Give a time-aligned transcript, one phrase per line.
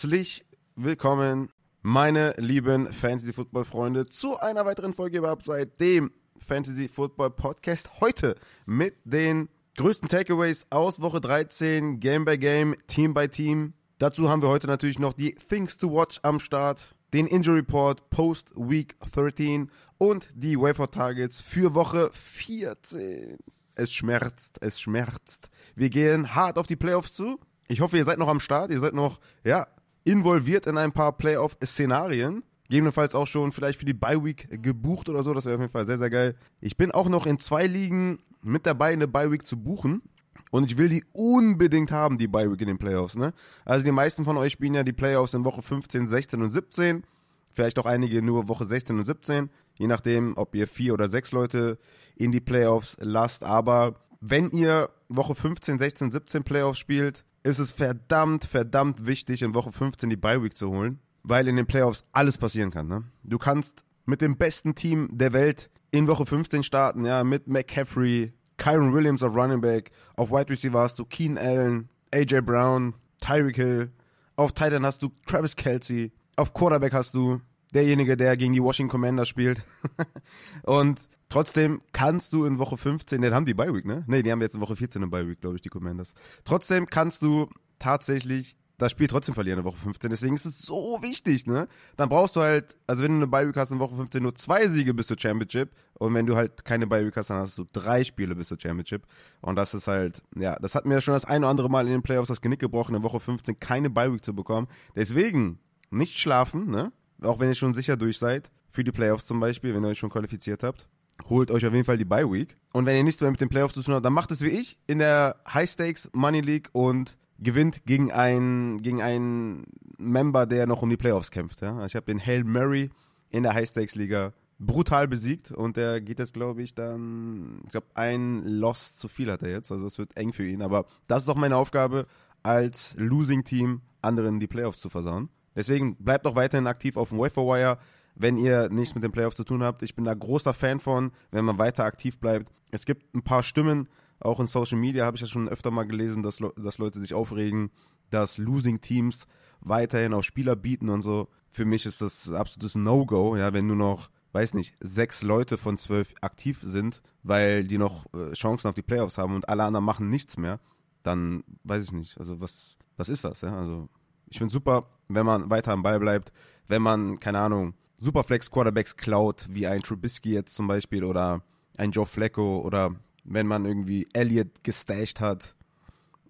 [0.00, 0.46] Herzlich
[0.76, 1.50] willkommen,
[1.82, 8.00] meine lieben Fantasy Football Freunde, zu einer weiteren Folge über Upside, dem Fantasy Football Podcast.
[8.00, 13.74] Heute mit den größten Takeaways aus Woche 13, Game by Game, Team by Team.
[13.98, 18.08] Dazu haben wir heute natürlich noch die Things to Watch am Start, den Injury Report
[18.08, 23.36] Post Week 13 und die Wafer Targets für Woche 14.
[23.74, 25.50] Es schmerzt, es schmerzt.
[25.74, 27.38] Wir gehen hart auf die Playoffs zu.
[27.68, 29.66] Ich hoffe, ihr seid noch am Start, ihr seid noch, ja,
[30.04, 32.42] involviert in ein paar Playoff-Szenarien.
[32.64, 35.34] Gegebenenfalls auch schon vielleicht für die Bye-Week gebucht oder so.
[35.34, 36.36] Das wäre auf jeden Fall sehr, sehr geil.
[36.60, 40.02] Ich bin auch noch in zwei Ligen mit dabei, eine Bye-Week zu buchen.
[40.50, 43.16] Und ich will die unbedingt haben, die Bye-Week in den Playoffs.
[43.16, 43.32] Ne?
[43.64, 47.04] Also die meisten von euch spielen ja die Playoffs in Woche 15, 16 und 17.
[47.52, 49.50] Vielleicht auch einige nur Woche 16 und 17.
[49.78, 51.78] Je nachdem, ob ihr vier oder sechs Leute
[52.16, 53.44] in die Playoffs lasst.
[53.44, 59.54] Aber wenn ihr Woche 15, 16, 17 Playoffs spielt, ist es verdammt, verdammt wichtig, in
[59.54, 62.88] Woche 15 die Bye Week zu holen, weil in den Playoffs alles passieren kann.
[62.88, 63.04] Ne?
[63.22, 68.32] Du kannst mit dem besten Team der Welt in Woche 15 starten, ja, mit McCaffrey,
[68.56, 73.56] Kyron Williams auf Running Back, auf Wide Receiver hast du Keen Allen, AJ Brown, Tyreek
[73.56, 73.90] Hill,
[74.36, 77.40] auf Titan hast du Travis Kelsey, auf Quarterback hast du
[77.74, 79.62] derjenige, der gegen die Washington Commanders spielt.
[80.64, 84.04] und trotzdem kannst du in Woche 15, den haben die Bye Week, ne?
[84.06, 86.14] Ne, die haben jetzt in Woche 14 eine Bye Week, glaube ich, die Commanders.
[86.44, 90.10] Trotzdem kannst du tatsächlich das Spiel trotzdem verlieren in Woche 15.
[90.10, 91.68] Deswegen ist es so wichtig, ne?
[91.96, 94.34] Dann brauchst du halt, also wenn du eine Bye Week hast in Woche 15 nur
[94.34, 97.58] zwei Siege bis zur Championship und wenn du halt keine Bye Week hast, dann hast
[97.58, 99.06] du drei Spiele bis zur Championship
[99.42, 101.92] und das ist halt, ja, das hat mir schon das ein oder andere Mal in
[101.92, 104.66] den Playoffs das Genick gebrochen, in Woche 15 keine Bye Week zu bekommen.
[104.96, 105.58] Deswegen
[105.90, 106.92] nicht schlafen, ne?
[107.22, 109.98] Auch wenn ihr schon sicher durch seid, für die Playoffs zum Beispiel, wenn ihr euch
[109.98, 110.88] schon qualifiziert habt.
[111.28, 112.56] Holt euch auf jeden Fall die Bye Week.
[112.72, 114.48] Und wenn ihr nichts mehr mit den Playoffs zu tun habt, dann macht es wie
[114.48, 119.64] ich in der High Stakes Money League und gewinnt gegen einen, gegen einen
[119.98, 121.60] Member, der noch um die Playoffs kämpft.
[121.60, 121.84] Ja?
[121.84, 122.90] Ich habe den Hail Murray
[123.30, 127.72] in der High Stakes Liga brutal besiegt und der geht jetzt, glaube ich, dann, ich
[127.72, 129.72] glaube, ein Loss zu viel hat er jetzt.
[129.72, 130.62] Also es wird eng für ihn.
[130.62, 132.06] Aber das ist auch meine Aufgabe
[132.42, 135.30] als Losing Team, anderen die Playoffs zu versauen.
[135.60, 137.76] Deswegen bleibt auch weiterhin aktiv auf dem Waferwire,
[138.14, 139.82] wenn ihr nichts mit den Playoffs zu tun habt.
[139.82, 142.50] Ich bin da großer Fan von, wenn man weiter aktiv bleibt.
[142.70, 143.86] Es gibt ein paar Stimmen,
[144.20, 147.12] auch in Social Media habe ich das schon öfter mal gelesen, dass, dass Leute sich
[147.12, 147.70] aufregen,
[148.08, 149.26] dass Losing Teams
[149.60, 151.28] weiterhin auf Spieler bieten und so.
[151.50, 155.76] Für mich ist das absolutes No-Go, ja, wenn nur noch, weiß nicht, sechs Leute von
[155.76, 159.84] zwölf aktiv sind, weil die noch äh, Chancen auf die Playoffs haben und alle anderen
[159.84, 160.58] machen nichts mehr,
[161.02, 162.18] dann weiß ich nicht.
[162.18, 163.54] Also was, was ist das, ja?
[163.54, 163.90] Also
[164.30, 166.32] ich finde super, wenn man weiter am Ball bleibt,
[166.68, 171.42] wenn man, keine Ahnung, Superflex-Quarterbacks klaut, wie ein Trubisky jetzt zum Beispiel oder
[171.76, 175.54] ein Joe Flacco oder wenn man irgendwie Elliott gestasht hat,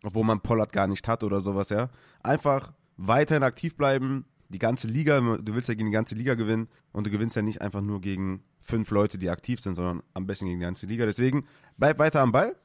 [0.03, 1.91] obwohl man Pollard gar nicht hat oder sowas, ja.
[2.23, 6.69] Einfach weiterhin aktiv bleiben, die ganze Liga, du willst ja gegen die ganze Liga gewinnen
[6.93, 10.27] und du gewinnst ja nicht einfach nur gegen fünf Leute, die aktiv sind, sondern am
[10.27, 11.07] besten gegen die ganze Liga.
[11.07, 11.47] Deswegen
[11.77, 12.57] bleib weiter am Ball.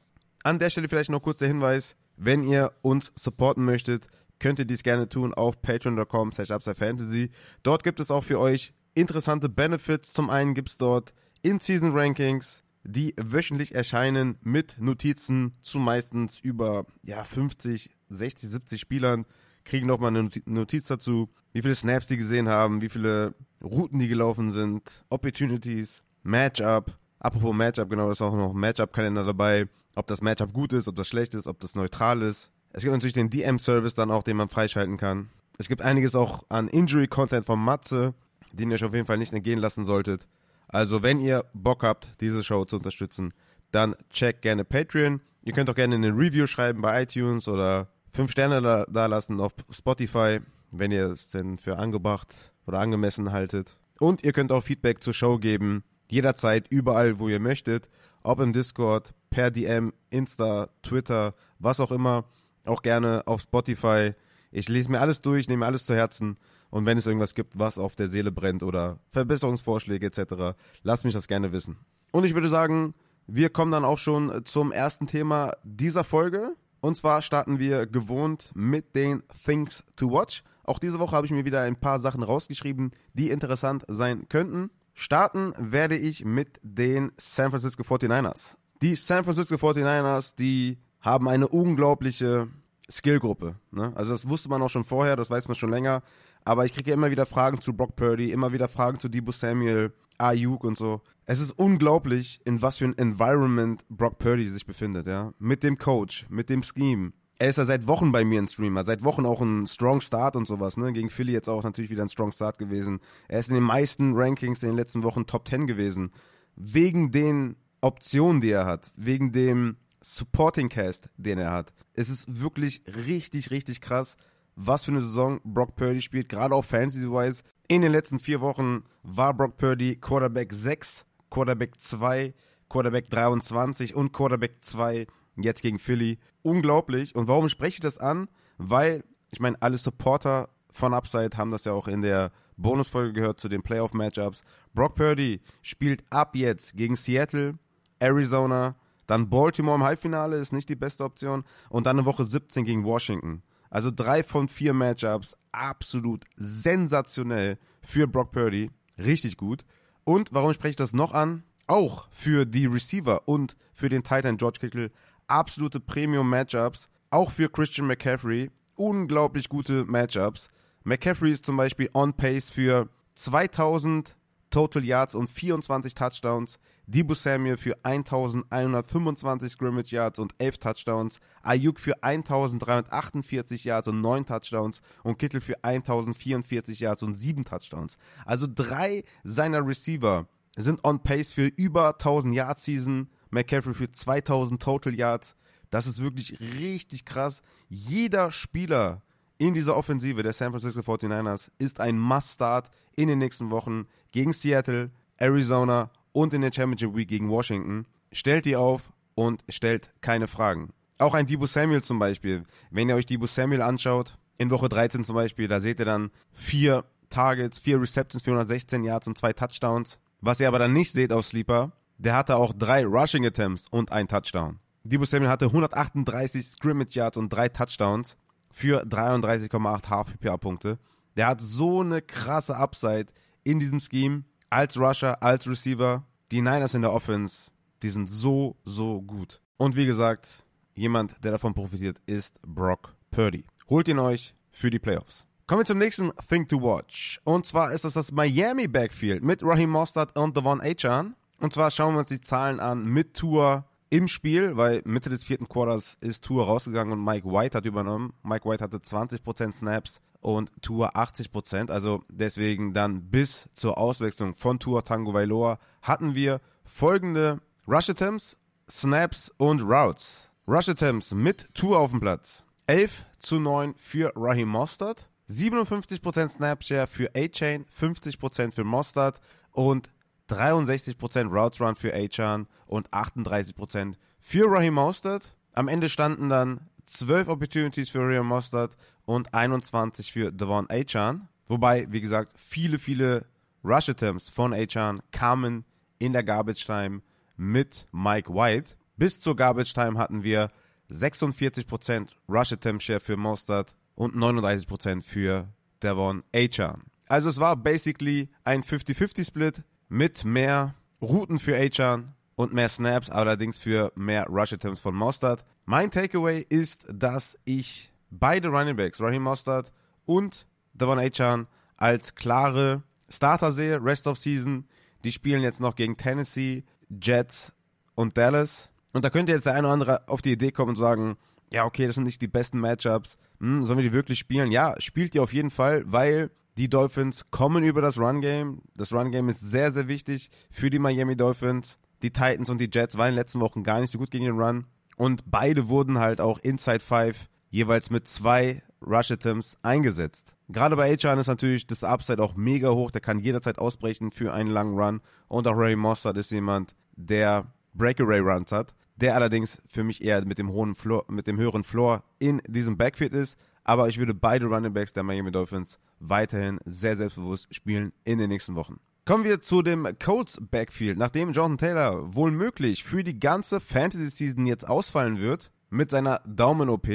[0.42, 4.08] An der Stelle vielleicht noch kurz der Hinweis, wenn ihr uns supporten möchtet,
[4.38, 7.30] könnt ihr dies gerne tun auf patreon.com slash fantasy.
[7.62, 10.12] Dort gibt es auch für euch interessante Benefits.
[10.12, 17.22] Zum einen gibt es dort In-Season-Rankings, die wöchentlich erscheinen mit Notizen zu meistens über ja,
[17.24, 19.26] 50, 60, 70 Spielern.
[19.64, 24.08] Kriegen nochmal eine Notiz dazu, wie viele Snaps die gesehen haben, wie viele Routen die
[24.08, 26.96] gelaufen sind, Opportunities, Matchup.
[27.18, 29.68] Apropos Matchup, genau, ist auch noch ein Matchup-Kalender dabei.
[29.94, 32.52] Ob das Matchup gut ist, ob das schlecht ist, ob das neutral ist.
[32.76, 35.30] Es gibt natürlich den DM-Service dann auch, den man freischalten kann.
[35.56, 38.12] Es gibt einiges auch an Injury-Content von Matze,
[38.52, 40.26] den ihr euch auf jeden Fall nicht entgehen lassen solltet.
[40.68, 43.32] Also, wenn ihr Bock habt, diese Show zu unterstützen,
[43.70, 45.22] dann checkt gerne Patreon.
[45.42, 49.40] Ihr könnt auch gerne eine Review schreiben bei iTunes oder 5 Sterne da, da lassen
[49.40, 50.40] auf Spotify,
[50.70, 53.78] wenn ihr es denn für angebracht oder angemessen haltet.
[54.00, 57.88] Und ihr könnt auch Feedback zur Show geben, jederzeit, überall, wo ihr möchtet.
[58.22, 62.26] Ob im Discord, per DM, Insta, Twitter, was auch immer
[62.68, 64.14] auch gerne auf Spotify.
[64.50, 66.36] Ich lese mir alles durch, nehme alles zu Herzen.
[66.70, 71.14] Und wenn es irgendwas gibt, was auf der Seele brennt oder Verbesserungsvorschläge etc., lasst mich
[71.14, 71.76] das gerne wissen.
[72.12, 72.94] Und ich würde sagen,
[73.26, 76.54] wir kommen dann auch schon zum ersten Thema dieser Folge.
[76.80, 80.42] Und zwar starten wir gewohnt mit den Things to Watch.
[80.64, 84.70] Auch diese Woche habe ich mir wieder ein paar Sachen rausgeschrieben, die interessant sein könnten.
[84.94, 88.56] Starten werde ich mit den San Francisco 49ers.
[88.82, 92.48] Die San Francisco 49ers, die haben eine unglaubliche
[92.90, 93.54] Skillgruppe.
[93.70, 93.92] Ne?
[93.94, 96.02] Also das wusste man auch schon vorher, das weiß man schon länger.
[96.44, 99.32] Aber ich kriege ja immer wieder Fragen zu Brock Purdy, immer wieder Fragen zu Debo
[99.32, 101.00] Samuel, Ayuk und so.
[101.24, 105.32] Es ist unglaublich, in was für ein Environment Brock Purdy sich befindet, ja.
[105.38, 108.84] Mit dem Coach, mit dem Scheme, er ist ja seit Wochen bei mir ein Streamer,
[108.84, 110.92] seit Wochen auch ein Strong Start und sowas, ne?
[110.92, 113.00] Gegen Philly jetzt auch natürlich wieder ein Strong Start gewesen.
[113.28, 116.12] Er ist in den meisten Rankings in den letzten Wochen Top 10 gewesen.
[116.54, 119.76] Wegen den Optionen, die er hat, wegen dem
[120.08, 121.72] Supporting Cast, den er hat.
[121.94, 124.16] Es ist wirklich richtig, richtig krass,
[124.54, 127.42] was für eine Saison Brock Purdy spielt, gerade auch Fantasy-wise.
[127.66, 132.34] In den letzten vier Wochen war Brock Purdy Quarterback 6, Quarterback 2,
[132.68, 136.18] Quarterback 23 und Quarterback 2 jetzt gegen Philly.
[136.42, 137.16] Unglaublich.
[137.16, 138.28] Und warum spreche ich das an?
[138.58, 143.40] Weil, ich meine, alle Supporter von Upside haben das ja auch in der Bonusfolge gehört
[143.40, 144.42] zu den Playoff-Matchups.
[144.72, 147.58] Brock Purdy spielt ab jetzt gegen Seattle,
[147.98, 148.76] Arizona,
[149.06, 151.44] dann Baltimore im Halbfinale, ist nicht die beste Option.
[151.68, 153.42] Und dann eine Woche 17 gegen Washington.
[153.70, 158.70] Also drei von vier Matchups, absolut sensationell für Brock Purdy.
[158.98, 159.64] Richtig gut.
[160.04, 161.42] Und warum spreche ich das noch an?
[161.66, 164.90] Auch für die Receiver und für den Titan George Kittle
[165.26, 166.88] absolute Premium-Matchups.
[167.10, 170.48] Auch für Christian McCaffrey unglaublich gute Matchups.
[170.84, 174.16] McCaffrey ist zum Beispiel on pace für 2000
[174.50, 176.58] Total Yards und 24 Touchdowns.
[176.88, 181.20] Debo Samuel für 1125 Scrimmage Yards und 11 Touchdowns.
[181.42, 184.82] Ayuk für 1348 Yards und 9 Touchdowns.
[185.02, 187.98] Und Kittel für 1044 Yards und 7 Touchdowns.
[188.24, 193.08] Also drei seiner Receiver sind on pace für über 1000 Yards Season.
[193.30, 195.34] McCaffrey für 2000 Total Yards.
[195.70, 197.42] Das ist wirklich richtig krass.
[197.68, 199.02] Jeder Spieler
[199.38, 204.32] in dieser Offensive der San Francisco 49ers ist ein Must-Start in den nächsten Wochen gegen
[204.32, 207.84] Seattle, Arizona und in der Championship Week gegen Washington.
[208.10, 210.70] Stellt die auf und stellt keine Fragen.
[210.96, 212.44] Auch ein Debo Samuel zum Beispiel.
[212.70, 216.10] Wenn ihr euch Debo Samuel anschaut, in Woche 13 zum Beispiel, da seht ihr dann
[216.32, 219.98] vier Targets, vier Receptions, 416 Yards und zwei Touchdowns.
[220.22, 223.92] Was ihr aber dann nicht seht auf Sleeper, der hatte auch drei Rushing Attempts und
[223.92, 224.58] ein Touchdown.
[224.84, 228.16] Debo Samuel hatte 138 Scrimmage Yards und drei Touchdowns
[228.50, 230.78] für 33,8 Half-PPA-Punkte.
[231.18, 233.08] Der hat so eine krasse Upside
[233.44, 236.04] in diesem Scheme als Rusher, als Receiver.
[236.30, 237.50] Die Niners in der Offense,
[237.82, 239.40] die sind so, so gut.
[239.56, 240.44] Und wie gesagt,
[240.74, 243.44] jemand, der davon profitiert, ist Brock Purdy.
[243.68, 245.26] Holt ihn euch für die Playoffs.
[245.46, 247.20] Kommen wir zum nächsten Thing to Watch.
[247.22, 251.14] Und zwar ist das das Miami Backfield mit Raheem Mostert und Devon Achan.
[251.38, 255.24] Und zwar schauen wir uns die Zahlen an mit Tour im Spiel, weil Mitte des
[255.24, 258.12] vierten Quarters ist Tour rausgegangen und Mike White hat übernommen.
[258.22, 261.70] Mike White hatte 20% Snaps und Tour 80%.
[261.70, 268.36] Also deswegen dann bis zur Auswechslung von Tour Tango Vailoa hatten wir folgende Rush Attempts,
[268.68, 270.28] Snaps und Routes.
[270.48, 272.44] Rush Attempts mit Tour auf dem Platz.
[272.66, 275.08] 11 zu 9 für Raheem Mostert.
[275.28, 279.88] 57% Snapshare für A-Chain, 50% für Mostert und
[280.28, 285.34] 63% Routes Run für Achan und 38% für Raheem Mostert.
[285.52, 291.28] Am Ende standen dann 12 Opportunities für Raheem Mostert und 21 für Devon Achan.
[291.46, 293.26] Wobei, wie gesagt, viele, viele
[293.64, 295.64] Rush Attempts von Achan kamen
[295.98, 297.02] in der Garbage Time
[297.36, 298.74] mit Mike White.
[298.96, 300.50] Bis zur Garbage Time hatten wir
[300.90, 305.48] 46% Rush Attempt Share für Mostert und 39% für
[305.82, 306.84] Devon Achan.
[307.08, 313.10] Also es war basically ein 50-50 Split mit mehr Routen für Achan und mehr Snaps,
[313.10, 315.44] allerdings für mehr Rush Attempts von Mostard.
[315.64, 319.72] Mein Takeaway ist, dass ich beide Running Backs, Raheem Mostard
[320.04, 324.66] und Devon Achan, als klare Starter sehe, Rest of Season.
[325.04, 327.52] Die spielen jetzt noch gegen Tennessee, Jets
[327.94, 328.70] und Dallas.
[328.92, 331.16] Und da könnte jetzt der eine oder andere auf die Idee kommen und sagen,
[331.52, 333.16] ja, okay, das sind nicht die besten Matchups.
[333.40, 334.50] Hm, sollen wir die wirklich spielen?
[334.50, 338.62] Ja, spielt die auf jeden Fall, weil die Dolphins kommen über das Run-Game.
[338.74, 341.78] Das Run-Game ist sehr, sehr wichtig für die Miami Dolphins.
[342.02, 344.24] Die Titans und die Jets waren in den letzten Wochen gar nicht so gut gegen
[344.24, 344.66] den Run.
[344.96, 350.36] Und beide wurden halt auch Inside 5 jeweils mit zwei Rush Attempts eingesetzt.
[350.48, 352.90] Gerade bei Achan ist natürlich das Upside auch mega hoch.
[352.90, 355.00] Der kann jederzeit ausbrechen für einen langen Run.
[355.28, 358.74] Und auch Ray Mossad ist jemand, der Breakaway Runs hat.
[358.96, 362.78] Der allerdings für mich eher mit dem hohen Floor, mit dem höheren Floor in diesem
[362.78, 363.36] Backfield ist.
[363.68, 368.28] Aber ich würde beide Running Backs der Miami Dolphins weiterhin sehr selbstbewusst spielen in den
[368.28, 368.78] nächsten Wochen.
[369.04, 370.96] Kommen wir zu dem Colts Backfield.
[370.96, 376.20] Nachdem Jonathan Taylor wohl möglich für die ganze Fantasy Season jetzt ausfallen wird mit seiner
[376.26, 376.86] Daumen-OP,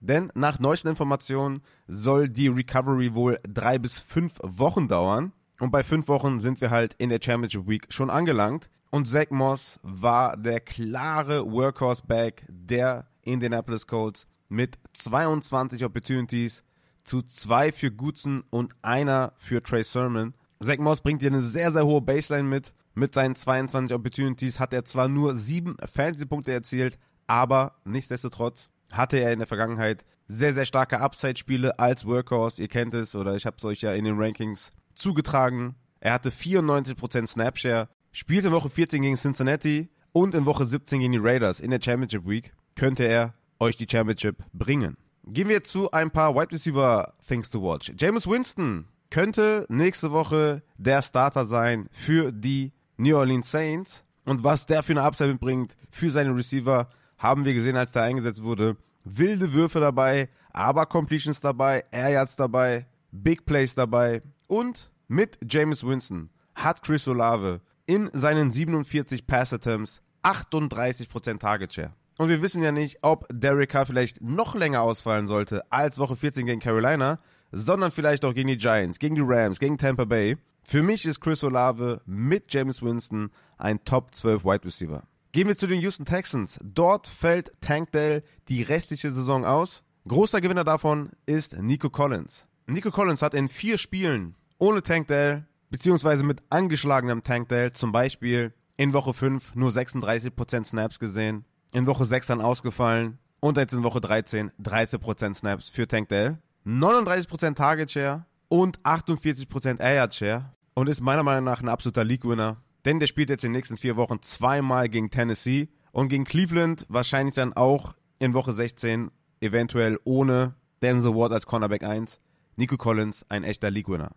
[0.00, 5.32] denn nach neuesten Informationen soll die Recovery wohl drei bis fünf Wochen dauern.
[5.60, 8.68] Und bei fünf Wochen sind wir halt in der Championship Week schon angelangt.
[8.90, 16.64] Und Zach Moss war der klare Workhorse-Back der Indianapolis Colts mit 22 Opportunities
[17.04, 20.34] zu zwei für Goodson und einer für Trey Sermon.
[20.62, 22.74] Zach Moss bringt dir eine sehr, sehr hohe Baseline mit.
[22.94, 29.32] Mit seinen 22 Opportunities hat er zwar nur sieben Fantasy-Punkte erzielt, aber nichtsdestotrotz hatte er
[29.32, 32.60] in der Vergangenheit sehr, sehr starke Upside-Spiele als Workhorse.
[32.60, 35.76] Ihr kennt es oder ich habe es euch ja in den Rankings zugetragen.
[36.00, 41.12] Er hatte 94% Snapshare, spielte in Woche 14 gegen Cincinnati und in Woche 17 gegen
[41.12, 42.52] die Raiders in der Championship Week.
[42.74, 44.96] Könnte er euch die Championship bringen.
[45.24, 47.92] Gehen wir zu ein paar Wide Receiver Things to Watch.
[47.98, 54.04] James Winston könnte nächste Woche der Starter sein für die New Orleans Saints.
[54.24, 56.88] Und was der für eine Upside mitbringt für seine Receiver,
[57.18, 58.76] haben wir gesehen, als der eingesetzt wurde.
[59.04, 64.22] Wilde Würfe dabei, aber Completions dabei, Air Yards dabei, Big Plays dabei.
[64.46, 71.92] Und mit James Winston hat Chris Olave in seinen 47 Pass Attempts 38% Target Share.
[72.18, 76.16] Und wir wissen ja nicht, ob Derek Carr vielleicht noch länger ausfallen sollte als Woche
[76.16, 77.20] 14 gegen Carolina,
[77.52, 80.36] sondern vielleicht auch gegen die Giants, gegen die Rams, gegen Tampa Bay.
[80.64, 85.04] Für mich ist Chris Olave mit James Winston ein Top 12 Wide Receiver.
[85.30, 86.58] Gehen wir zu den Houston Texans.
[86.62, 89.84] Dort fällt Tank Dell die restliche Saison aus.
[90.08, 92.46] Großer Gewinner davon ist Nico Collins.
[92.66, 97.92] Nico Collins hat in vier Spielen ohne Tank Dell, beziehungsweise mit angeschlagenem Tank Dell, zum
[97.92, 103.72] Beispiel in Woche 5 nur 36% Snaps gesehen, in Woche 6 dann ausgefallen und jetzt
[103.72, 110.52] in Woche 13 30% Snaps für Tank Dell, 39% Target Share und 48% Air Share
[110.74, 112.56] und ist meiner Meinung nach ein absoluter League-Winner.
[112.84, 116.86] Denn der spielt jetzt in den nächsten vier Wochen zweimal gegen Tennessee und gegen Cleveland
[116.88, 119.10] wahrscheinlich dann auch in Woche 16,
[119.40, 122.20] eventuell ohne Denzel Ward als Cornerback 1.
[122.56, 124.10] Nico Collins, ein echter League-Winner.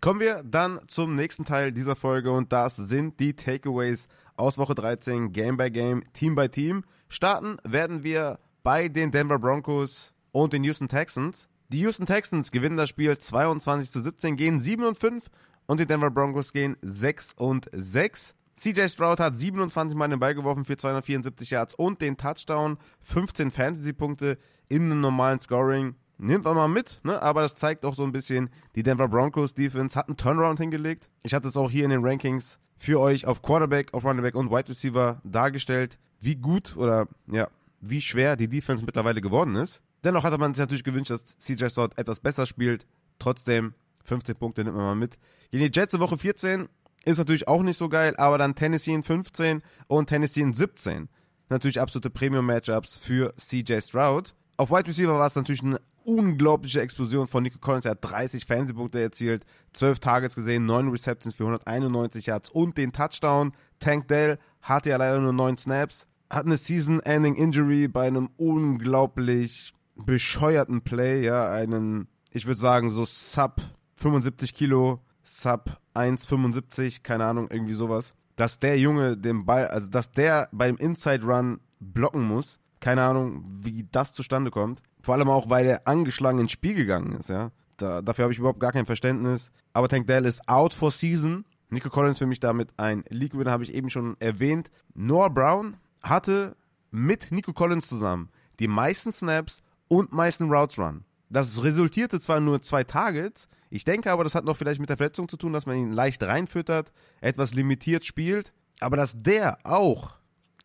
[0.00, 4.74] Kommen wir dann zum nächsten Teil dieser Folge und das sind die Takeaways aus Woche
[4.74, 6.84] 13, Game by Game, Team by Team.
[7.08, 11.48] Starten werden wir bei den Denver Broncos und den Houston Texans.
[11.68, 15.24] Die Houston Texans gewinnen das Spiel 22 zu 17, gehen 7 und 5
[15.66, 18.34] und die Denver Broncos gehen 6 und 6.
[18.56, 23.50] CJ Stroud hat 27 Mal den Ball geworfen für 274 Yards und den Touchdown, 15
[23.50, 24.38] Fantasy-Punkte
[24.68, 25.94] in einem normalen Scoring.
[26.18, 27.20] Nimmt man mal mit, ne?
[27.20, 31.10] aber das zeigt auch so ein bisschen, die Denver Broncos Defense hat einen Turnaround hingelegt.
[31.22, 34.50] Ich hatte es auch hier in den Rankings für euch auf Quarterback, auf Running und
[34.50, 37.48] Wide Receiver dargestellt, wie gut oder ja,
[37.80, 39.82] wie schwer die Defense mittlerweile geworden ist.
[40.04, 42.86] Dennoch hatte man sich natürlich gewünscht, dass CJ Stroud etwas besser spielt.
[43.18, 45.18] Trotzdem 15 Punkte nimmt man mal mit.
[45.50, 46.68] Gegen die Jets in Woche 14
[47.04, 51.08] ist natürlich auch nicht so geil, aber dann Tennessee in 15 und Tennessee in 17.
[51.48, 54.34] Natürlich absolute Premium-Matchups für CJ Stroud.
[54.58, 57.84] Auf Wide Receiver war es natürlich eine unglaubliche Explosion von Nico Collins.
[57.84, 59.44] Er hat 30 Fernsehpunkte erzielt,
[59.74, 63.52] 12 Targets gesehen, 9 Receptions für 191 Yards und den Touchdown.
[63.80, 69.74] Tank Dell hatte ja leider nur 9 Snaps, hat eine Season-Ending Injury bei einem unglaublich
[69.94, 73.60] bescheuerten Play, ja, einen, ich würde sagen, so Sub
[73.96, 78.14] 75 Kilo, Sub 1,75, keine Ahnung, irgendwie sowas.
[78.36, 83.42] Dass der Junge den Ball, also dass der beim Inside Run blocken muss, keine Ahnung,
[83.64, 84.80] wie das zustande kommt.
[85.02, 87.50] Vor allem auch, weil er angeschlagen ins Spiel gegangen ist, ja.
[87.78, 89.50] Da, dafür habe ich überhaupt gar kein Verständnis.
[89.72, 91.44] Aber Tank Dell ist out for season.
[91.68, 94.70] Nico Collins für mich damit ein League-Winner, habe ich eben schon erwähnt.
[94.94, 96.54] Noah Brown hatte
[96.92, 98.28] mit Nico Collins zusammen
[98.60, 101.04] die meisten Snaps und meisten Routes Run.
[101.28, 104.96] Das resultierte zwar nur zwei Targets, ich denke aber, das hat noch vielleicht mit der
[104.96, 110.12] Verletzung zu tun, dass man ihn leicht reinfüttert, etwas limitiert spielt, aber dass der auch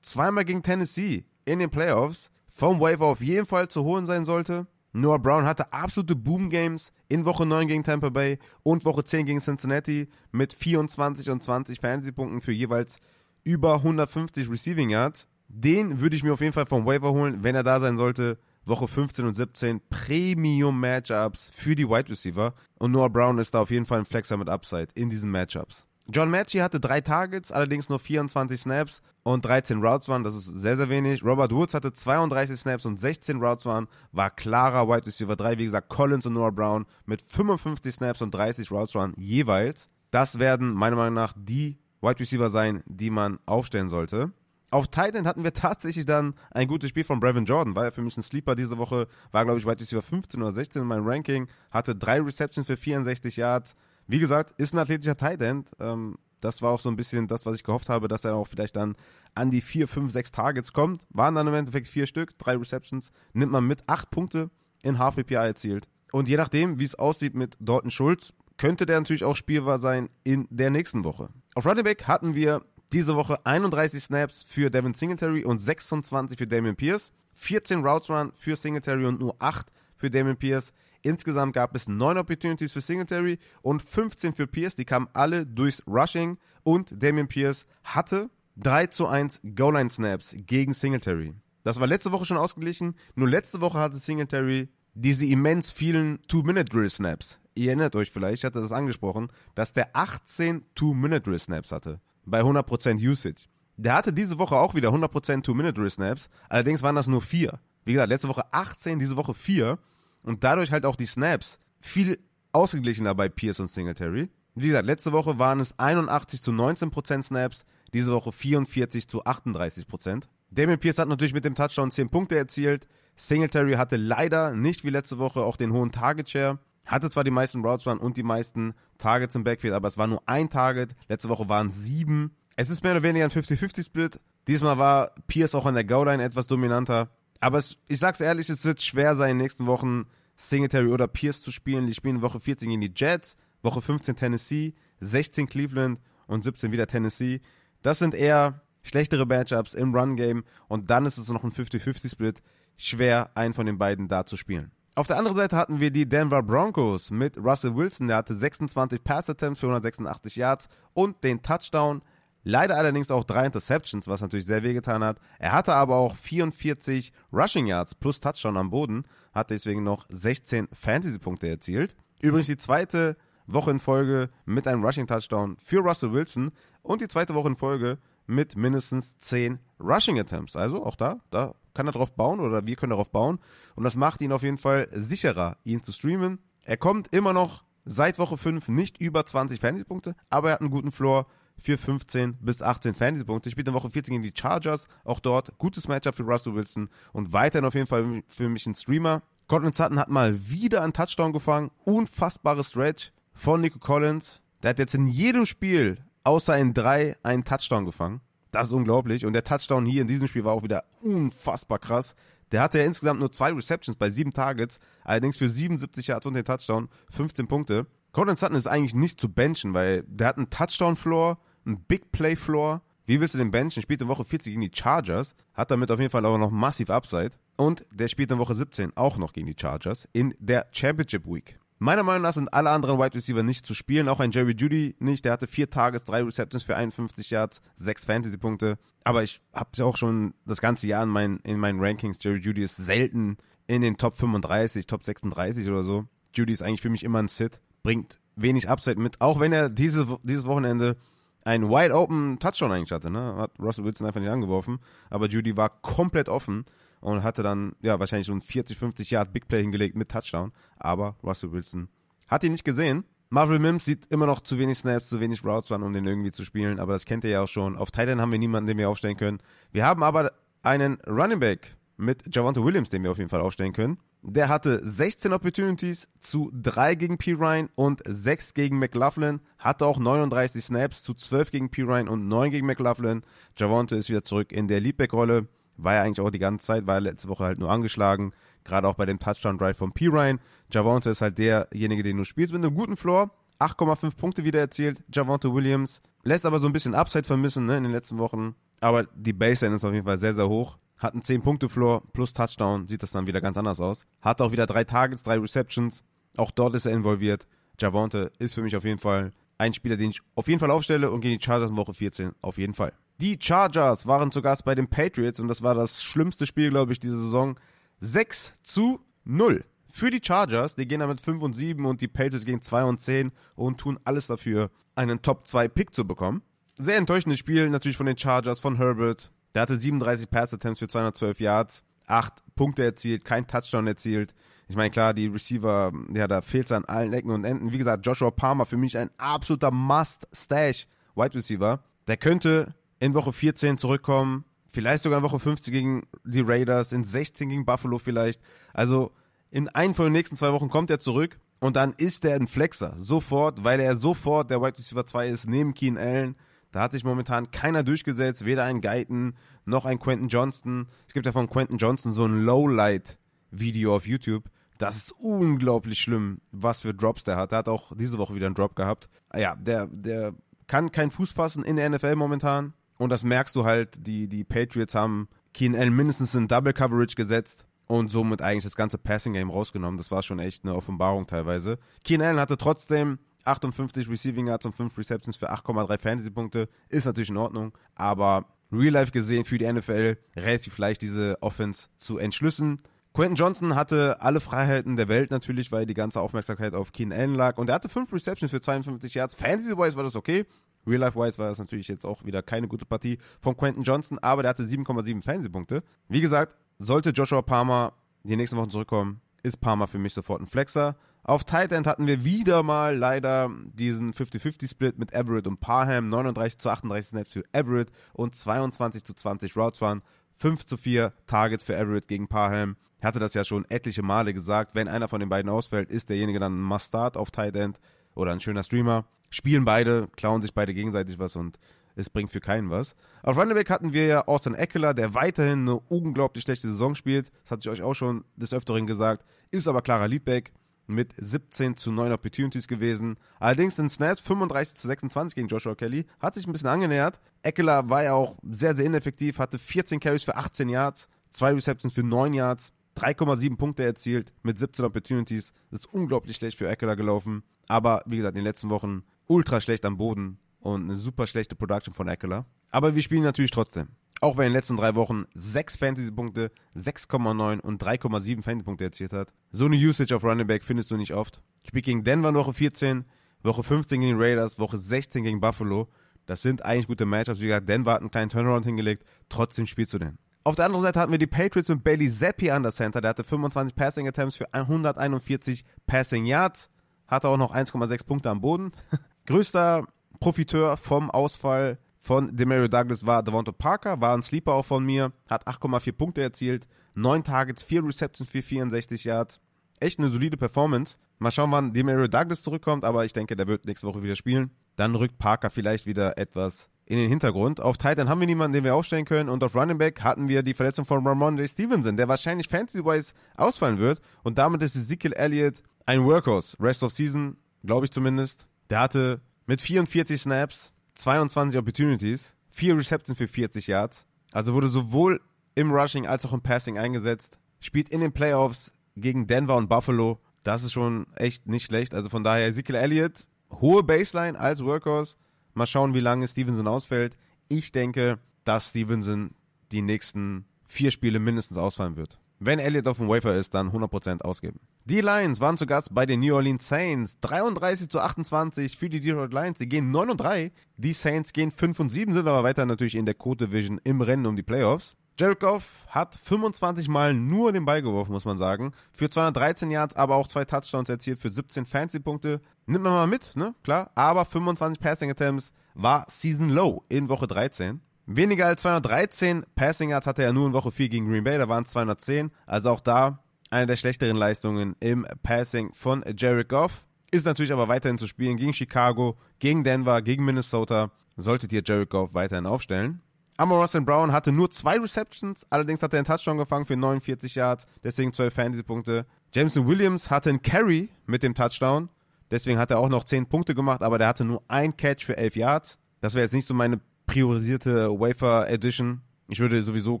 [0.00, 4.66] zweimal gegen Tennessee in den Playoffs vom Waiver auf jeden Fall zu holen sein sollte.
[4.92, 9.40] Noah Brown hatte absolute Boom-Games in Woche 9 gegen Tampa Bay und Woche 10 gegen
[9.40, 12.98] Cincinnati mit 24 und 20 Fantasy-Punkten für jeweils
[13.42, 15.26] über 150 Receiving Yards.
[15.48, 18.38] Den würde ich mir auf jeden Fall vom Waiver holen, wenn er da sein sollte.
[18.64, 22.54] Woche 15 und 17 Premium-Matchups für die Wide Receiver.
[22.78, 25.86] Und Noah Brown ist da auf jeden Fall ein Flexer mit Upside in diesen Matchups.
[26.06, 30.44] John Matchy hatte drei Targets, allerdings nur 24 Snaps und 13 Routes waren, das ist
[30.44, 31.24] sehr, sehr wenig.
[31.24, 35.58] Robert Woods hatte 32 Snaps und 16 Routes waren, war klarer Wide Receiver 3.
[35.58, 39.88] Wie gesagt, Collins und Noah Brown mit 55 Snaps und 30 Routes waren jeweils.
[40.10, 44.30] Das werden meiner Meinung nach die Wide Receiver sein, die man aufstellen sollte.
[44.70, 48.02] Auf Titan hatten wir tatsächlich dann ein gutes Spiel von Brevin Jordan, war ja für
[48.02, 51.06] mich ein Sleeper diese Woche, war glaube ich Wide Receiver 15 oder 16 in meinem
[51.06, 53.74] Ranking, hatte drei Receptions für 64 Yards,
[54.06, 55.70] wie gesagt, ist ein athletischer Tight End.
[55.80, 58.46] Ähm, das war auch so ein bisschen das, was ich gehofft habe, dass er auch
[58.46, 58.96] vielleicht dann
[59.34, 61.06] an die 4, 5, 6 Targets kommt.
[61.10, 63.10] Waren dann im Endeffekt vier Stück, drei Receptions.
[63.32, 64.50] Nimmt man mit, acht Punkte
[64.82, 65.88] in Half PPI erzielt.
[66.12, 70.10] Und je nachdem, wie es aussieht mit Dalton Schulz, könnte der natürlich auch spielbar sein
[70.22, 71.30] in der nächsten Woche.
[71.54, 76.46] Auf Running Back hatten wir diese Woche 31 Snaps für Devin Singletary und 26 für
[76.46, 77.10] Damian Pierce.
[77.32, 80.72] 14 Routes Run für Singletary und nur 8 für Damian Pierce.
[81.04, 84.74] Insgesamt gab es 9 Opportunities für Singletary und 15 für Pierce.
[84.74, 91.34] Die kamen alle durchs Rushing und Damian Pierce hatte 3 zu 1 Goal-Line-Snaps gegen Singletary.
[91.62, 92.94] Das war letzte Woche schon ausgeglichen.
[93.16, 97.38] Nur letzte Woche hatte Singletary diese immens vielen Two-Minute-Drill-Snaps.
[97.54, 102.00] Ihr erinnert euch vielleicht, ich hatte das angesprochen, dass der 18 Two-Minute-Drill-Snaps hatte.
[102.24, 103.44] Bei 100% Usage.
[103.76, 106.30] Der hatte diese Woche auch wieder 100% Two-Minute-Drill-Snaps.
[106.48, 107.60] Allerdings waren das nur vier.
[107.84, 109.78] Wie gesagt, letzte Woche 18, diese Woche 4
[110.24, 112.18] und dadurch halt auch die Snaps viel
[112.52, 114.30] ausgeglichener bei Pierce und Singletary.
[114.54, 120.24] Wie gesagt, letzte Woche waren es 81 zu 19% Snaps, diese Woche 44 zu 38%.
[120.50, 122.86] Damien Pierce hat natürlich mit dem Touchdown 10 Punkte erzielt.
[123.16, 126.58] Singletary hatte leider nicht wie letzte Woche auch den hohen Target Share.
[126.86, 130.06] Hatte zwar die meisten Routes Run und die meisten Targets im Backfield, aber es war
[130.06, 130.94] nur ein Target.
[131.08, 132.36] Letzte Woche waren sieben.
[132.56, 134.20] Es ist mehr oder weniger ein 50-50-Split.
[134.46, 137.08] Diesmal war Pierce auch an der Goal-Line etwas dominanter.
[137.40, 141.08] Aber es, ich sag's ehrlich, es wird schwer sein, in den nächsten Wochen Singletary oder
[141.08, 141.86] Pierce zu spielen.
[141.86, 146.86] Die spielen Woche 14 gegen die Jets, Woche 15 Tennessee, 16 Cleveland und 17 wieder
[146.86, 147.40] Tennessee.
[147.82, 152.42] Das sind eher schlechtere Matchups im Run-Game und dann ist es noch ein 50-50-Split.
[152.76, 154.72] Schwer, einen von den beiden da zu spielen.
[154.96, 159.02] Auf der anderen Seite hatten wir die Denver Broncos mit Russell Wilson, der hatte 26
[159.02, 162.02] Pass-Attempts für 186 Yards und den Touchdown
[162.44, 165.18] Leider allerdings auch drei Interceptions, was natürlich sehr wehgetan hat.
[165.38, 170.68] Er hatte aber auch 44 Rushing Yards plus Touchdown am Boden, hat deswegen noch 16
[170.72, 171.96] Fantasy-Punkte erzielt.
[172.20, 177.08] Übrigens die zweite Woche in Folge mit einem Rushing Touchdown für Russell Wilson und die
[177.08, 180.54] zweite Woche in Folge mit mindestens 10 Rushing Attempts.
[180.54, 183.38] Also auch da, da kann er drauf bauen oder wir können darauf bauen.
[183.74, 186.38] Und das macht ihn auf jeden Fall sicherer, ihn zu streamen.
[186.62, 190.70] Er kommt immer noch seit Woche 5 nicht über 20 Fantasy-Punkte, aber er hat einen
[190.70, 191.26] guten Floor
[191.58, 193.50] für 15 bis 18 Fantasy-Punkte.
[193.50, 194.86] Spielt in Woche 14 gegen die Chargers.
[195.04, 198.74] Auch dort gutes Matchup für Russell Wilson und weiterhin auf jeden Fall für mich ein
[198.74, 199.22] Streamer.
[199.46, 201.70] Cortland Sutton hat mal wieder einen Touchdown gefangen.
[201.84, 204.40] Unfassbares Stretch von Nico Collins.
[204.62, 208.20] Der hat jetzt in jedem Spiel außer in drei einen Touchdown gefangen.
[208.50, 209.26] Das ist unglaublich.
[209.26, 212.14] Und der Touchdown hier in diesem Spiel war auch wieder unfassbar krass.
[212.52, 216.34] Der hatte ja insgesamt nur zwei Receptions bei sieben Targets, allerdings für 77 Yards und
[216.34, 217.86] den Touchdown 15 Punkte.
[218.14, 222.80] Cortland Sutton ist eigentlich nicht zu benchen, weil der hat einen Touchdown-Floor, einen Big-Play-Floor.
[223.06, 223.82] Wie willst du den benchen?
[223.82, 226.90] Spielt in Woche 40 gegen die Chargers, hat damit auf jeden Fall auch noch massiv
[226.90, 227.32] Upside.
[227.56, 231.58] Und der spielt in Woche 17 auch noch gegen die Chargers in der Championship Week.
[231.80, 234.94] Meiner Meinung nach sind alle anderen Wide Receiver nicht zu spielen, auch ein Jerry Judy
[235.00, 235.24] nicht.
[235.24, 238.78] Der hatte vier Tages, drei Receptions für 51 Yards, sechs Fantasy-Punkte.
[239.02, 242.18] Aber ich habe es auch schon das ganze Jahr in, mein, in meinen Rankings.
[242.20, 246.06] Jerry Judy ist selten in den Top 35, Top 36 oder so.
[246.32, 249.68] Judy ist eigentlich für mich immer ein Sit bringt wenig Upside mit, auch wenn er
[249.70, 250.96] diese, dieses Wochenende
[251.44, 253.36] einen wide open Touchdown eigentlich hatte, ne?
[253.36, 256.64] Hat Russell Wilson einfach nicht angeworfen, aber Judy war komplett offen
[257.00, 260.52] und hatte dann ja wahrscheinlich so ein 40, 50 Yard Big Play hingelegt mit Touchdown,
[260.78, 261.88] aber Russell Wilson
[262.26, 263.04] hat ihn nicht gesehen.
[263.28, 266.32] Marvel Mims sieht immer noch zu wenig Snaps, zu wenig Routes an, um den irgendwie
[266.32, 267.76] zu spielen, aber das kennt ihr ja auch schon.
[267.76, 269.40] Auf Titan haben wir niemanden, den wir aufstellen können.
[269.72, 273.72] Wir haben aber einen Running Back mit Javante Williams, den wir auf jeden Fall aufstellen
[273.72, 273.98] können.
[274.22, 277.32] Der hatte 16 Opportunities zu 3 gegen P.
[277.32, 279.40] Ryan und 6 gegen McLaughlin.
[279.58, 281.82] Hatte auch 39 Snaps zu 12 gegen P.
[281.82, 283.22] Ryan und 9 gegen McLaughlin.
[283.56, 285.46] Javonte ist wieder zurück in der Leadback-Rolle.
[285.76, 288.32] War ja eigentlich auch die ganze Zeit, war letzte Woche halt nur angeschlagen.
[288.64, 290.06] Gerade auch bei dem Touchdown-Drive von P.
[290.06, 290.40] Ryan.
[290.72, 293.30] Javonte ist halt derjenige, den du spielst mit einem guten Floor.
[293.60, 295.02] 8,5 Punkte wieder erzielt.
[295.12, 298.54] Javonte Williams lässt aber so ein bisschen Upside vermissen ne, in den letzten Wochen.
[298.80, 302.88] Aber die Baseline ist auf jeden Fall sehr, sehr hoch hat einen 10-Punkte-Floor plus Touchdown,
[302.88, 304.06] sieht das dann wieder ganz anders aus.
[304.20, 306.02] Hat auch wieder drei Targets, drei Receptions.
[306.36, 307.46] Auch dort ist er involviert.
[307.78, 311.10] Javonte ist für mich auf jeden Fall ein Spieler, den ich auf jeden Fall aufstelle
[311.10, 312.92] und gegen die Chargers in Woche 14 auf jeden Fall.
[313.20, 316.92] Die Chargers waren zu Gast bei den Patriots und das war das schlimmste Spiel, glaube
[316.92, 317.58] ich, diese Saison.
[318.00, 320.74] 6 zu 0 für die Chargers.
[320.74, 324.00] Die gehen damit 5 und 7 und die Patriots gehen 2 und 10 und tun
[324.04, 326.42] alles dafür, einen Top 2 Pick zu bekommen.
[326.76, 329.30] Sehr enttäuschendes Spiel natürlich von den Chargers, von Herbert.
[329.54, 334.34] Der hatte 37 Pass-Attempts für 212 Yards, 8 Punkte erzielt, kein Touchdown erzielt.
[334.68, 337.72] Ich meine, klar, die Receiver, ja, da fehlt es an allen Ecken und Enden.
[337.72, 341.80] Wie gesagt, Joshua Palmer für mich ein absoluter Must-Stash Wide Receiver.
[342.06, 347.04] Der könnte in Woche 14 zurückkommen, vielleicht sogar in Woche 15 gegen die Raiders, in
[347.04, 348.40] 16 gegen Buffalo vielleicht.
[348.72, 349.12] Also
[349.50, 352.48] in einen von den nächsten zwei Wochen kommt er zurück und dann ist er ein
[352.48, 352.94] Flexer.
[352.96, 356.36] Sofort, weil er sofort der Wide Receiver 2 ist, neben Keen Allen.
[356.74, 360.88] Da hat sich momentan keiner durchgesetzt, weder ein Guyton noch ein Quentin Johnston.
[361.06, 364.50] Es gibt ja von Quentin Johnston so ein Lowlight-Video auf YouTube.
[364.78, 367.52] Das ist unglaublich schlimm, was für Drops der hat.
[367.52, 369.08] Der hat auch diese Woche wieder einen Drop gehabt.
[369.32, 370.34] Ja, der, der
[370.66, 372.72] kann keinen Fuß fassen in der NFL momentan.
[372.98, 377.14] Und das merkst du halt, die, die Patriots haben Keen Allen mindestens in Double Coverage
[377.14, 379.96] gesetzt und somit eigentlich das ganze Passing Game rausgenommen.
[379.96, 381.78] Das war schon echt eine Offenbarung teilweise.
[382.02, 386.68] Keen Allen hatte trotzdem 58 Receiving Yards und 5 Receptions für 8,3 Fantasy-Punkte.
[386.88, 391.88] Ist natürlich in Ordnung, aber Real Life gesehen für die NFL relativ leicht diese Offense
[391.96, 392.80] zu entschlüsseln.
[393.12, 397.34] Quentin Johnson hatte alle Freiheiten der Welt natürlich, weil die ganze Aufmerksamkeit auf Keen Allen
[397.34, 399.36] lag und er hatte fünf Receptions für 52 Yards.
[399.36, 400.46] Fantasy-wise war das okay.
[400.86, 404.50] Real-Life-wise war das natürlich jetzt auch wieder keine gute Partie von Quentin Johnson, aber der
[404.50, 405.82] hatte 7,7 Fantasy-Punkte.
[406.08, 407.92] Wie gesagt, sollte Joshua Palmer
[408.24, 410.96] die nächsten Wochen zurückkommen, ist Palmer für mich sofort ein Flexer.
[411.26, 416.08] Auf Tight End hatten wir wieder mal leider diesen 50-50-Split mit Everett und Parham.
[416.08, 420.02] 39 zu 38 Snaps für Everett und 22 zu 20 Routes Run.
[420.36, 422.76] 5 zu 4 Targets für Everett gegen Parham.
[422.98, 424.74] Ich hatte das ja schon etliche Male gesagt.
[424.74, 427.80] Wenn einer von den beiden ausfällt, ist derjenige dann ein Must-Start auf Tight End
[428.14, 429.06] oder ein schöner Streamer.
[429.30, 431.58] Spielen beide, klauen sich beide gegenseitig was und
[431.96, 432.96] es bringt für keinen was.
[433.22, 437.32] Auf Running Back hatten wir ja Austin Eckler, der weiterhin eine unglaublich schlechte Saison spielt.
[437.44, 439.24] Das hatte ich euch auch schon des Öfteren gesagt.
[439.50, 440.52] Ist aber klarer Leadback
[440.86, 443.16] mit 17 zu 9 Opportunities gewesen.
[443.38, 446.06] Allerdings in Snaps 35 zu 26 gegen Joshua Kelly.
[446.20, 447.20] Hat sich ein bisschen angenähert.
[447.42, 451.94] Eckler war ja auch sehr, sehr ineffektiv, hatte 14 Carries für 18 Yards, zwei Receptions
[451.94, 452.72] für 9 Yards.
[452.96, 455.52] 3,7 Punkte erzielt mit 17 Opportunities.
[455.70, 457.42] Das ist unglaublich schlecht für Eckler gelaufen.
[457.66, 461.56] Aber wie gesagt, in den letzten Wochen ultra schlecht am Boden und eine super schlechte
[461.56, 462.46] Production von Eckler.
[462.70, 463.88] Aber wir spielen natürlich trotzdem.
[464.24, 469.34] Auch wenn in den letzten drei Wochen 6 Fantasy-Punkte, 6,9 und 3,7 Fantasy-Punkte erzielt hat.
[469.50, 471.42] So eine Usage auf Running Back findest du nicht oft.
[471.62, 473.04] Spiel gegen Denver in Woche 14,
[473.42, 475.88] Woche 15 gegen die Raiders, Woche 16 gegen Buffalo.
[476.24, 477.42] Das sind eigentlich gute Matchups.
[477.42, 479.04] Wie gesagt, Denver hat einen kleinen Turnaround hingelegt.
[479.28, 480.16] Trotzdem spielst du den.
[480.42, 483.02] Auf der anderen Seite hatten wir die Patriots und Bailey Zappi an der Center.
[483.02, 486.70] Der hatte 25 Passing Attempts für 141 Passing Yards.
[487.08, 488.72] Hatte auch noch 1,6 Punkte am Boden.
[489.26, 489.86] Größter
[490.18, 495.12] Profiteur vom Ausfall von Demario Douglas war Devonta Parker, war ein Sleeper auch von mir,
[495.26, 499.40] hat 8,4 Punkte erzielt, 9 Targets, 4 Receptions für 64 Yards.
[499.80, 500.96] Echt eine solide Performance.
[501.18, 504.50] Mal schauen, wann Demario Douglas zurückkommt, aber ich denke, der wird nächste Woche wieder spielen.
[504.76, 507.62] Dann rückt Parker vielleicht wieder etwas in den Hintergrund.
[507.62, 509.30] Auf Titan haben wir niemanden, den wir aufstellen können.
[509.30, 511.48] Und auf Running Back hatten wir die Verletzung von Ramon J.
[511.48, 514.02] Stevenson, der wahrscheinlich Fantasy-wise ausfallen wird.
[514.22, 516.54] Und damit ist Ezekiel Elliott ein Workhorse.
[516.60, 518.46] Rest of Season, glaube ich zumindest.
[518.68, 524.06] Der hatte mit 44 Snaps 22 Opportunities, 4 Receptions für 40 Yards.
[524.32, 525.20] Also wurde sowohl
[525.54, 527.38] im Rushing als auch im Passing eingesetzt.
[527.60, 530.20] Spielt in den Playoffs gegen Denver und Buffalo.
[530.42, 531.94] Das ist schon echt nicht schlecht.
[531.94, 533.26] Also von daher Ezekiel Elliott,
[533.60, 535.16] hohe Baseline als Workhorse
[535.54, 537.14] Mal schauen, wie lange Stevenson ausfällt.
[537.48, 539.30] Ich denke, dass Stevenson
[539.70, 542.18] die nächsten vier Spiele mindestens ausfallen wird.
[542.40, 544.60] Wenn Elliott auf dem Wafer ist, dann 100% ausgeben.
[544.84, 547.18] Die Lions waren zu Gast bei den New Orleans Saints.
[547.20, 549.58] 33 zu 28 für die Detroit Lions.
[549.58, 550.52] Sie gehen 9 und 3.
[550.76, 554.00] Die Saints gehen 5 und 7, sind aber weiter natürlich in der Code Division im
[554.00, 554.96] Rennen um die Playoffs.
[555.18, 558.72] Jared Goff hat 25 Mal nur den Ball geworfen, muss man sagen.
[558.92, 562.40] Für 213 Yards, aber auch zwei Touchdowns erzielt für 17 Fancy-Punkte.
[562.66, 563.54] Nimmt man mal mit, ne?
[563.62, 563.92] Klar.
[563.94, 567.80] Aber 25 Passing Attempts war Season Low in Woche 13.
[568.06, 571.48] Weniger als 213 Passing Yards hatte er nur in Woche 4 gegen Green Bay, da
[571.48, 572.30] waren es 210.
[572.46, 576.86] Also auch da eine der schlechteren Leistungen im Passing von Jared Goff.
[577.10, 580.90] Ist natürlich aber weiterhin zu spielen gegen Chicago, gegen Denver, gegen Minnesota.
[581.16, 583.00] Solltet ihr Jared Goff weiterhin aufstellen.
[583.36, 583.86] Amor St.
[583.86, 588.12] Brown hatte nur zwei Receptions, allerdings hat er einen Touchdown gefangen für 49 Yards, deswegen
[588.12, 589.06] 12 Fantasy-Punkte.
[589.32, 591.88] Jameson Williams hatte einen Carry mit dem Touchdown,
[592.30, 595.16] deswegen hat er auch noch 10 Punkte gemacht, aber der hatte nur ein Catch für
[595.16, 595.78] 11 Yards.
[596.00, 596.80] Das wäre jetzt nicht so meine
[597.14, 599.00] priorisierte Wafer Edition.
[599.28, 600.00] Ich würde sowieso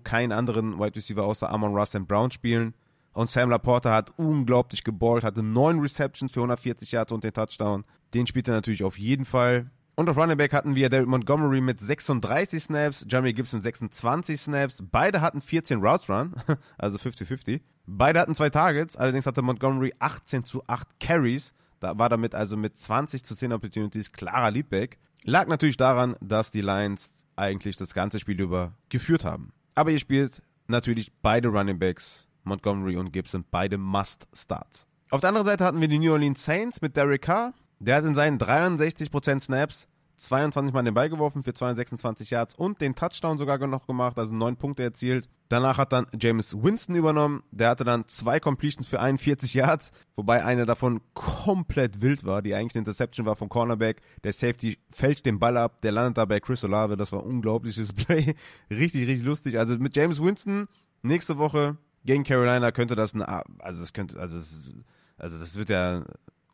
[0.00, 2.08] keinen anderen Wide Receiver außer Amon St.
[2.08, 2.74] Brown spielen.
[3.12, 7.84] Und Sam Laporta hat unglaublich geballt, hatte 9 Receptions für 140 Yards und den Touchdown.
[8.14, 9.70] Den spielt er natürlich auf jeden Fall.
[9.94, 14.82] Und auf Running Back hatten wir David Montgomery mit 36 Snaps, Jeremy Gibson 26 Snaps.
[14.82, 16.34] Beide hatten 14 Routes Run,
[16.78, 17.60] also 50-50.
[17.86, 21.52] Beide hatten zwei Targets, allerdings hatte Montgomery 18 zu 8 Carries.
[21.78, 24.98] Da war damit also mit 20 zu 10 Opportunities klarer Leadback.
[25.26, 29.54] Lag natürlich daran, dass die Lions eigentlich das ganze Spiel über geführt haben.
[29.74, 34.86] Aber ihr spielt natürlich beide Running Backs, Montgomery und Gibson, beide Must-Starts.
[35.10, 38.04] Auf der anderen Seite hatten wir die New Orleans Saints mit Derek Carr, der hat
[38.04, 39.88] in seinen 63% Snaps
[40.24, 44.34] 22 Mal den Ball geworfen für 226 Yards und den Touchdown sogar noch gemacht, also
[44.34, 45.28] 9 Punkte erzielt.
[45.48, 47.42] Danach hat dann James Winston übernommen.
[47.50, 52.54] Der hatte dann zwei Completions für 41 Yards, wobei eine davon komplett wild war, die
[52.54, 54.00] eigentlich eine Interception war vom Cornerback.
[54.24, 56.96] Der Safety fälscht den Ball ab, der landet da bei Chris Olave.
[56.96, 58.34] Das war ein unglaubliches Play.
[58.70, 59.58] richtig, richtig lustig.
[59.58, 60.66] Also mit James Winston
[61.02, 64.72] nächste Woche gegen Carolina könnte das eine, also das könnte, also das,
[65.18, 66.04] also das wird ja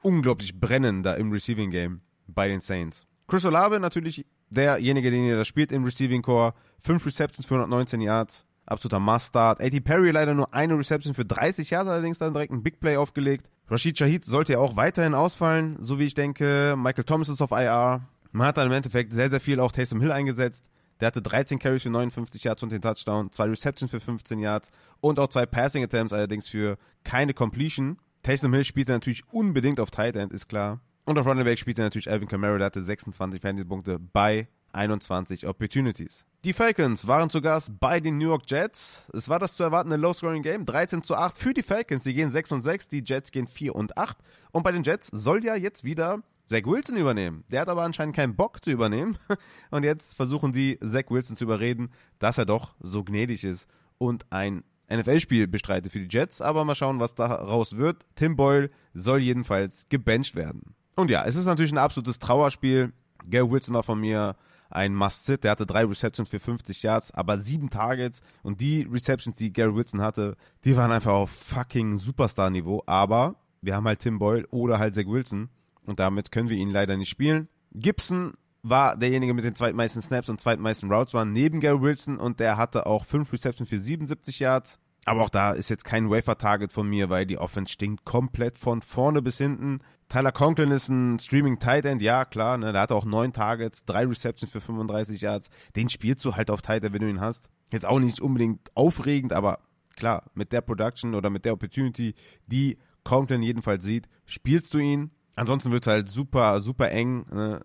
[0.02, 3.06] unglaublich brennen da im Receiving Game bei den Saints.
[3.31, 6.53] Chris Olave natürlich derjenige, den ihr da spielt im Receiving Core.
[6.81, 8.45] Fünf Receptions für 119 Yards.
[8.66, 9.61] Absoluter Must-Start.
[9.62, 9.81] A.T.
[9.83, 13.49] Perry leider nur eine Reception für 30 Yards, allerdings dann direkt ein Big Play aufgelegt.
[13.69, 16.75] Rashid Shahid sollte ja auch weiterhin ausfallen, so wie ich denke.
[16.77, 18.01] Michael Thomas ist auf IR.
[18.33, 20.69] Man hat dann im Endeffekt sehr, sehr viel auch Taysom Hill eingesetzt.
[20.99, 24.73] Der hatte 13 Carries für 59 Yards und den Touchdown, zwei Receptions für 15 Yards
[25.01, 27.99] und auch zwei Passing Attempts, allerdings für keine Completion.
[28.25, 30.81] Taysom Hill spielte natürlich unbedingt auf Tight End, ist klar.
[31.11, 36.25] Und auf Running Back spielte natürlich Alvin Kamara, der hatte 26 Fantasy-Punkte bei 21 Opportunities.
[36.44, 39.09] Die Falcons waren zu Gast bei den New York Jets.
[39.12, 40.66] Es war das zu erwartende Low-Scoring-Game.
[40.66, 42.05] 13 zu 8 für die Falcons.
[42.05, 44.18] Die gehen 6 und 6, die Jets gehen 4 und 8.
[44.53, 47.42] Und bei den Jets soll ja jetzt wieder Zach Wilson übernehmen.
[47.51, 49.18] Der hat aber anscheinend keinen Bock zu übernehmen.
[49.73, 53.66] Und jetzt versuchen sie, Zach Wilson zu überreden, dass er doch so gnädig ist
[53.99, 56.40] und ein NFL-Spiel bestreitet für die Jets.
[56.40, 58.07] Aber mal schauen, was daraus wird.
[58.14, 60.77] Tim Boyle soll jedenfalls gebencht werden.
[60.96, 62.92] Und ja, es ist natürlich ein absolutes Trauerspiel.
[63.29, 64.37] Gary Wilson war von mir
[64.70, 65.44] ein Must-Sit.
[65.44, 68.20] Der hatte drei Receptions für 50 Yards, aber sieben Targets.
[68.42, 72.83] Und die Receptions, die Gary Wilson hatte, die waren einfach auf fucking Superstar-Niveau.
[72.87, 75.48] Aber wir haben halt Tim Boyle oder halt Zach Wilson.
[75.85, 77.48] Und damit können wir ihn leider nicht spielen.
[77.72, 82.40] Gibson war derjenige mit den zweitmeisten Snaps und zweitmeisten Routes waren neben Gary Wilson und
[82.40, 84.79] der hatte auch fünf Receptions für 77 Yards.
[85.05, 88.83] Aber auch da ist jetzt kein Wafer-Target von mir, weil die Offense stinkt komplett von
[88.83, 89.81] vorne bis hinten.
[90.09, 93.85] Tyler Conklin ist ein Streaming Tight End, ja klar, ne, der hatte auch neun Targets,
[93.85, 95.49] drei Receptions für 35 Yards.
[95.77, 97.49] Den spielst du halt auf Tight End, wenn du ihn hast.
[97.73, 99.61] Jetzt auch nicht unbedingt aufregend, aber
[99.97, 102.15] klar, mit der Production oder mit der Opportunity,
[102.47, 105.13] die Conklin jedenfalls sieht, spielst du ihn.
[105.37, 107.25] Ansonsten wird es halt super, super eng.
[107.33, 107.61] Ne?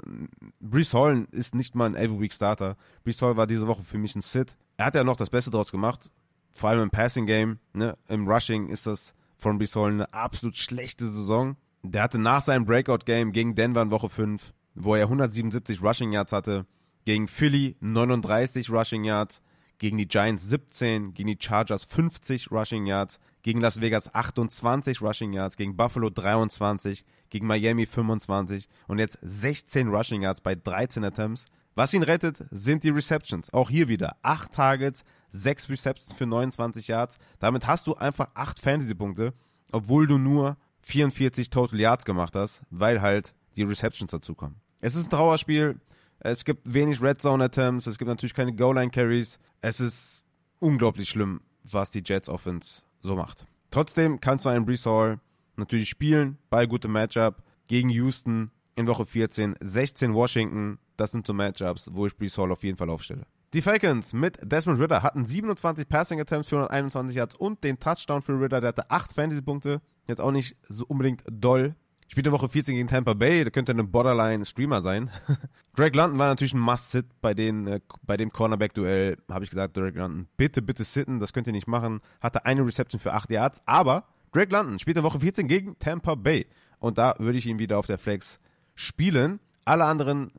[0.61, 2.77] Brees Hall ist nicht mal ein Every Week Starter.
[3.03, 4.55] Brees Hall war diese Woche für mich ein Sit.
[4.77, 6.09] Er hat ja noch das Beste draus gemacht
[6.55, 11.05] vor allem im Passing Game, ne, im Rushing ist das von Hall eine absolut schlechte
[11.05, 11.57] Saison.
[11.83, 16.13] Der hatte nach seinem Breakout Game gegen Denver in Woche 5, wo er 177 Rushing
[16.13, 16.65] Yards hatte,
[17.03, 19.41] gegen Philly 39 Rushing Yards,
[19.77, 25.33] gegen die Giants 17, gegen die Chargers 50 Rushing Yards, gegen Las Vegas 28 Rushing
[25.33, 31.45] Yards, gegen Buffalo 23, gegen Miami 25 und jetzt 16 Rushing Yards bei 13 Attempts.
[31.75, 33.53] Was ihn rettet, sind die Receptions.
[33.53, 35.03] Auch hier wieder 8 Targets,
[35.35, 37.17] 6 Receptions für 29 Yards.
[37.39, 39.33] Damit hast du einfach 8 Fantasy-Punkte,
[39.71, 44.61] obwohl du nur 44 Total Yards gemacht hast, weil halt die Receptions dazukommen.
[44.81, 45.79] Es ist ein Trauerspiel.
[46.19, 47.87] Es gibt wenig Red Zone Attempts.
[47.87, 49.39] Es gibt natürlich keine Goal Line Carries.
[49.61, 50.23] Es ist
[50.59, 53.45] unglaublich schlimm, was die Jets Offense so macht.
[53.71, 55.19] Trotzdem kannst du einen Brees Hall
[55.57, 61.33] natürlich spielen bei gutem Matchup gegen Houston in Woche 14, 16 Washington, das sind so
[61.33, 63.25] Matchups, wo ich Brees Hall auf jeden Fall aufstelle.
[63.55, 68.21] Die Falcons mit Desmond Ritter hatten 27 Passing Attempts für 121 Yards und den Touchdown
[68.21, 68.59] für Ritter.
[68.59, 69.81] Der hatte 8 Fantasy-Punkte.
[70.09, 71.73] Jetzt auch nicht so unbedingt doll.
[72.09, 73.45] Spielte Woche 14 gegen Tampa Bay.
[73.45, 75.09] Der könnte eine Borderline-Streamer sein.
[75.77, 79.15] Drake London war natürlich ein Must-Sit bei, äh, bei dem Cornerback-Duell.
[79.31, 81.21] Habe ich gesagt, Drake London, bitte, bitte sitten.
[81.21, 82.01] Das könnt ihr nicht machen.
[82.19, 83.61] Hatte eine Reception für 8 Yards.
[83.65, 86.45] Aber Drake London spielte Woche 14 gegen Tampa Bay.
[86.79, 88.41] Und da würde ich ihn wieder auf der Flex
[88.75, 89.39] spielen.
[89.63, 90.33] Alle anderen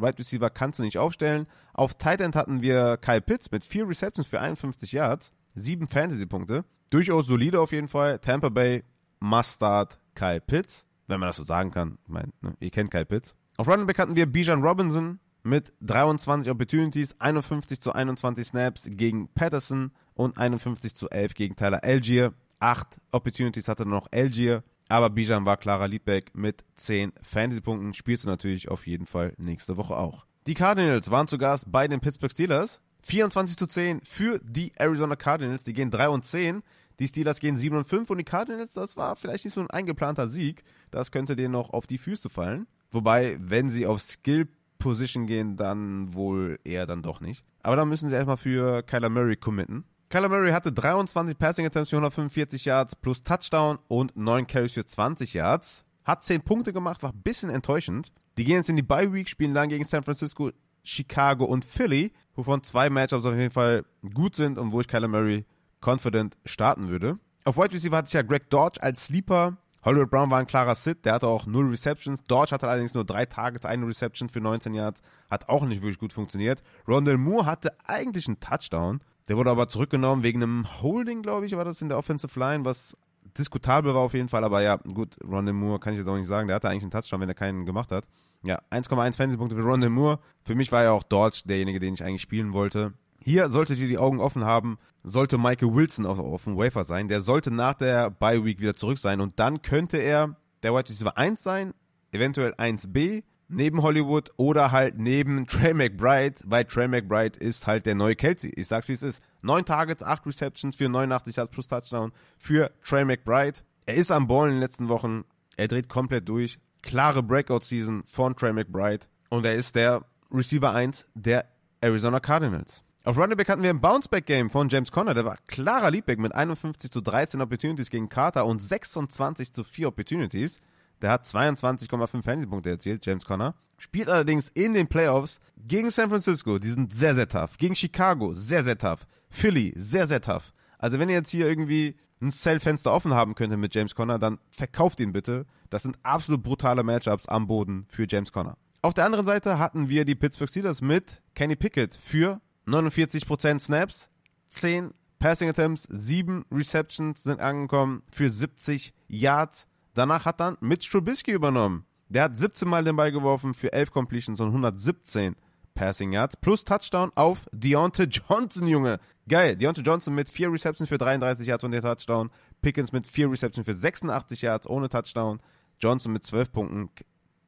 [0.00, 1.46] Right Receiver kannst du nicht aufstellen.
[1.72, 6.64] Auf Tight End hatten wir Kyle Pitts mit vier Receptions für 51 Yards, sieben Fantasy-Punkte.
[6.90, 8.18] Durchaus solide auf jeden Fall.
[8.20, 8.84] Tampa Bay,
[9.20, 11.98] Mustard, Kyle Pitts, wenn man das so sagen kann.
[12.04, 13.34] Ich meine, ne, ihr kennt Kyle Pitts.
[13.56, 19.28] Auf Running Back hatten wir Bijan Robinson mit 23 Opportunities, 51 zu 21 Snaps gegen
[19.28, 22.34] Patterson und 51 zu 11 gegen Tyler Algier.
[22.60, 24.62] Acht Opportunities hatte noch Algier.
[24.88, 27.94] Aber Bijan war klarer Leadback mit 10 Fantasy-Punkten.
[27.94, 30.26] Spielst du natürlich auf jeden Fall nächste Woche auch.
[30.46, 32.80] Die Cardinals waren zu Gast bei den Pittsburgh Steelers.
[33.02, 35.64] 24 zu 10 für die Arizona Cardinals.
[35.64, 36.62] Die gehen 3 und 10.
[36.98, 39.70] Die Steelers gehen 7 und 5 und die Cardinals, das war vielleicht nicht so ein
[39.70, 40.64] eingeplanter Sieg.
[40.90, 42.66] Das könnte denen noch auf die Füße fallen.
[42.90, 44.48] Wobei, wenn sie auf Skill
[44.78, 47.44] Position gehen, dann wohl eher dann doch nicht.
[47.62, 49.84] Aber dann müssen sie erstmal für Kyler Murray committen.
[50.10, 54.86] Kyler Murray hatte 23 Passing Attempts für 145 Yards plus Touchdown und 9 Carries für
[54.86, 55.84] 20 Yards.
[56.02, 58.10] Hat 10 Punkte gemacht, war ein bisschen enttäuschend.
[58.38, 60.50] Die gehen jetzt in die Bye Week, spielen dann gegen San Francisco,
[60.82, 65.08] Chicago und Philly, wovon zwei Matchups auf jeden Fall gut sind und wo ich Kyler
[65.08, 65.44] Murray
[65.84, 67.18] confident starten würde.
[67.44, 69.58] Auf Wide Receiver hatte ich ja Greg Dodge als Sleeper.
[69.84, 72.24] Hollywood Brown war ein klarer Sit, der hatte auch 0 Receptions.
[72.24, 75.02] Dodge hatte allerdings nur 3 Targets, eine Reception für 19 Yards.
[75.30, 76.62] Hat auch nicht wirklich gut funktioniert.
[76.88, 81.56] Rondell Moore hatte eigentlich einen Touchdown, der wurde aber zurückgenommen wegen einem Holding, glaube ich,
[81.56, 82.96] war das in der Offensive Line, was
[83.36, 84.44] diskutabel war auf jeden Fall.
[84.44, 86.48] Aber ja, gut, Rondell Moore kann ich jetzt auch nicht sagen.
[86.48, 88.04] Der hatte eigentlich einen Touchdown, wenn er keinen gemacht hat.
[88.44, 90.18] Ja, 1,1 Fantasy-Punkte für Rondell Moore.
[90.44, 92.94] Für mich war ja auch Dodge derjenige, den ich eigentlich spielen wollte.
[93.20, 97.08] Hier solltet ihr die Augen offen haben, sollte Michael Wilson auf, auf dem Wafer sein.
[97.08, 100.88] Der sollte nach der Bye Week wieder zurück sein und dann könnte er der Wide
[100.88, 101.74] Receiver 1 sein,
[102.12, 107.94] eventuell 1B neben Hollywood oder halt neben Trey McBride, weil Trey McBride ist halt der
[107.94, 108.50] neue Kelsey.
[108.54, 109.22] Ich sag's wie es ist.
[109.42, 113.60] Neun Targets, acht Receptions für 89 Yards plus Touchdown für Trey McBride.
[113.86, 115.24] Er ist am Ball in den letzten Wochen.
[115.56, 116.58] Er dreht komplett durch.
[116.82, 119.06] Klare Breakout-Season von Trey McBride.
[119.30, 121.46] Und er ist der Receiver 1 der
[121.80, 122.84] Arizona Cardinals.
[123.04, 125.14] Auf Running Back hatten wir ein Bounceback-Game von James Conner.
[125.14, 129.88] Der war klarer Leadback mit 51 zu 13 Opportunities gegen Carter und 26 zu 4
[129.88, 130.60] Opportunities.
[131.02, 133.54] Der hat 22,5 Fantasy-Punkte erzielt, James Conner.
[133.78, 136.58] Spielt allerdings in den Playoffs gegen San Francisco.
[136.58, 137.56] Die sind sehr, sehr tough.
[137.58, 139.06] Gegen Chicago, sehr, sehr tough.
[139.30, 140.52] Philly, sehr, sehr tough.
[140.78, 144.38] Also wenn ihr jetzt hier irgendwie ein Cell-Fenster offen haben könntet mit James Conner, dann
[144.50, 145.46] verkauft ihn bitte.
[145.70, 148.56] Das sind absolut brutale Matchups am Boden für James Conner.
[148.82, 154.08] Auf der anderen Seite hatten wir die Pittsburgh Steelers mit Kenny Pickett für 49% Snaps,
[154.48, 159.66] 10 Passing Attempts, 7 Receptions sind angekommen für 70 Yards.
[159.98, 161.84] Danach hat dann Mitch Trubisky übernommen.
[162.08, 165.34] Der hat 17 Mal den Ball geworfen für 11 Completions und 117
[165.74, 169.00] Passing Yards plus Touchdown auf Deontay Johnson, Junge.
[169.28, 169.56] Geil.
[169.56, 172.30] Deontay Johnson mit 4 Receptions für 33 Yards und der Touchdown.
[172.62, 175.40] Pickens mit 4 Receptions für 86 Yards ohne Touchdown.
[175.80, 176.90] Johnson mit 12 Punkten.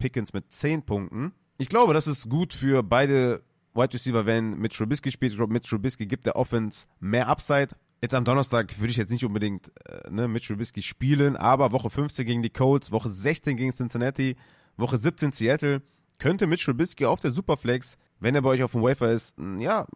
[0.01, 1.31] Pickens mit 10 Punkten.
[1.59, 3.43] Ich glaube, das ist gut für beide
[3.75, 5.31] Wide Receiver, wenn mit Trubisky spielt.
[5.31, 7.77] Ich glaube, mit Trubisky gibt der Offense mehr Upside.
[8.03, 11.91] Jetzt am Donnerstag würde ich jetzt nicht unbedingt äh, ne, mit Trubisky spielen, aber Woche
[11.91, 14.37] 15 gegen die Colts, Woche 16 gegen Cincinnati,
[14.79, 15.83] Woche 17 Seattle,
[16.19, 19.87] könnte mit Trubisky auf der Superflex, wenn er bei euch auf dem Wafer ist, ja,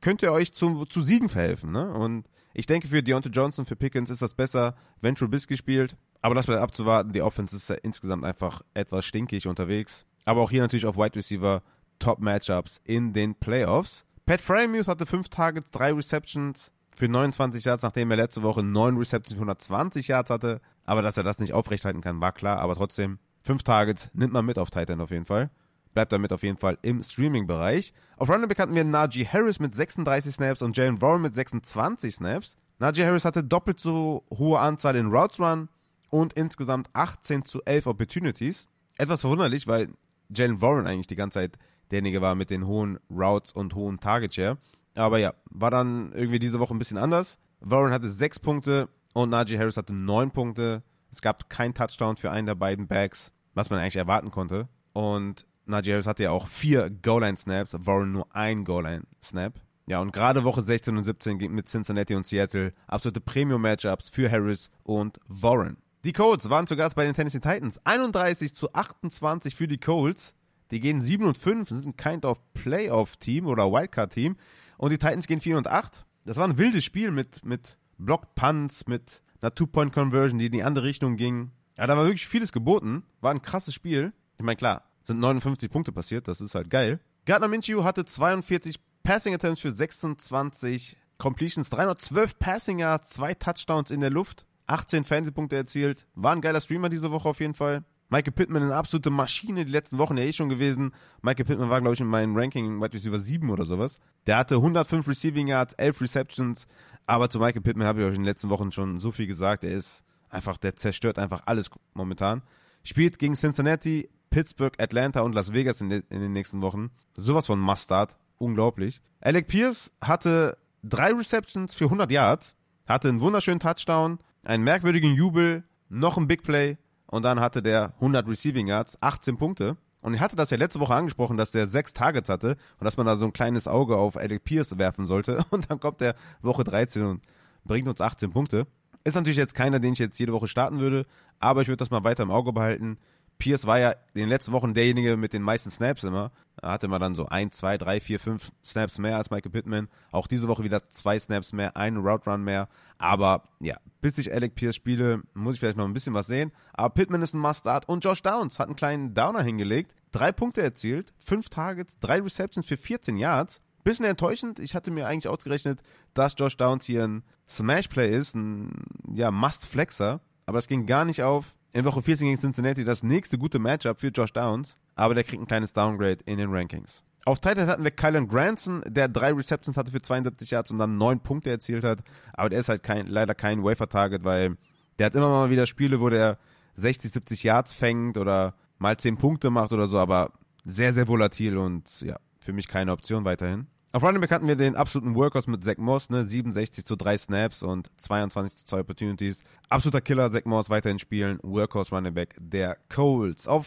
[0.00, 1.72] könnte er euch zu, zu Siegen verhelfen.
[1.72, 1.92] Ne?
[1.92, 5.96] Und ich denke, für Deontay Johnson, für Pickens ist das besser, wenn Trubisky spielt.
[6.22, 7.12] Aber das bleibt abzuwarten.
[7.12, 10.06] Die Offense ist ja insgesamt einfach etwas stinkig unterwegs.
[10.24, 11.62] Aber auch hier natürlich auf Wide Receiver
[11.98, 14.04] Top-Matchups in den Playoffs.
[14.24, 18.98] Pat Framuse hatte 5 Targets, 3 Receptions für 29 Yards, nachdem er letzte Woche 9
[18.98, 20.60] Receptions für 120 Yards hatte.
[20.84, 22.58] Aber dass er das nicht aufrechthalten kann, war klar.
[22.58, 25.50] Aber trotzdem, 5 Targets nimmt man mit auf Titan auf jeden Fall.
[25.94, 27.94] Bleibt damit auf jeden Fall im Streaming-Bereich.
[28.18, 32.14] Auf Running Back hatten wir Najee Harris mit 36 Snaps und Jalen Warren mit 26
[32.14, 32.58] Snaps.
[32.78, 35.68] Najee Harris hatte doppelt so hohe Anzahl in Routes Run
[36.10, 38.68] und insgesamt 18 zu 11 Opportunities.
[38.98, 39.88] Etwas verwunderlich, weil
[40.28, 41.58] Jalen Warren eigentlich die ganze Zeit
[41.90, 44.58] derjenige war mit den hohen Routes und hohen Target Share.
[44.94, 47.38] Aber ja, war dann irgendwie diese Woche ein bisschen anders.
[47.60, 50.82] Warren hatte sechs Punkte und Najee Harris hatte neun Punkte.
[51.10, 54.68] Es gab kein Touchdown für einen der beiden Backs, was man eigentlich erwarten konnte.
[54.92, 59.60] Und Najee Harris hatte ja auch vier Goal-Line-Snaps, Warren nur ein Goal-Line-Snap.
[59.86, 64.30] Ja, und gerade Woche 16 und 17 ging mit Cincinnati und Seattle absolute Premium-Matchups für
[64.30, 65.78] Harris und Warren.
[66.04, 67.84] Die Colts waren zu Gast bei den Tennessee Titans.
[67.84, 70.34] 31 zu 28 für die Colts.
[70.70, 74.36] Die gehen 7 und 5, sind ein kind of Playoff-Team oder Wildcard-Team.
[74.80, 76.06] Und die Titans gehen 4 und 8.
[76.24, 80.86] Das war ein wildes Spiel mit, mit Block-Punts, mit einer Two-Point-Conversion, die in die andere
[80.86, 81.50] Richtung ging.
[81.76, 83.02] Ja, da war wirklich vieles geboten.
[83.20, 84.14] War ein krasses Spiel.
[84.38, 86.98] Ich meine, klar, sind 59 Punkte passiert, das ist halt geil.
[87.26, 94.00] Gardner Minshew hatte 42 Passing Attempts für 26 Completions, 312 Passing Yards, zwei Touchdowns in
[94.00, 96.06] der Luft, 18 Fantasy-Punkte erzielt.
[96.14, 97.84] War ein geiler Streamer diese Woche auf jeden Fall.
[98.10, 100.92] Michael Pittman eine absolute Maschine die letzten Wochen ja eh schon gewesen.
[101.22, 103.98] Michael Pittman war, glaube ich, in meinem Ranking Wide Receiver 7 oder sowas.
[104.26, 106.66] Der hatte 105 Receiving Yards, 11 Receptions.
[107.06, 109.62] Aber zu Michael Pittman habe ich euch in den letzten Wochen schon so viel gesagt.
[109.62, 112.42] Er ist einfach, der zerstört einfach alles momentan.
[112.82, 116.90] Spielt gegen Cincinnati, Pittsburgh, Atlanta und Las Vegas in, de, in den nächsten Wochen.
[117.14, 118.16] Sowas von Mustard.
[118.38, 119.02] Unglaublich.
[119.20, 125.62] Alec Pierce hatte drei Receptions für 100 Yards, hatte einen wunderschönen Touchdown, einen merkwürdigen Jubel,
[125.90, 126.78] noch ein Big Play
[127.10, 129.76] und dann hatte der 100 Receiving Yards, 18 Punkte.
[130.00, 132.96] Und ich hatte das ja letzte Woche angesprochen, dass der sechs Targets hatte und dass
[132.96, 135.44] man da so ein kleines Auge auf Alec Pierce werfen sollte.
[135.50, 137.22] Und dann kommt der Woche 13 und
[137.64, 138.66] bringt uns 18 Punkte.
[139.04, 141.04] Ist natürlich jetzt keiner, den ich jetzt jede Woche starten würde,
[141.38, 142.96] aber ich würde das mal weiter im Auge behalten.
[143.40, 146.30] Pierce war ja in den letzten Wochen derjenige mit den meisten Snaps immer.
[146.56, 149.88] Da hatte man dann so ein, zwei, drei, vier, fünf Snaps mehr als Michael Pittman.
[150.12, 152.68] Auch diese Woche wieder zwei Snaps mehr, einen Route Run mehr.
[152.98, 156.52] Aber ja, bis ich Alec Pierce spiele, muss ich vielleicht noch ein bisschen was sehen.
[156.74, 159.96] Aber Pittman ist ein Must-Start und Josh Downs hat einen kleinen Downer hingelegt.
[160.12, 163.62] Drei Punkte erzielt, fünf Targets, drei Receptions für 14 Yards.
[163.82, 164.58] Bisschen enttäuschend.
[164.58, 165.80] Ich hatte mir eigentlich ausgerechnet,
[166.12, 170.20] dass Josh Downs hier ein Smash-Play ist, ein ja, Must-Flexer.
[170.44, 174.00] Aber es ging gar nicht auf in Woche 14 gegen Cincinnati das nächste gute Matchup
[174.00, 177.02] für Josh Downs, aber der kriegt ein kleines Downgrade in den Rankings.
[177.26, 180.96] Auf Titan hatten wir Kylan Granson, der drei Receptions hatte für 72 Yards und dann
[180.96, 182.00] neun Punkte erzielt hat,
[182.32, 184.56] aber der ist halt kein, leider kein Wafer-Target, weil
[184.98, 186.38] der hat immer mal wieder Spiele, wo der
[186.76, 190.32] 60, 70 Yards fängt oder mal 10 Punkte macht oder so, aber
[190.64, 193.66] sehr, sehr volatil und ja, für mich keine Option weiterhin.
[193.92, 196.24] Auf Running Back hatten wir den absoluten Workhorse mit Zach Moss, ne?
[196.24, 199.40] 67 zu 3 Snaps und 22 zu 2 Opportunities.
[199.68, 201.40] Absoluter Killer, Zach Moss weiterhin spielen.
[201.42, 203.48] Workhorse Running Back der Colts.
[203.48, 203.66] Auf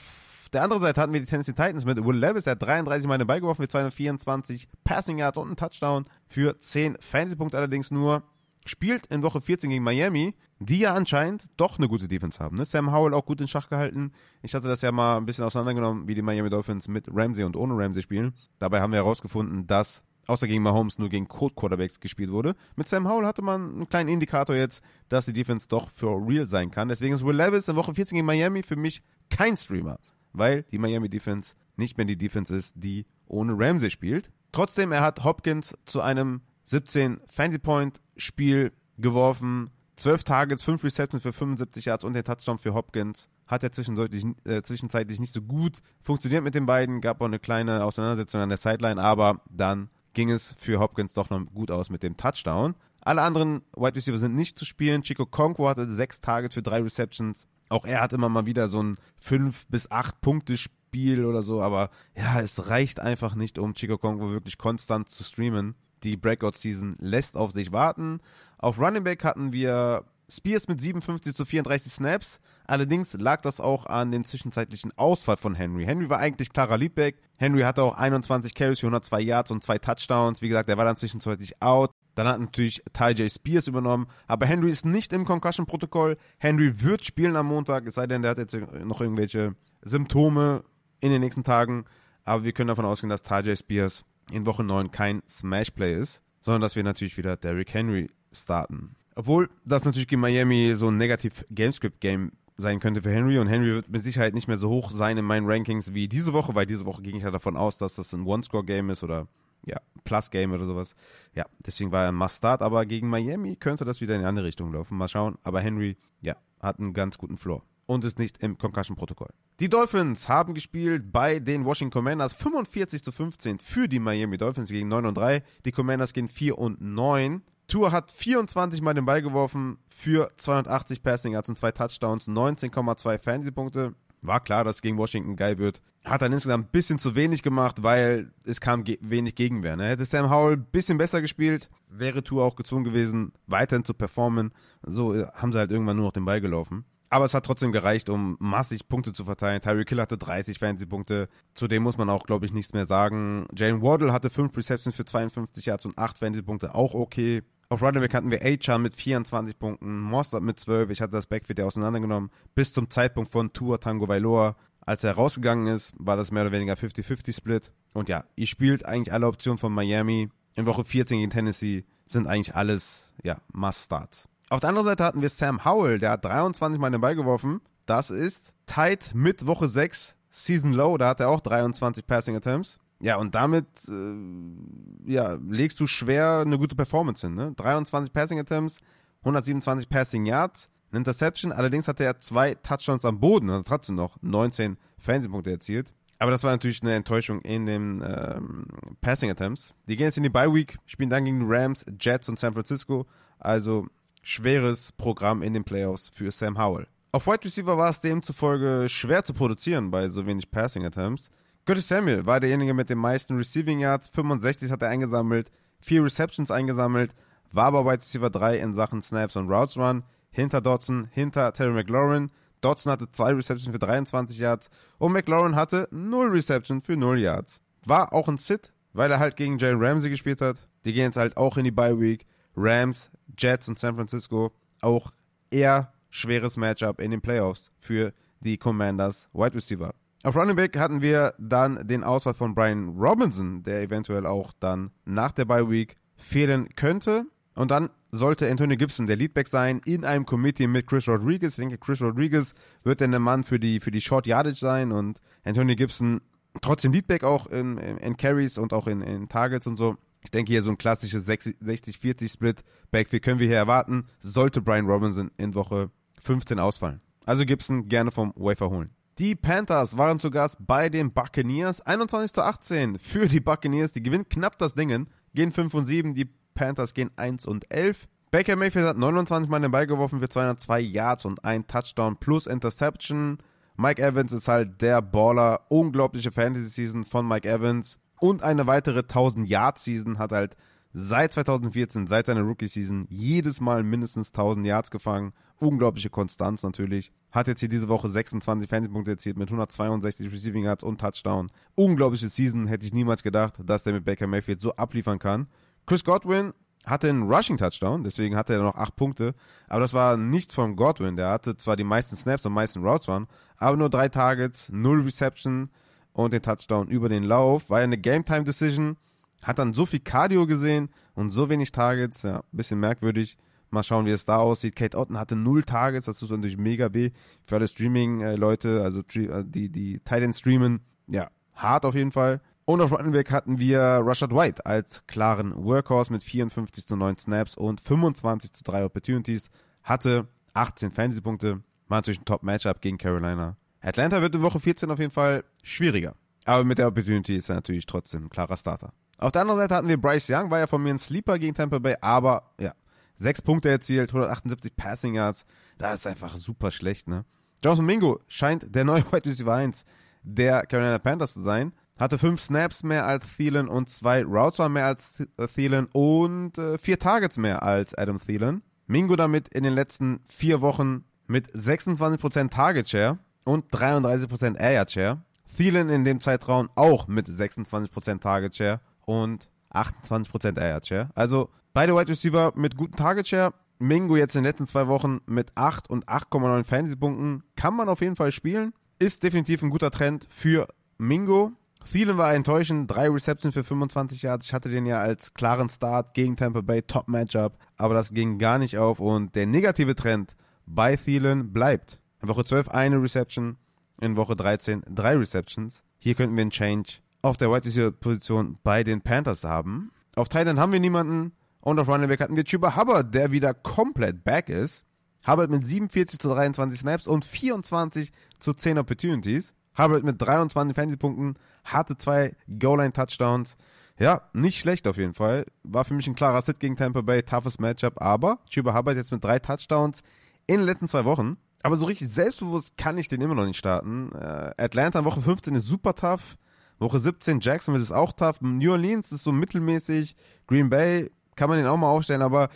[0.53, 3.17] der anderen Seite hatten wir die Tennessee Titans mit Will Levis, der hat 33 Mal
[3.17, 8.23] den Ball geworfen für 224 Passing Yards und einen Touchdown für 10 Fantasy-Punkte allerdings nur
[8.65, 12.55] spielt in Woche 14 gegen Miami, die ja anscheinend doch eine gute Defense haben.
[12.55, 12.63] Ne?
[12.63, 14.13] Sam Howell auch gut in Schach gehalten.
[14.41, 17.57] Ich hatte das ja mal ein bisschen auseinandergenommen, wie die Miami Dolphins mit Ramsey und
[17.57, 18.33] ohne Ramsey spielen.
[18.59, 22.55] Dabei haben wir herausgefunden, dass außer gegen Mahomes nur gegen Code Quarterbacks gespielt wurde.
[22.75, 26.45] Mit Sam Howell hatte man einen kleinen Indikator jetzt, dass die Defense doch für real
[26.45, 26.89] sein kann.
[26.89, 29.99] Deswegen ist Will Levis in Woche 14 gegen Miami für mich kein Streamer,
[30.31, 34.31] weil die Miami Defense nicht mehr die Defense ist, die ohne Ramsey spielt.
[34.51, 39.71] Trotzdem, er hat Hopkins zu einem 17 Fancy Point Spiel geworfen.
[39.95, 43.29] 12 Targets, 5 Receptions für 75 Yards und den Touchdown für Hopkins.
[43.47, 47.01] Hat er zwischenzeitlich, äh, zwischenzeitlich nicht so gut funktioniert mit den beiden.
[47.01, 51.29] Gab auch eine kleine Auseinandersetzung an der Sideline, aber dann ging es für Hopkins doch
[51.29, 52.75] noch gut aus mit dem Touchdown.
[53.01, 55.03] Alle anderen Wide Receiver sind nicht zu spielen.
[55.03, 57.47] Chico Conquo hatte 6 Targets für 3 Receptions.
[57.69, 61.61] Auch er hat immer mal wieder so ein 5 bis 8 Punkte Spiel oder so,
[61.61, 65.75] aber ja, es reicht einfach nicht, um Chico Conquo wirklich konstant zu streamen.
[66.03, 68.19] Die Breakout-Season lässt auf sich warten.
[68.57, 70.05] Auf Running Back hatten wir
[70.35, 72.39] Spears mit 57 zu 34 Snaps.
[72.65, 75.85] Allerdings lag das auch an dem zwischenzeitlichen Ausfall von Henry.
[75.85, 77.21] Henry war eigentlich klarer Leadback.
[77.37, 80.41] Henry hatte auch 21 Carries für 102 Yards und zwei Touchdowns.
[80.41, 81.91] Wie gesagt, er war dann zwischenzeitlich out.
[82.15, 83.29] Dann hat natürlich Ty.
[83.29, 84.07] Spears übernommen.
[84.27, 86.17] Aber Henry ist nicht im Concussion-Protokoll.
[86.37, 90.63] Henry wird spielen am Montag, es sei denn, der hat jetzt noch irgendwelche Symptome
[90.99, 91.85] in den nächsten Tagen.
[92.23, 93.55] Aber wir können davon ausgehen, dass Ty.
[93.55, 98.95] Spears in Woche 9 kein Smash-Play ist, sondern dass wir natürlich wieder Derrick Henry starten.
[99.15, 103.73] Obwohl das natürlich gegen Miami so ein negativ Gamescript-Game sein könnte für Henry und Henry
[103.73, 106.65] wird mit Sicherheit nicht mehr so hoch sein in meinen Rankings wie diese Woche, weil
[106.65, 109.27] diese Woche ging ich ja davon aus, dass das ein One-Score-Game ist oder
[109.65, 110.95] ja, Plus-Game oder sowas.
[111.33, 114.45] Ja, deswegen war er ein Must-Start, aber gegen Miami könnte das wieder in die andere
[114.45, 114.97] Richtung laufen.
[114.97, 115.37] Mal schauen.
[115.43, 119.29] Aber Henry, ja, hat einen ganz guten Floor und ist nicht im Concussion-Protokoll.
[119.59, 124.69] Die Dolphins haben gespielt bei den Washington Commanders 45 zu 15 für die Miami Dolphins
[124.69, 125.43] gegen 9 und 3.
[125.65, 127.41] Die Commanders gehen 4 und 9.
[127.67, 133.19] Tour hat 24 Mal den Ball geworfen für 280 Passing Yards und zwei Touchdowns, 19,2
[133.19, 133.93] Fantasy-Punkte.
[134.21, 135.81] War klar, dass es gegen Washington geil wird.
[136.05, 139.75] Hat dann insgesamt ein bisschen zu wenig gemacht, weil es kam ge wenig Gegenwehr.
[139.75, 139.85] Ne?
[139.87, 144.51] Hätte Sam Howell ein bisschen besser gespielt, wäre Tour auch gezwungen gewesen, weiterhin zu performen.
[144.81, 146.85] So äh, haben sie halt irgendwann nur noch den Ball gelaufen.
[147.13, 149.61] Aber es hat trotzdem gereicht, um massig Punkte zu verteilen.
[149.61, 151.29] Tyreek Hill hatte 30 Fantasy-Punkte.
[151.53, 153.45] Zudem muss man auch, glaube ich, nichts mehr sagen.
[153.55, 156.73] Jane Waddle hatte 5 Receptions für 52 Yards und 8 Fantasy-Punkte.
[156.73, 157.43] Auch okay.
[157.69, 160.89] Auf Running Back hatten wir Achan mit 24 Punkten, Mostert mit 12.
[160.89, 162.31] Ich hatte das Backfield ja auseinandergenommen.
[162.55, 164.55] Bis zum Zeitpunkt von Tour Tango Vailoa.
[164.81, 167.71] Als er rausgegangen ist, war das mehr oder weniger 50-50-Split.
[167.93, 170.31] Und ja, ihr spielt eigentlich alle Optionen von Miami.
[170.55, 174.29] In Woche 14 gegen Tennessee sind eigentlich alles, ja, Must-Starts.
[174.49, 177.61] Auf der anderen Seite hatten wir Sam Howell, der hat 23 Mal den Ball geworfen.
[177.85, 182.79] Das ist tight mit Woche 6, Season Low, da hat er auch 23 Passing Attempts.
[182.99, 187.35] Ja, und damit äh, ja, legst du schwer eine gute Performance hin.
[187.35, 187.51] Ne?
[187.55, 188.79] 23 Passing Attempts,
[189.21, 191.51] 127 Passing Yards, eine Interception.
[191.51, 195.93] Allerdings hatte er zwei Touchdowns am Boden, also trotzdem noch 19 Fantasy-Punkte erzielt.
[196.19, 198.67] Aber das war natürlich eine Enttäuschung in den ähm,
[199.01, 199.75] Passing Attempts.
[199.89, 203.05] Die gehen jetzt in die Bye Week, spielen dann gegen Rams, Jets und San Francisco.
[203.39, 203.87] Also
[204.23, 206.87] schweres Programm in den Playoffs für Sam Howell.
[207.11, 211.29] Auf Wide Receiver war es demzufolge schwer zu produzieren bei so wenig Passing Attempts.
[211.65, 215.51] Curtis Samuel war derjenige mit den meisten Receiving Yards, 65 hat er eingesammelt,
[215.81, 217.13] 4 Receptions eingesammelt,
[217.51, 221.71] war aber Wide Receiver 3 in Sachen Snaps und Routes Run, hinter Dodson, hinter Terry
[221.71, 222.31] McLaurin.
[222.61, 227.61] Dodson hatte 2 Receptions für 23 Yards und McLaurin hatte 0 Receptions für 0 Yards.
[227.85, 230.67] War auch ein Sit, weil er halt gegen Jalen Ramsey gespielt hat.
[230.85, 232.25] Die gehen jetzt halt auch in die Bye Week.
[232.55, 234.51] Rams, Jets und San Francisco
[234.81, 235.11] auch
[235.49, 239.93] eher schweres Matchup in den Playoffs für die Commanders Wide Receiver.
[240.23, 244.91] Auf Running Back hatten wir dann den Auswahl von Brian Robinson, der eventuell auch dann
[245.05, 247.25] nach der Bye Week fehlen könnte.
[247.55, 251.53] Und dann sollte Antonio Gibson der Leadback sein in einem Committee mit Chris Rodriguez.
[251.53, 254.91] Ich denke, Chris Rodriguez wird dann der Mann für die, für die Short Yardage sein
[254.91, 256.21] und Antonio Gibson
[256.61, 259.97] trotzdem Leadback auch in, in, in Carries und auch in, in Targets und so.
[260.23, 265.31] Ich denke hier so ein klassisches 60-40-Split Backfield können wir hier erwarten, sollte Brian Robinson
[265.37, 267.01] in Woche 15 ausfallen.
[267.25, 268.91] Also Gibson gerne vom Wafer holen.
[269.19, 271.81] Die Panthers waren zu Gast bei den Buccaneers.
[271.81, 273.91] 21 zu 18 für die Buccaneers.
[273.91, 275.07] Die gewinnen knapp das Dingen.
[275.35, 276.13] Gehen 5 und 7.
[276.15, 278.07] Die Panthers gehen 1 und 11.
[278.31, 282.47] Baker Mayfield hat 29 Mal den Ball geworfen für 202 Yards und ein Touchdown plus
[282.47, 283.37] Interception.
[283.77, 285.61] Mike Evans ist halt der Baller.
[285.69, 290.55] Unglaubliche Fantasy-Season von Mike Evans und eine weitere 1000 Yard Season hat halt
[290.93, 295.33] seit 2014, seit seiner Rookie Season jedes Mal mindestens 1000 Yards gefangen.
[295.57, 297.11] Unglaubliche Konstanz natürlich.
[297.31, 301.51] Hat jetzt hier diese Woche 26 Fantasy-Punkte erzielt mit 162 Receiving Yards und Touchdown.
[301.75, 305.47] Unglaubliche Season, hätte ich niemals gedacht, dass der mit Baker Mayfield so abliefern kann.
[305.87, 306.53] Chris Godwin
[306.85, 309.33] hatte einen Rushing Touchdown, deswegen hatte er noch 8 Punkte.
[309.67, 311.15] Aber das war nichts von Godwin.
[311.15, 315.01] Der hatte zwar die meisten Snaps und meisten Routes Run, aber nur 3 Targets, 0
[315.01, 315.69] Reception,
[316.13, 317.69] und den Touchdown über den Lauf.
[317.69, 318.97] War ja eine Game-Time-Decision.
[319.41, 322.23] hat dann so viel Cardio gesehen und so wenig Targets.
[322.23, 323.37] Ja, ein bisschen merkwürdig.
[323.71, 324.75] Mal schauen, wie es da aussieht.
[324.75, 327.09] Kate Otten hatte null Targets, das tut natürlich mega weh
[327.45, 330.81] für alle Streaming-Leute, also äh, die, die Titan streamen.
[331.07, 332.39] Ja, hart auf jeden Fall.
[332.65, 337.57] Und auf Back hatten wir Rashad White als klaren Workhorse mit 54 zu 9 Snaps
[337.57, 339.49] und 25 zu 3 Opportunities.
[339.83, 341.61] Hatte 18 Fantasy-Punkte.
[341.89, 343.57] War natürlich ein Top-Matchup gegen Carolina.
[343.83, 346.15] Atlanta wird in Woche 14 auf jeden Fall schwieriger.
[346.45, 348.93] Aber mit der Opportunity ist er natürlich trotzdem ein klarer Starter.
[349.17, 351.53] Auf der anderen Seite hatten wir Bryce Young, war ja von mir ein Sleeper gegen
[351.53, 352.73] Tampa Bay, aber ja,
[353.17, 355.45] 6 Punkte erzielt, 178 Passing Yards.
[355.77, 357.25] Das ist einfach super schlecht, ne?
[357.63, 359.85] Johnson Mingo scheint der neue Wide Receiver 1
[360.23, 361.73] der Carolina Panthers zu sein.
[361.99, 366.77] Hatte fünf Snaps mehr als Thielen und zwei Routes mehr als äh, Thielen und äh,
[366.77, 368.63] vier Targets mehr als Adam Thielen.
[368.87, 375.21] Mingo damit in den letzten vier Wochen mit 26% Target Share und 33% Air Share.
[375.55, 381.09] Thielen in dem Zeitraum auch mit 26% Target Share und 28% Air Share.
[381.15, 383.53] Also beide Wide Receiver mit guten Target Share.
[383.79, 387.43] Mingo jetzt in den letzten zwei Wochen mit 8 und 8,9 Fantasy-Punkten.
[387.55, 388.73] Kann man auf jeden Fall spielen.
[388.99, 390.67] Ist definitiv ein guter Trend für
[390.97, 391.51] Mingo.
[391.83, 394.45] Thielen war enttäuschend, drei Receptions für 25 Yards.
[394.45, 398.37] Ich hatte den ja als klaren Start gegen Tampa Bay, Top Matchup, aber das ging
[398.37, 400.35] gar nicht auf und der negative Trend
[400.65, 401.99] bei Thielen bleibt.
[402.23, 403.57] In Woche 12 eine Reception,
[403.99, 405.83] in Woche 13 drei Receptions.
[405.99, 409.91] Hier könnten wir einen Change auf der Wide Receiver Position bei den Panthers haben.
[410.15, 413.53] Auf Thailand haben wir niemanden und auf Running Back hatten wir Chuba Hubbard, der wieder
[413.53, 414.85] komplett back ist.
[415.27, 419.53] Hubbard mit 47 zu 23 Snaps und 24 zu 10 Opportunities.
[419.77, 423.57] Hubbard mit 23 Fantasy-Punkten, hatte zwei Goal-Line-Touchdowns.
[423.99, 425.45] Ja, nicht schlecht auf jeden Fall.
[425.63, 429.11] War für mich ein klarer Sit gegen Tampa Bay, toughes Matchup, aber Chuba Hubbard jetzt
[429.11, 430.03] mit drei Touchdowns
[430.47, 431.35] in den letzten zwei Wochen.
[431.63, 434.11] Aber so richtig selbstbewusst kann ich den immer noch nicht starten.
[434.13, 436.37] Äh, Atlanta Woche 15 ist super tough.
[436.77, 438.41] Woche 17 Jacksonville ist auch tough.
[438.41, 440.15] New Orleans ist so mittelmäßig.
[440.45, 442.49] Green Bay kann man den auch mal aufstellen, aber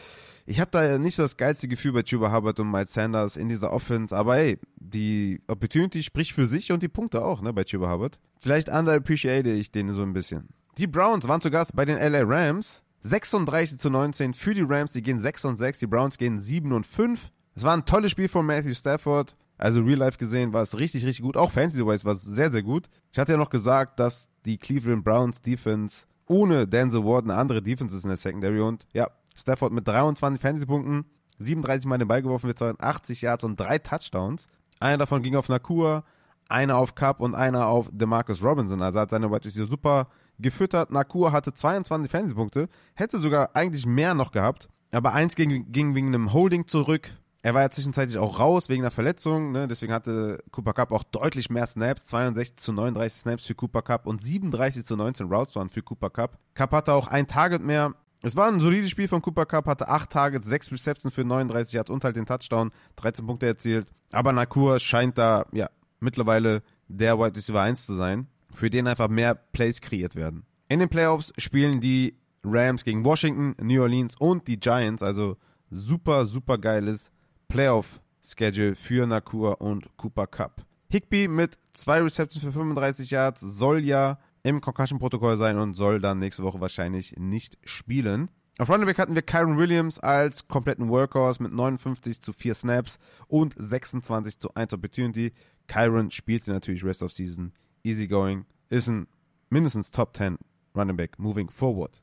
[0.45, 3.74] ich habe da nicht das geilste Gefühl bei Chuba Hubbard und Miles Sanders in dieser
[3.74, 7.91] Offense, aber hey, die Opportunity spricht für sich und die Punkte auch, ne, bei Chuba
[7.91, 8.20] Hubbard.
[8.39, 10.49] Vielleicht underappreciate ich den so ein bisschen.
[10.78, 12.84] Die Browns waren zu Gast bei den LA Rams.
[13.01, 16.72] 36 zu 19 für die Rams, die gehen 6 und 6, die Browns gehen 7
[16.74, 17.32] und 5.
[17.58, 19.36] Es war ein tolles Spiel von Matthew Stafford.
[19.58, 21.36] Also Real Life gesehen war es richtig, richtig gut.
[21.36, 22.88] Auch Fantasy-wise war es sehr, sehr gut.
[23.12, 27.64] Ich hatte ja noch gesagt, dass die Cleveland Browns Defense ohne Denzel Ward eine andere
[27.64, 31.05] Defense ist in der Secondary und ja, Stafford mit 23 Fantasy-Punkten,
[31.39, 34.45] 37 Mal den Ball geworfen für 82 Yards und drei Touchdowns.
[34.80, 36.03] Einer davon ging auf Nakua,
[36.49, 38.84] einer auf Cup und einer auf DeMarcus Robinson.
[38.84, 40.91] Also hat seine Wide Receiver super gefüttert.
[40.91, 46.10] Nakua hatte 22 Fantasy-Punkte, hätte sogar eigentlich mehr noch gehabt, aber eins ging, ging wegen
[46.10, 47.10] einem Holding zurück.
[47.48, 49.70] Er war ja zwischenzeitlich auch raus wegen einer Verletzung, ne?
[49.70, 54.06] deswegen hatte Cooper Cup auch deutlich mehr Snaps, 62 zu 39 Snaps für Cooper Cup
[54.06, 56.38] und 37 zu 19 Routes waren für Cooper Cup.
[56.56, 59.88] Cup hatte auch ein Target mehr, es war ein solides Spiel von Cooper Cup, hatte
[59.88, 63.88] 8 Targets, 6 Receptions für 39 Yards und halt den Touchdown, 13 Punkte erzielt.
[64.12, 65.70] Aber Nakur scheint da, ja,
[66.02, 70.45] mittlerweile der Wide Receiver 1 zu sein, für den einfach mehr Plays kreiert werden.
[70.68, 75.38] In den Playoffs spielen die Rams gegen Washington, New Orleans und die Giants, also
[75.70, 77.10] super, super geiles
[77.48, 80.66] Playoff-Schedule für Nakur und Cooper Cup.
[80.89, 86.20] Higby mit zwei Receptions für 35 Yards soll ja im Concussion-Protokoll sein und soll dann
[86.20, 88.30] nächste Woche wahrscheinlich nicht spielen.
[88.60, 92.98] Auf Running Back hatten wir Kyron Williams als kompletten Workhorse mit 59 zu 4 Snaps
[93.28, 95.34] und 26 zu 1 Opportunity.
[95.68, 99.08] Kyron spielte natürlich Rest of Season easygoing, ist ein
[99.50, 100.38] mindestens Top 10
[100.76, 102.02] Running Back moving forward.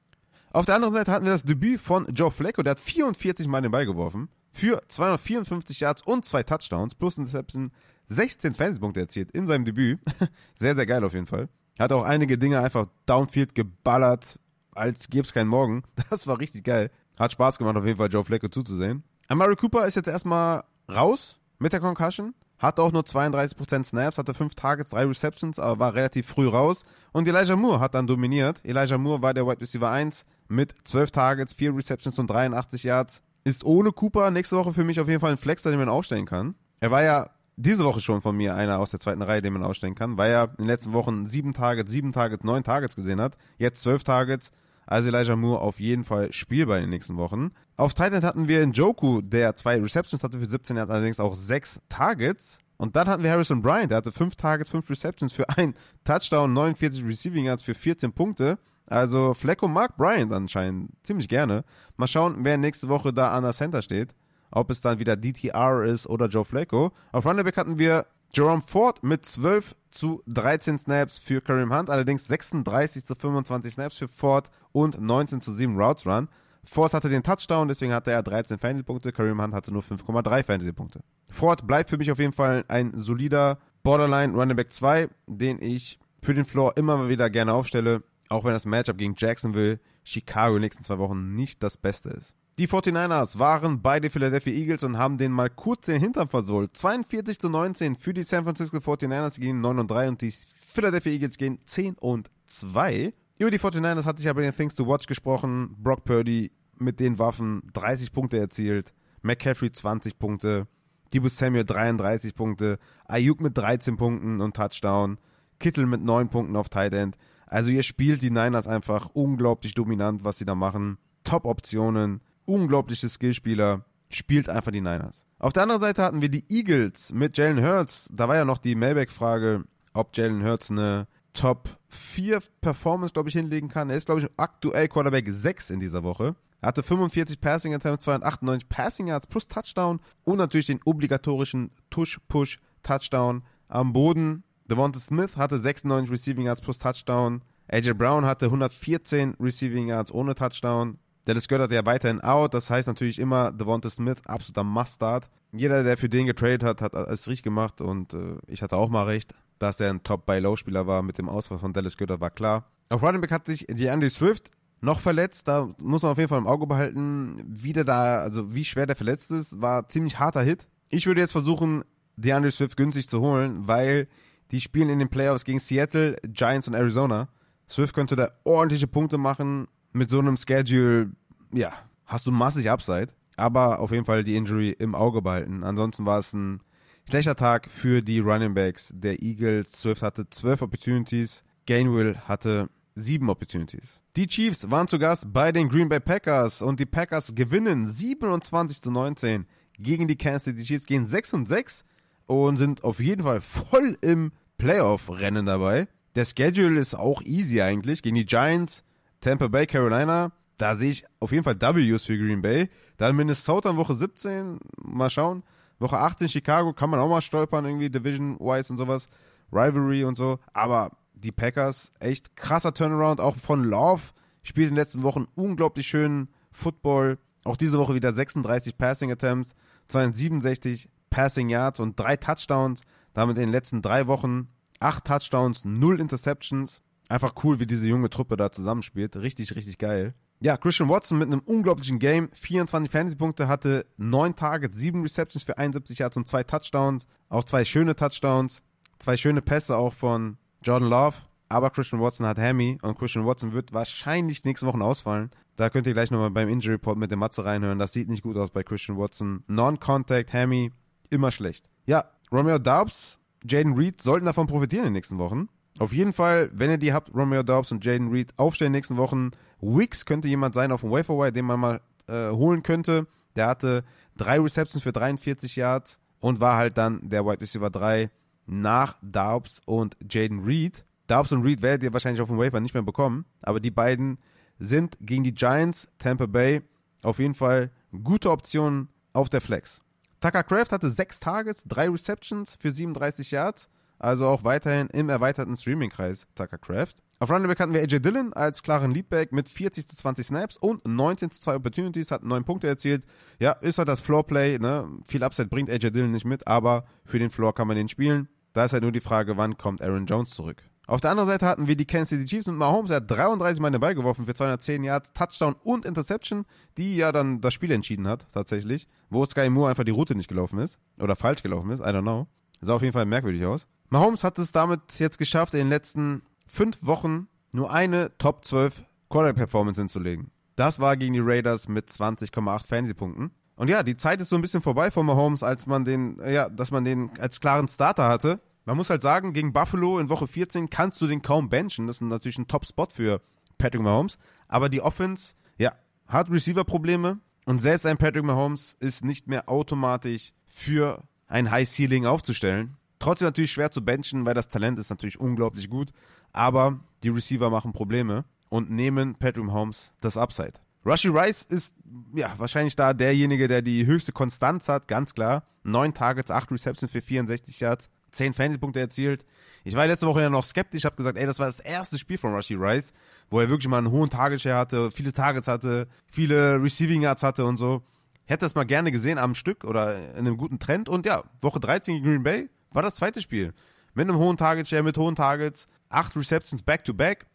[0.53, 3.63] Auf der anderen Seite hatten wir das Debüt von Joe Flacco, der hat 44 Mal
[3.63, 7.73] den Ball geworfen für 254 Yards und zwei Touchdowns plus Interception
[8.09, 9.99] 16 Fantasy-Punkte erzielt in seinem Debüt.
[10.55, 11.49] sehr, sehr geil auf jeden Fall.
[11.79, 14.39] Hat auch einige Dinge einfach downfield geballert,
[14.73, 15.83] als gäbe es keinen Morgen.
[16.11, 16.91] Das war richtig geil.
[17.19, 19.03] Hat Spaß gemacht, auf jeden Fall Joe Flacco zuzusehen.
[19.29, 22.35] Amari Cooper ist jetzt erstmal raus mit der Concussion.
[22.59, 26.85] Hatte auch nur 32% Snaps, hatte 5 Targets, 3 Receptions, aber war relativ früh raus.
[27.13, 28.61] Und Elijah Moore hat dann dominiert.
[28.65, 33.23] Elijah Moore war der Wide Receiver 1 mit 12 Targets, 4 Receptions und 83 Yards.
[33.45, 36.27] Ist ohne Cooper nächste Woche für mich auf jeden Fall ein Flex, den man aufstellen
[36.27, 36.55] kann.
[36.81, 39.63] Er war ja diese Woche schon von mir einer aus der zweiten Reihe, den man
[39.63, 43.21] ausstellen kann, weil er in den letzten Wochen sieben Targets, sieben Targets, neun Targets gesehen
[43.21, 43.37] hat.
[43.59, 44.51] Jetzt zwölf Targets.
[44.87, 47.53] Also Elijah Moore auf jeden Fall spielbar in den nächsten Wochen.
[47.77, 51.81] Auf Titan hatten wir Njoku, der zwei Receptions hatte für 17 Yards, allerdings auch sechs
[51.89, 52.59] Targets.
[52.77, 55.75] Und dann hatten wir Harrison Bryant, der hatte fünf Targets, fünf Receptions für ein
[56.05, 58.59] Touchdown, 49 Receiving Yards für 14 Punkte.
[58.87, 61.65] Also Flecko mag Bryant anscheinend ziemlich gerne.
[61.97, 64.15] Mal schauen, wer nächste Woche da an der Center steht
[64.55, 66.93] ob es dann wieder DTR ist oder Joe Flacco.
[67.13, 71.91] Auf Running Back hatten wir Jerome Ford mit 12 zu 13 Snaps für Kareem Hunt,
[71.91, 76.29] allerdings 36 zu 25 Snaps für Ford und 19 zu 7 Routes Run.
[76.65, 79.13] Ford hatte den Touchdown, deswegen hatte er 13 Fantasy-Punkte.
[79.13, 81.01] Kareem Hunt hatte nur 5,3 Fantasy-Punkte.
[81.31, 85.99] Ford bleibt für mich auf jeden Fall ein solider Borderline Running Back 2, den ich
[86.23, 90.57] für den Floor immer mal wieder gerne aufstelle, auch wenn das Matchup gegen Jacksonville, Chicago
[90.57, 92.35] in den nächsten zwei Wochen nicht das Beste ist.
[92.59, 96.77] Die 49ers waren bei den Philadelphia Eagles und haben denen mal kurz den Hintern versohlt.
[96.77, 100.33] 42 zu 19 für die San Francisco 49ers gehen 9 und 3 und die
[100.73, 103.13] Philadelphia Eagles gehen 10 und 2.
[103.39, 105.75] Über die 49ers hatte ich aber in den Things to Watch gesprochen.
[105.83, 108.95] Brock Purdy mit den Waffen 30 Punkte erzielt.
[109.23, 110.69] McCaffrey 20 Punkte.
[111.13, 112.79] Debo Samuel 33 Punkte.
[113.07, 115.19] Ayuk mit 13 Punkten und Touchdown.
[115.59, 117.17] Kittel mit 9 Punkten auf Tight End.
[117.47, 120.99] Also ihr spielt die Niners einfach unglaublich dominant, was sie da machen.
[121.25, 125.27] Top-Optionen unglaubliche Skillspieler, spielt einfach die Niners.
[125.39, 128.09] Auf der anderen Seite hatten wir die Eagles mit Jalen Hurts.
[128.13, 133.35] Da war ja noch die Mailback-Frage, ob Jalen Hurts eine Top 4 Performance, glaube ich,
[133.35, 133.91] hinlegen kann.
[133.91, 136.37] Er ist, glaube ich, aktuell Quarterback 6 in dieser Woche.
[136.61, 143.43] Er hatte 45 Passing Attempts, 298 Passing Yards plus Touchdown und natürlich den obligatorischen Tush-Push-Touchdown
[143.69, 144.45] am Boden.
[144.71, 147.43] Devonta Smith hatte 96 Receiving Yards plus Touchdown.
[147.69, 150.99] AJ Brown hatte 114 Receiving Yards ohne Touchdown.
[151.27, 152.55] Dallas Goddard ja weiterhin out.
[152.55, 155.31] Das heißt natürlich immer Devonta Smith, absoluter Mustard.
[155.53, 158.89] Jeder, der für den getradet hat, hat es richtig gemacht und äh, ich hatte auch
[158.89, 162.65] mal recht, dass er ein Top-Buy-Low-Spieler war mit dem Ausfall von Dallas Goddard, war klar.
[162.89, 164.51] Auf Running Back hat sich die Andy Swift
[164.81, 165.49] noch verletzt.
[165.49, 168.87] Da muss man auf jeden Fall im Auge behalten, wie der da, also wie schwer
[168.87, 169.61] der verletzt ist.
[169.61, 170.67] War ziemlich harter Hit.
[170.89, 171.85] Ich würde jetzt versuchen,
[172.17, 174.09] DeAndre Swift günstig zu holen, weil
[174.55, 177.27] die spielen in den Playoffs gegen Seattle, Giants und Arizona.
[177.69, 181.11] Swift könnte da ordentliche Punkte machen mit so einem Schedule,
[181.53, 181.73] ja,
[182.07, 183.09] hast du massig Upside.
[183.37, 185.65] Aber auf jeden Fall die Injury im Auge behalten.
[185.65, 186.61] Ansonsten war es ein
[187.09, 189.73] schlechter Tag für die Running Backs der Eagles.
[189.73, 191.43] Swift hatte 12 Opportunities.
[191.67, 194.01] Gainwell hatte 7 Opportunities.
[194.15, 198.81] Die Chiefs waren zu Gast bei den Green Bay Packers und die Packers gewinnen 27
[198.81, 199.47] zu 19
[199.81, 201.85] gegen die Kansas City Chiefs, gehen 6 und 6
[202.27, 205.89] und sind auf jeden Fall voll im Playoff-Rennen dabei.
[206.15, 208.03] Der Schedule ist auch easy eigentlich.
[208.03, 208.85] Gegen die Giants,
[209.21, 210.33] Tampa Bay, Carolina.
[210.59, 212.71] Da sehe ich auf jeden Fall Ws für Green Bay.
[212.97, 214.61] Dann Minnesota in Woche 17.
[214.83, 215.43] Mal schauen.
[215.81, 219.09] Woche 18 Chicago kann man auch mal stolpern, irgendwie Division-wise und sowas.
[219.53, 220.39] Rivalry und so.
[220.53, 223.21] Aber die Packers, echt krasser Turnaround.
[223.21, 224.03] Auch von Love.
[224.43, 227.19] Spielt in den letzten Wochen unglaublich schönen Football.
[227.45, 229.55] Auch diese Woche wieder 36 Passing Attempts,
[229.89, 232.81] 267 Passing Yards und drei Touchdowns.
[233.15, 234.49] Damit in den letzten drei Wochen
[234.81, 236.83] acht Touchdowns, null Interceptions.
[237.09, 239.17] Einfach cool, wie diese junge Truppe da zusammenspielt.
[239.17, 240.15] Richtig, richtig geil.
[240.41, 242.29] Ja, Christian Watson mit einem unglaublichen Game.
[242.33, 247.07] 24 Fantasy-Punkte, hatte 9 Targets, 7 Receptions für 71 Yards und 2 Touchdowns.
[247.29, 248.61] Auch zwei schöne Touchdowns.
[248.99, 251.17] Zwei schöne Pässe auch von Jordan Love.
[251.49, 255.31] Aber Christian Watson hat Hammy und Christian Watson wird wahrscheinlich nächste Woche ausfallen.
[255.57, 257.79] Da könnt ihr gleich nochmal beim Injury Report mit dem Matze reinhören.
[257.79, 259.45] Das sieht nicht gut aus bei Christian Watson.
[259.47, 260.73] Non-Contact, Hammy,
[261.11, 261.69] immer schlecht.
[261.87, 262.05] Ja,
[262.35, 265.49] Romeo Dobbs, Jaden Reed sollten davon profitieren in den nächsten Wochen.
[265.79, 268.79] Auf jeden Fall, wenn ihr die habt, Romeo Dobbs und Jaden Reed aufstellen in den
[268.79, 269.31] nächsten Wochen.
[269.61, 273.07] Wicks könnte jemand sein auf dem Waferwire, den man mal äh, holen könnte.
[273.37, 273.85] Der hatte
[274.17, 278.11] drei Receptions für 43 Yards und war halt dann der Wide Receiver 3
[278.47, 280.85] nach Dobbs und Jaden Reed.
[281.07, 284.19] Dobbs und Reed werdet ihr wahrscheinlich auf dem Wafer nicht mehr bekommen, aber die beiden
[284.59, 286.63] sind gegen die Giants, Tampa Bay,
[287.03, 287.71] auf jeden Fall
[288.03, 289.84] gute Optionen auf der Flex.
[290.25, 293.69] Tucker Craft hatte sechs Tages, drei Receptions für 37 Yards
[293.99, 296.95] also auch weiterhin im erweiterten Streaming-Kreis Tucker Craft.
[297.21, 300.57] Auf Running Back hatten wir AJ Dillon als klaren Leadback mit 40 zu 20 Snaps
[300.57, 303.05] und 19 zu 2 Opportunities, hat 9 Punkte erzielt.
[303.39, 304.89] Ja, ist halt das Floorplay, ne?
[305.07, 308.29] Viel Upside bringt AJ Dillon nicht mit, aber für den Floor kann man den spielen.
[308.53, 310.63] Da ist halt nur die Frage, wann kommt Aaron Jones zurück.
[310.87, 313.71] Auf der anderen Seite hatten wir die Kansas City Chiefs und Mahomes, hat 33 Mal
[313.71, 316.45] den Ball geworfen für 210 Yards, Touchdown und Interception,
[316.77, 318.87] die ja dann das Spiel entschieden hat, tatsächlich.
[319.09, 320.79] Wo Sky Moore einfach die Route nicht gelaufen ist.
[320.99, 322.27] Oder falsch gelaufen ist, I don't know.
[322.61, 323.67] Sah auf jeden Fall merkwürdig aus.
[323.89, 328.85] Mahomes hat es damit jetzt geschafft, in den letzten fünf Wochen nur eine Top 12
[329.09, 330.31] Quarterback-Performance hinzulegen.
[330.57, 333.31] Das war gegen die Raiders mit 20,8 Fantasy-Punkten.
[333.57, 336.49] Und ja, die Zeit ist so ein bisschen vorbei von Mahomes, als man den, ja,
[336.49, 338.41] dass man den als klaren Starter hatte.
[338.65, 341.87] Man muss halt sagen, gegen Buffalo in Woche 14 kannst du den kaum benchen.
[341.87, 343.21] Das ist natürlich ein Top-Spot für
[343.59, 344.19] Patrick Mahomes.
[344.49, 345.73] Aber die Offense, ja,
[346.07, 347.19] hat Receiver-Probleme.
[347.45, 352.77] Und selbst ein Patrick Mahomes ist nicht mehr automatisch für ein High Ceiling aufzustellen.
[352.99, 355.93] Trotzdem natürlich schwer zu benchen, weil das Talent ist natürlich unglaublich gut.
[356.33, 360.55] Aber die Receiver machen Probleme und nehmen Patrick Holmes das Upside.
[360.87, 361.75] Rushy Rice ist
[362.15, 365.45] ja wahrscheinlich da derjenige, der die höchste Konstanz hat, ganz klar.
[365.63, 369.25] Neun Targets, acht Receptions für 64 Yards, 10 Fantasy-Punkte erzielt.
[369.65, 372.19] Ich war letzte Woche ja noch skeptisch, habe gesagt, ey, das war das erste Spiel
[372.19, 372.93] von Rushy Rice,
[373.31, 377.45] wo er wirklich mal einen hohen Target-Share hatte, viele Targets hatte, viele Receiving Yards hatte
[377.45, 377.83] und so.
[378.27, 380.89] Hätte das mal gerne gesehen am Stück oder in einem guten Trend.
[380.89, 383.53] Und ja, Woche 13 gegen Green Bay war das zweite Spiel.
[383.95, 387.27] Mit einem hohen Target-Share, mit hohen Targets, acht Receptions back-to-back.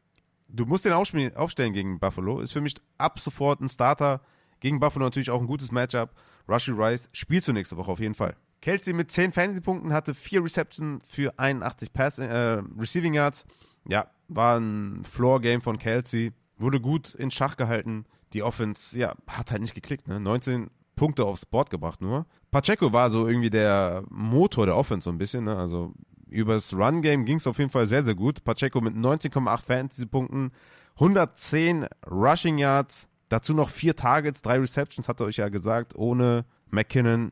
[0.47, 2.41] Du musst den aufstellen gegen Buffalo.
[2.41, 4.21] Ist für mich ab sofort ein Starter.
[4.59, 6.13] Gegen Buffalo natürlich auch ein gutes Matchup.
[6.47, 8.35] Rushy Rice spielst du nächste Woche auf jeden Fall.
[8.61, 13.45] Kelsey mit 10 Fantasy-Punkten hatte 4 Receptions für 81 Pass, äh, Receiving Yards.
[13.87, 16.33] Ja, war ein Floor-Game von Kelsey.
[16.57, 18.05] Wurde gut in Schach gehalten.
[18.33, 20.07] Die Offense, ja, hat halt nicht geklickt.
[20.07, 20.19] Ne?
[20.19, 22.25] 19 Punkte aufs Board gebracht nur.
[22.51, 25.45] Pacheco war so irgendwie der Motor der Offense so ein bisschen.
[25.45, 25.55] Ne?
[25.55, 25.93] Also
[26.27, 28.43] übers Run-Game ging es auf jeden Fall sehr, sehr gut.
[28.43, 30.51] Pacheco mit 19,8 Fantasy-Punkten,
[30.95, 35.95] 110 Rushing Yards, dazu noch vier Targets, drei Receptions, hat er euch ja gesagt.
[35.95, 37.31] Ohne McKinnon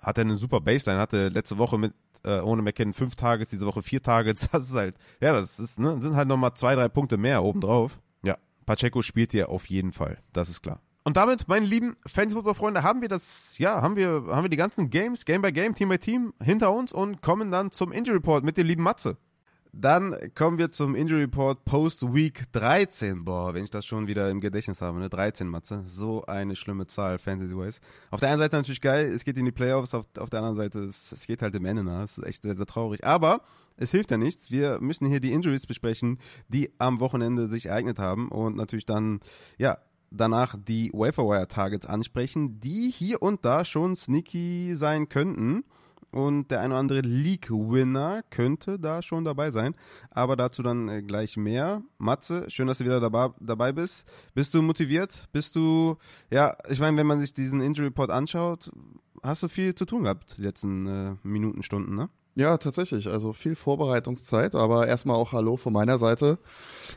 [0.00, 1.94] hat er eine super Baseline, hatte letzte Woche mit
[2.24, 4.48] äh, ohne McKinnon fünf Targets, diese Woche vier Targets.
[4.52, 8.00] Das ist halt, ja, das ist, ne, sind halt nochmal zwei, drei Punkte mehr obendrauf.
[8.22, 8.36] Ja,
[8.66, 10.80] Pacheco spielt hier auf jeden Fall, das ist klar.
[11.02, 14.90] Und damit, meine lieben Fantasy-Football-Freunde, haben wir das, ja, haben wir, haben wir die ganzen
[14.90, 18.44] Games, Game by Game, Team by Team hinter uns und kommen dann zum Injury Report
[18.44, 19.16] mit dem lieben Matze.
[19.72, 23.24] Dann kommen wir zum Injury Report Post Week 13.
[23.24, 25.08] Boah, wenn ich das schon wieder im Gedächtnis habe, ne?
[25.08, 25.84] 13 Matze.
[25.86, 27.80] So eine schlimme Zahl, Fantasy-wise.
[28.10, 30.56] Auf der einen Seite natürlich geil, es geht in die Playoffs, auf, auf der anderen
[30.56, 32.02] Seite, es, es geht halt dem Ende nach.
[32.02, 33.04] Es ist echt sehr, sehr traurig.
[33.04, 33.42] Aber
[33.76, 34.50] es hilft ja nichts.
[34.50, 36.18] Wir müssen hier die Injuries besprechen,
[36.48, 39.20] die am Wochenende sich ereignet haben und natürlich dann,
[39.56, 39.78] ja,
[40.10, 45.62] danach die Waferwire Targets ansprechen, die hier und da schon sneaky sein könnten
[46.10, 49.74] und der ein oder andere League-Winner könnte da schon dabei sein.
[50.10, 51.82] Aber dazu dann äh, gleich mehr.
[51.98, 54.06] Matze, schön, dass du wieder dabei, bist.
[54.34, 55.28] Bist du motiviert?
[55.32, 55.96] Bist du,
[56.30, 58.70] ja, ich meine, wenn man sich diesen Injury Report anschaut,
[59.22, 62.08] hast du viel zu tun gehabt die letzten äh, Minuten, Stunden, ne?
[62.36, 63.08] Ja, tatsächlich.
[63.08, 66.38] Also viel Vorbereitungszeit, aber erstmal auch Hallo von meiner Seite.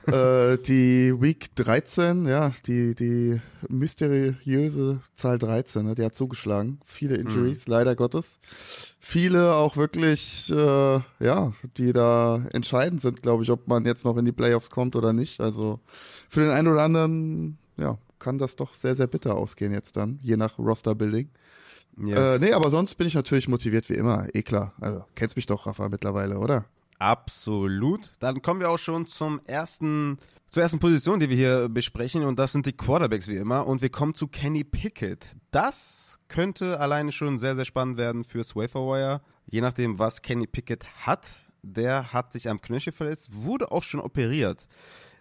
[0.05, 6.79] äh, die Week 13, ja, die, die mysteriöse Zahl 13, ne, die hat zugeschlagen.
[6.85, 7.71] Viele Injuries, mhm.
[7.73, 8.39] leider Gottes.
[8.99, 14.17] Viele auch wirklich, äh, ja, die da entscheidend sind, glaube ich, ob man jetzt noch
[14.17, 15.41] in die Playoffs kommt oder nicht.
[15.41, 15.79] Also
[16.29, 20.19] für den einen oder anderen, ja, kann das doch sehr, sehr bitter ausgehen jetzt dann,
[20.21, 21.29] je nach Roster-Building.
[21.97, 22.17] Yes.
[22.17, 24.27] Äh, nee, aber sonst bin ich natürlich motiviert wie immer.
[24.33, 24.73] Eh klar.
[24.81, 26.65] Also, kennst mich doch, Rafa, mittlerweile, oder?
[26.99, 28.11] Absolut.
[28.19, 30.19] Dann kommen wir auch schon zum ersten,
[30.49, 32.23] zur ersten Position, die wir hier besprechen.
[32.23, 33.67] Und das sind die Quarterbacks wie immer.
[33.67, 35.35] Und wir kommen zu Kenny Pickett.
[35.51, 39.21] Das könnte alleine schon sehr, sehr spannend werden fürs Waferwire.
[39.45, 41.39] Je nachdem, was Kenny Pickett hat.
[41.65, 44.67] Der hat sich am Knöchel verletzt, wurde auch schon operiert.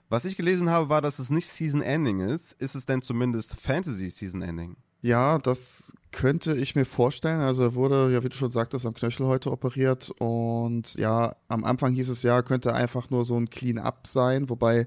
[0.08, 2.52] Was ich gelesen habe, war, dass es nicht Season Ending ist.
[2.54, 4.76] Ist es denn zumindest Fantasy Season Ending?
[5.02, 7.40] Ja, das könnte ich mir vorstellen.
[7.40, 11.64] Also er wurde, ja, wie du schon sagtest, am Knöchel heute operiert und ja, am
[11.64, 14.86] Anfang hieß es ja, könnte einfach nur so ein Clean-up sein, wobei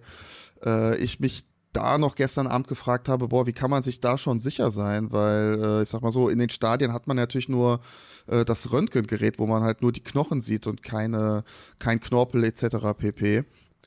[0.65, 4.17] äh, ich mich da noch gestern Abend gefragt habe, boah, wie kann man sich da
[4.17, 5.11] schon sicher sein?
[5.11, 7.81] Weil, äh, ich sag mal so, in den Stadien hat man natürlich nur
[8.27, 11.43] äh, das Röntgengerät, wo man halt nur die Knochen sieht und keine,
[11.79, 12.77] kein Knorpel etc.
[12.97, 13.43] pp.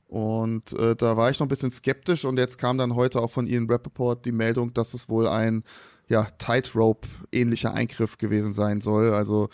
[0.09, 3.31] Und äh, da war ich noch ein bisschen skeptisch und jetzt kam dann heute auch
[3.31, 5.63] von Ian Rappaport die Meldung, dass es wohl ein
[6.09, 9.13] ja, Tightrope-ähnlicher Eingriff gewesen sein soll.
[9.13, 9.49] Also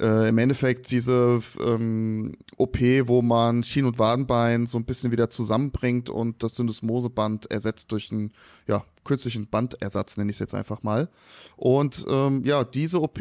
[0.00, 5.30] äh, im Endeffekt diese ähm, OP, wo man Schien- und Wadenbein so ein bisschen wieder
[5.30, 8.32] zusammenbringt und das Syndesmoseband ersetzt durch einen
[8.66, 11.08] ja, künstlichen Bandersatz, nenne ich es jetzt einfach mal.
[11.56, 13.20] Und ähm, ja, diese OP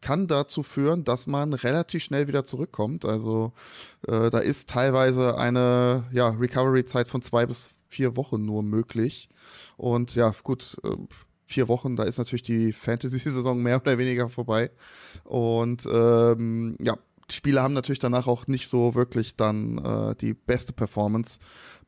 [0.00, 3.04] kann dazu führen, dass man relativ schnell wieder zurückkommt.
[3.04, 3.52] Also
[4.06, 9.28] äh, da ist teilweise eine ja, Recovery-Zeit von zwei bis vier Wochen nur möglich.
[9.76, 10.96] Und ja, gut, äh,
[11.50, 14.70] vier Wochen, da ist natürlich die Fantasy-Saison mehr oder weniger vorbei.
[15.24, 16.96] Und ähm, ja,
[17.30, 21.40] die Spieler haben natürlich danach auch nicht so wirklich dann äh, die beste Performance.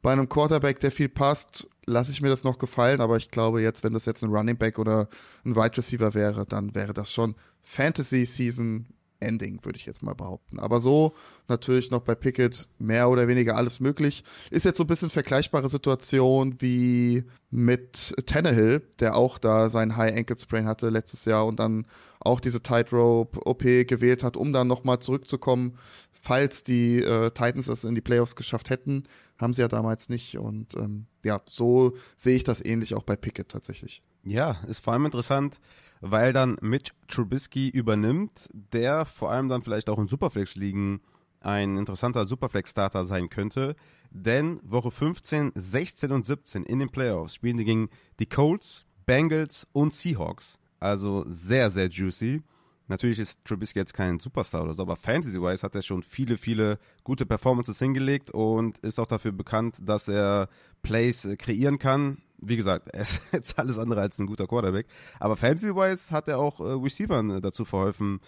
[0.02, 3.62] Bei einem Quarterback, der viel passt, lasse ich mir das noch gefallen, aber ich glaube
[3.62, 5.08] jetzt, wenn das jetzt ein Running Back oder
[5.44, 8.86] ein Wide Receiver wäre, dann wäre das schon Fantasy Season
[9.22, 10.58] Ending, würde ich jetzt mal behaupten.
[10.58, 11.12] Aber so
[11.48, 14.24] natürlich noch bei Pickett mehr oder weniger alles möglich.
[14.50, 20.16] Ist jetzt so ein bisschen vergleichbare Situation wie mit Tannehill, der auch da seinen High
[20.16, 21.86] Ankle Sprain hatte letztes Jahr und dann
[22.20, 25.78] auch diese Tightrope OP gewählt hat, um dann nochmal zurückzukommen.
[26.24, 29.02] Falls die äh, Titans es in die Playoffs geschafft hätten,
[29.38, 30.38] haben sie ja damals nicht.
[30.38, 34.02] Und ähm, ja, so sehe ich das ähnlich auch bei Pickett tatsächlich.
[34.22, 35.58] Ja, ist vor allem interessant,
[36.00, 41.00] weil dann Mitch Trubisky übernimmt, der vor allem dann vielleicht auch in Superflex-Ligen
[41.40, 43.74] ein interessanter Superflex-Starter sein könnte.
[44.10, 47.88] Denn Woche 15, 16 und 17 in den Playoffs spielen die gegen
[48.20, 50.56] die Colts, Bengals und Seahawks.
[50.78, 52.42] Also sehr, sehr juicy.
[52.88, 56.78] Natürlich ist Trubisky jetzt kein Superstar oder so, aber Fantasy-wise hat er schon viele, viele
[57.04, 60.48] gute Performances hingelegt und ist auch dafür bekannt, dass er
[60.82, 62.18] Plays äh, kreieren kann.
[62.38, 64.86] Wie gesagt, er ist jetzt alles andere als ein guter Quarterback.
[65.20, 68.20] Aber Fantasy-wise hat er auch äh, Receivern äh, dazu verholfen,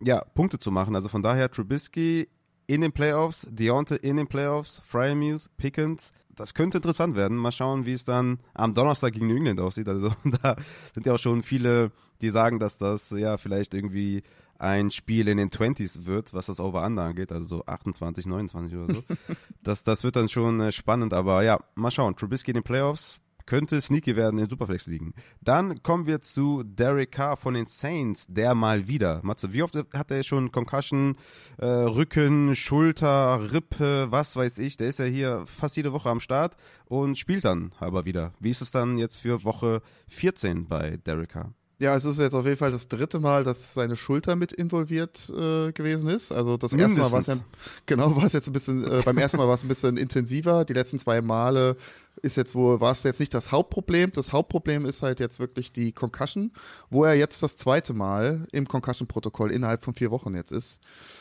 [0.00, 0.94] ja, Punkte zu machen.
[0.94, 2.28] Also von daher Trubisky
[2.66, 6.12] in den Playoffs, Deontay in den Playoffs, Fryermuth, Pickens.
[6.36, 7.36] Das könnte interessant werden.
[7.36, 9.88] Mal schauen, wie es dann am Donnerstag gegen New England aussieht.
[9.88, 10.54] Also da
[10.94, 11.90] sind ja auch schon viele,
[12.20, 14.22] die sagen, dass das ja vielleicht irgendwie
[14.58, 18.94] ein Spiel in den 20s wird, was das Over-Under angeht, also so 28, 29 oder
[18.94, 19.04] so.
[19.62, 22.16] das, das wird dann schon äh, spannend, aber ja, mal schauen.
[22.16, 25.14] Trubisky in den Playoffs, könnte sneaky werden in Superflex liegen.
[25.40, 29.20] Dann kommen wir zu Derek Carr von den Saints, der mal wieder.
[29.22, 31.16] Matze, wie oft hat er schon Concussion,
[31.56, 34.76] äh, Rücken, Schulter, Rippe, was weiß ich.
[34.76, 38.34] Der ist ja hier fast jede Woche am Start und spielt dann aber wieder.
[38.38, 41.54] Wie ist es dann jetzt für Woche 14 bei Derek Carr?
[41.80, 45.30] Ja, es ist jetzt auf jeden Fall das dritte Mal, dass seine Schulter mit involviert
[45.30, 46.32] äh, gewesen ist.
[46.32, 46.98] Also das Mindestens.
[46.98, 47.36] erste Mal war es ja,
[47.86, 50.64] genau, war es jetzt ein bisschen, äh, beim ersten Mal war es ein bisschen intensiver.
[50.64, 51.76] Die letzten zwei Male
[52.20, 54.10] ist jetzt wohl, war es jetzt nicht das Hauptproblem.
[54.12, 56.50] Das Hauptproblem ist halt jetzt wirklich die Concussion,
[56.90, 60.80] wo er jetzt das zweite Mal im Concussion-Protokoll innerhalb von vier Wochen jetzt ist.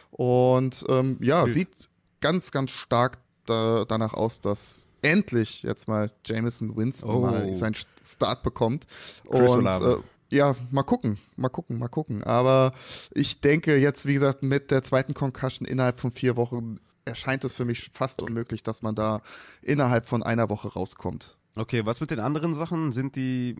[0.09, 1.53] Und ähm, ja, Bild.
[1.53, 1.89] sieht
[2.19, 7.19] ganz, ganz stark da, danach aus, dass endlich jetzt mal Jameson Winston oh.
[7.19, 8.87] mal seinen Start bekommt.
[9.29, 12.23] Chris und ja, mal gucken, mal gucken, mal gucken.
[12.23, 12.73] Aber
[13.11, 17.53] ich denke jetzt, wie gesagt, mit der zweiten Concussion innerhalb von vier Wochen erscheint es
[17.53, 19.21] für mich fast unmöglich, dass man da
[19.61, 21.37] innerhalb von einer Woche rauskommt.
[21.55, 22.91] Okay, was mit den anderen Sachen?
[22.91, 23.55] Sind die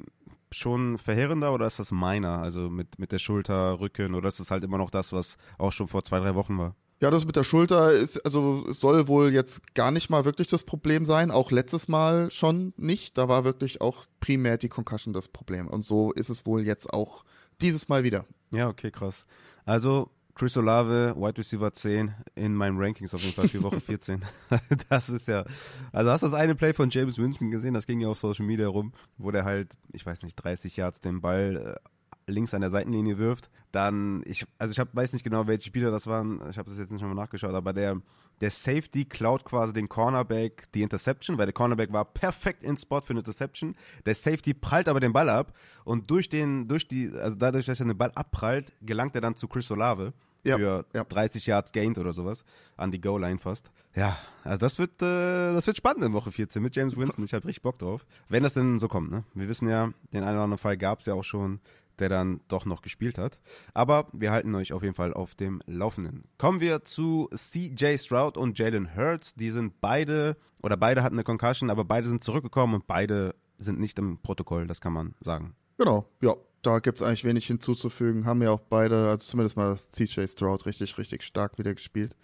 [0.52, 2.40] schon verheerender oder ist das meiner?
[2.40, 5.72] Also mit, mit der Schulter, Rücken oder ist das halt immer noch das, was auch
[5.72, 6.76] schon vor zwei, drei Wochen war?
[7.00, 10.64] Ja, das mit der Schulter ist, also soll wohl jetzt gar nicht mal wirklich das
[10.64, 11.30] Problem sein.
[11.30, 13.18] Auch letztes Mal schon nicht.
[13.18, 15.68] Da war wirklich auch primär die Concussion das Problem.
[15.68, 17.24] Und so ist es wohl jetzt auch
[17.62, 18.26] dieses Mal wieder.
[18.50, 19.28] Ja, okay, krass.
[19.66, 24.24] Also Chris Olave, Wide Receiver 10 in meinen Rankings auf jeden Fall für Woche 14.
[24.90, 25.44] das ist ja,
[25.92, 27.74] also hast du das eine Play von James Winston gesehen?
[27.74, 31.02] Das ging ja auf Social Media rum, wo der halt, ich weiß nicht, 30 Yards
[31.02, 31.90] den Ball äh,
[32.28, 35.92] links an der Seitenlinie wirft, dann, ich, also ich hab, weiß nicht genau, welche Spieler
[35.92, 38.02] das waren, ich habe das jetzt nicht nochmal nachgeschaut, aber der,
[38.42, 43.02] der Safety klaut quasi den Cornerback die Interception, weil der Cornerback war perfekt in Spot
[43.02, 43.76] für eine Interception.
[44.06, 45.54] Der Safety prallt aber den Ball ab
[45.86, 49.36] und durch den, durch die, also dadurch, dass er den Ball abprallt, gelangt er dann
[49.36, 50.14] zu Chris Olave
[50.44, 51.04] ja, für ja.
[51.04, 52.46] 30 Yards gained oder sowas
[52.78, 53.72] an die Goal-Line fast.
[53.96, 57.26] Ja, also das wird, äh, das wird spannend in Woche 14 mit James Winston.
[57.26, 58.06] Ich habe richtig Bock drauf.
[58.30, 59.24] Wenn das denn so kommt, ne?
[59.34, 61.60] Wir wissen ja, den einen oder anderen Fall gab es ja auch schon
[62.00, 63.40] der dann doch noch gespielt hat.
[63.74, 66.24] Aber wir halten euch auf jeden Fall auf dem Laufenden.
[66.38, 69.36] Kommen wir zu CJ Stroud und Jalen Hurts.
[69.36, 73.80] Die sind beide, oder beide hatten eine Concussion, aber beide sind zurückgekommen und beide sind
[73.80, 75.56] nicht im Protokoll, das kann man sagen.
[75.78, 76.36] Genau, ja.
[76.64, 78.26] Da gibt es eigentlich wenig hinzuzufügen.
[78.26, 82.18] Haben ja auch beide, also zumindest mal CJ Stroud, richtig, richtig stark wieder gespielt.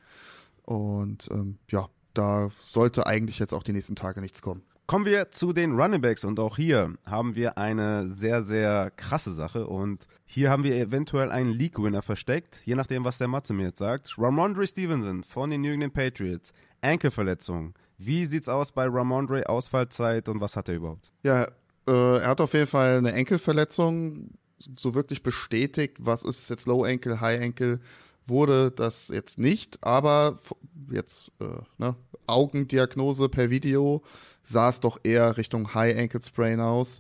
[0.64, 4.64] Und ähm, ja, da sollte eigentlich jetzt auch die nächsten Tage nichts kommen.
[4.94, 9.34] Kommen wir zu den Running Backs und auch hier haben wir eine sehr, sehr krasse
[9.34, 13.70] Sache und hier haben wir eventuell einen League-Winner versteckt, je nachdem, was der Matze mir
[13.70, 14.14] jetzt sagt.
[14.20, 17.74] Ramondre Stevenson von den New England Patriots, Enkelverletzung.
[17.98, 21.12] Wie sieht's aus bei Ramondre, Ausfallzeit und was hat er überhaupt?
[21.24, 21.48] Ja,
[21.88, 24.30] äh, er hat auf jeden Fall eine Enkelverletzung,
[24.60, 27.80] so wirklich bestätigt, was ist jetzt Low Ankle, High Ankle,
[28.28, 30.38] wurde das jetzt nicht, aber
[30.92, 31.46] jetzt äh,
[31.80, 31.96] ne,
[32.28, 34.04] Augendiagnose per Video
[34.44, 37.00] sah es doch eher Richtung High Ankle Sprain aus.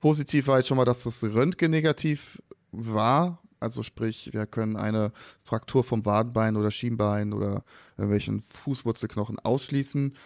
[0.00, 3.38] Positiv war jetzt schon mal, dass das Röntgen negativ war.
[3.60, 5.12] Also sprich, wir können eine
[5.44, 7.64] Fraktur vom Wadenbein oder Schienbein oder
[7.96, 10.16] irgendwelchen Fußwurzelknochen ausschließen.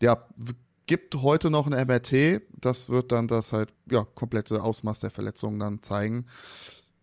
[0.00, 0.26] Ja,
[0.86, 2.42] gibt heute noch ein MRT.
[2.52, 6.26] Das wird dann das halt, ja, komplette Ausmaß der Verletzung dann zeigen.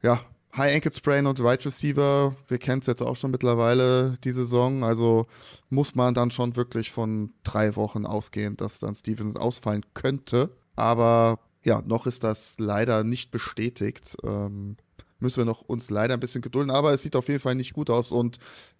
[0.01, 0.23] Ja,
[0.55, 4.83] High Ankle Sprain und Right Receiver, wir kennen es jetzt auch schon mittlerweile, die Saison.
[4.83, 5.25] Also
[5.71, 10.55] muss man dann schon wirklich von drei Wochen ausgehen, dass dann Stevenson ausfallen könnte.
[10.75, 14.15] Aber ja, noch ist das leider nicht bestätigt.
[14.23, 14.77] Ähm,
[15.19, 17.73] müssen wir noch uns leider ein bisschen gedulden, aber es sieht auf jeden Fall nicht
[17.73, 18.11] gut aus.
[18.11, 18.37] Und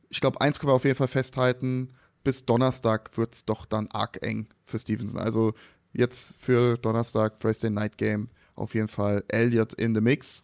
[0.09, 1.89] ich glaube, eins können wir auf jeden Fall festhalten,
[2.23, 5.19] bis Donnerstag wird es doch dann arg eng für Stevenson.
[5.19, 5.53] Also
[5.91, 10.43] jetzt für Donnerstag, Thursday Night Game, auf jeden Fall Elliott in the Mix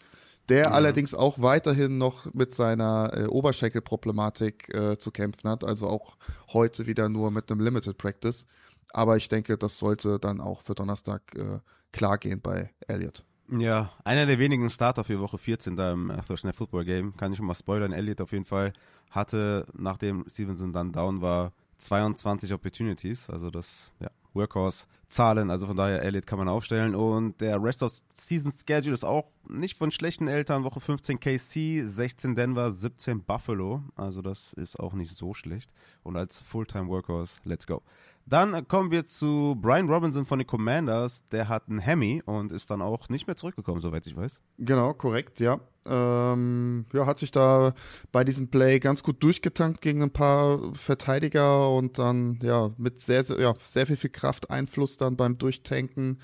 [0.50, 0.72] der ja.
[0.72, 6.18] allerdings auch weiterhin noch mit seiner äh, Oberschenkelproblematik äh, zu kämpfen hat, also auch
[6.52, 8.47] heute wieder nur mit einem Limited Practice.
[8.91, 11.60] Aber ich denke, das sollte dann auch für Donnerstag äh,
[11.91, 13.24] klar gehen bei Elliott.
[13.52, 17.38] Ja, einer der wenigen Starter für Woche 14 da im Thursday Football Game, kann ich
[17.38, 17.93] schon mal spoilern.
[17.93, 18.74] Elliott auf jeden Fall
[19.10, 23.30] hatte, nachdem Stevenson dann down war, 22 Opportunities.
[23.30, 26.95] Also das, ja, Workhorse Zahlen, also von daher Elliott kann man aufstellen.
[26.95, 31.83] Und der Rest of Season Schedule ist auch nicht von schlechten Eltern, Woche 15 KC,
[31.83, 35.71] 16 Denver, 17 Buffalo, also das ist auch nicht so schlecht.
[36.03, 37.81] Und als Fulltime Workhorse, let's go.
[38.30, 41.23] Dann kommen wir zu Brian Robinson von den Commanders.
[41.32, 44.39] Der hat einen Hemi und ist dann auch nicht mehr zurückgekommen, soweit ich weiß.
[44.59, 45.59] Genau, korrekt, ja.
[45.88, 47.73] Ähm, ja, hat sich da
[48.11, 53.23] bei diesem Play ganz gut durchgetankt gegen ein paar Verteidiger und dann ja mit sehr,
[53.23, 56.19] sehr, ja, sehr viel, viel Kraft dann beim Durchtanken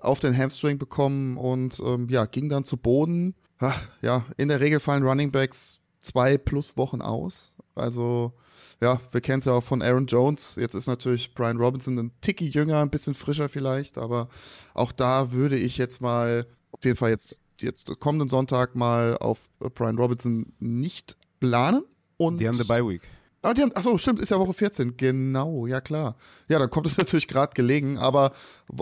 [0.00, 3.34] auf den Hamstring bekommen und ähm, ja, ging dann zu Boden.
[4.00, 7.52] Ja, in der Regel fallen Running Backs zwei plus Wochen aus.
[7.74, 8.32] Also
[8.82, 10.56] ja, wir kennen es ja auch von Aaron Jones.
[10.56, 14.28] Jetzt ist natürlich Brian Robinson ein Ticky jünger, ein bisschen frischer vielleicht, aber
[14.74, 19.38] auch da würde ich jetzt mal auf jeden Fall jetzt, jetzt kommenden Sonntag mal auf
[19.74, 21.84] Brian Robinson nicht planen.
[22.16, 23.02] Und die haben eine Bye Week.
[23.42, 24.96] Ah, die haben, achso, stimmt, ist ja Woche 14.
[24.96, 26.16] Genau, ja klar.
[26.48, 28.32] Ja, dann kommt es natürlich gerade gelegen, aber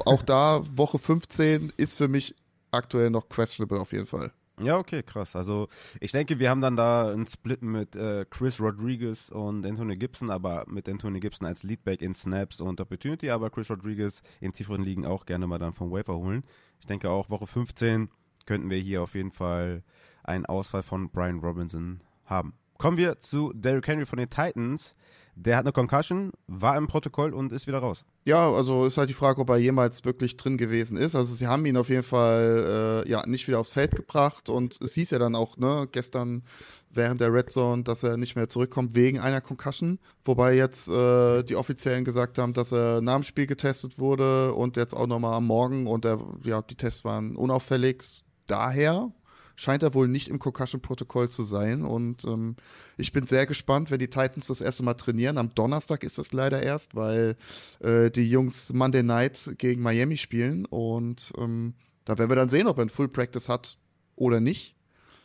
[0.06, 2.34] auch da, Woche 15 ist für mich
[2.70, 4.32] aktuell noch questionable auf jeden Fall.
[4.62, 5.36] Ja, okay, krass.
[5.36, 5.68] Also
[6.00, 10.30] ich denke, wir haben dann da einen Split mit äh, Chris Rodriguez und Anthony Gibson,
[10.30, 14.82] aber mit Anthony Gibson als Leadback in Snaps und Opportunity, aber Chris Rodriguez in tieferen
[14.82, 16.44] Ligen auch gerne mal dann vom Wafer holen.
[16.78, 18.10] Ich denke auch Woche 15
[18.46, 19.84] könnten wir hier auf jeden Fall
[20.24, 22.54] einen Ausfall von Brian Robinson haben.
[22.78, 24.96] Kommen wir zu Derrick Henry von den Titans.
[25.34, 28.04] Der hat eine Concussion, war im Protokoll und ist wieder raus.
[28.24, 31.14] Ja, also ist halt die Frage, ob er jemals wirklich drin gewesen ist.
[31.14, 34.80] Also sie haben ihn auf jeden Fall äh, ja nicht wieder aufs Feld gebracht und
[34.80, 36.42] es hieß ja dann auch, ne, gestern
[36.92, 39.98] während der Red Zone, dass er nicht mehr zurückkommt wegen einer Concussion.
[40.24, 44.76] Wobei jetzt äh, die Offiziellen gesagt haben, dass er nach dem Spiel getestet wurde und
[44.76, 48.24] jetzt auch nochmal am Morgen und der, ja, die Tests waren unauffällig.
[48.46, 49.12] Daher
[49.60, 51.82] scheint er wohl nicht im Concussion-Protokoll zu sein.
[51.82, 52.56] Und ähm,
[52.96, 55.36] ich bin sehr gespannt, wenn die Titans das erste Mal trainieren.
[55.36, 57.36] Am Donnerstag ist das leider erst, weil
[57.80, 60.64] äh, die Jungs Monday Night gegen Miami spielen.
[60.64, 61.74] Und ähm,
[62.06, 63.76] da werden wir dann sehen, ob er ein Full Practice hat
[64.16, 64.76] oder nicht.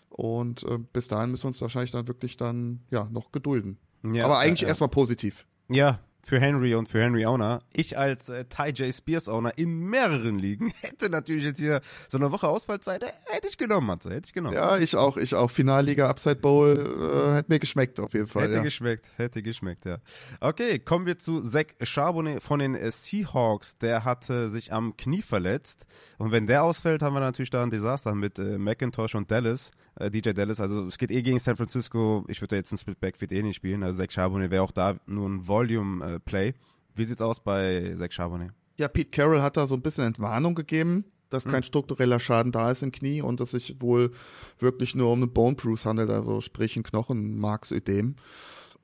[0.09, 3.77] Und äh, bis dahin müssen wir uns wahrscheinlich dann wirklich dann ja noch gedulden.
[4.03, 4.71] Ja, Aber eigentlich ja, ja.
[4.71, 5.45] erstmal positiv.
[5.69, 7.59] Ja, für Henry und für Henry Owner.
[7.73, 8.93] Ich als äh, Ty J.
[8.93, 13.47] Spears Owner in mehreren Ligen hätte natürlich jetzt hier so eine Woche Ausfallzeit, äh, hätte
[13.47, 14.55] ich genommen, Matze, hätte ich genommen.
[14.55, 15.51] Ja, ich auch, ich auch.
[15.51, 18.43] Finalliga Upside Bowl äh, hätte mir geschmeckt auf jeden Fall.
[18.43, 18.63] Hätte ja.
[18.63, 19.99] geschmeckt, hätte geschmeckt, ja.
[20.39, 23.77] Okay, kommen wir zu Zach Charbonnet von den äh, Seahawks.
[23.77, 25.85] Der hatte sich am Knie verletzt
[26.17, 29.71] und wenn der ausfällt, haben wir natürlich da ein Desaster mit äh, McIntosh und Dallas
[29.95, 30.59] äh, DJ Dallas.
[30.59, 32.25] Also es geht eh gegen San Francisco.
[32.27, 33.83] Ich würde da jetzt ein Splitback wird eh nicht spielen.
[33.83, 36.49] Also Zach Charbonnet wäre auch da nur ein Volume-Play.
[36.49, 36.53] Äh,
[36.95, 38.51] Wie sieht's aus bei Zach Charbonnet?
[38.77, 41.51] Ja, Pete Carroll hat da so ein bisschen Entwarnung gegeben, dass mhm.
[41.51, 44.11] kein struktureller Schaden da ist im Knie und dass sich wohl
[44.59, 48.15] wirklich nur um einen Bone Bruise handelt, also sprich ein Knochenmarksödem.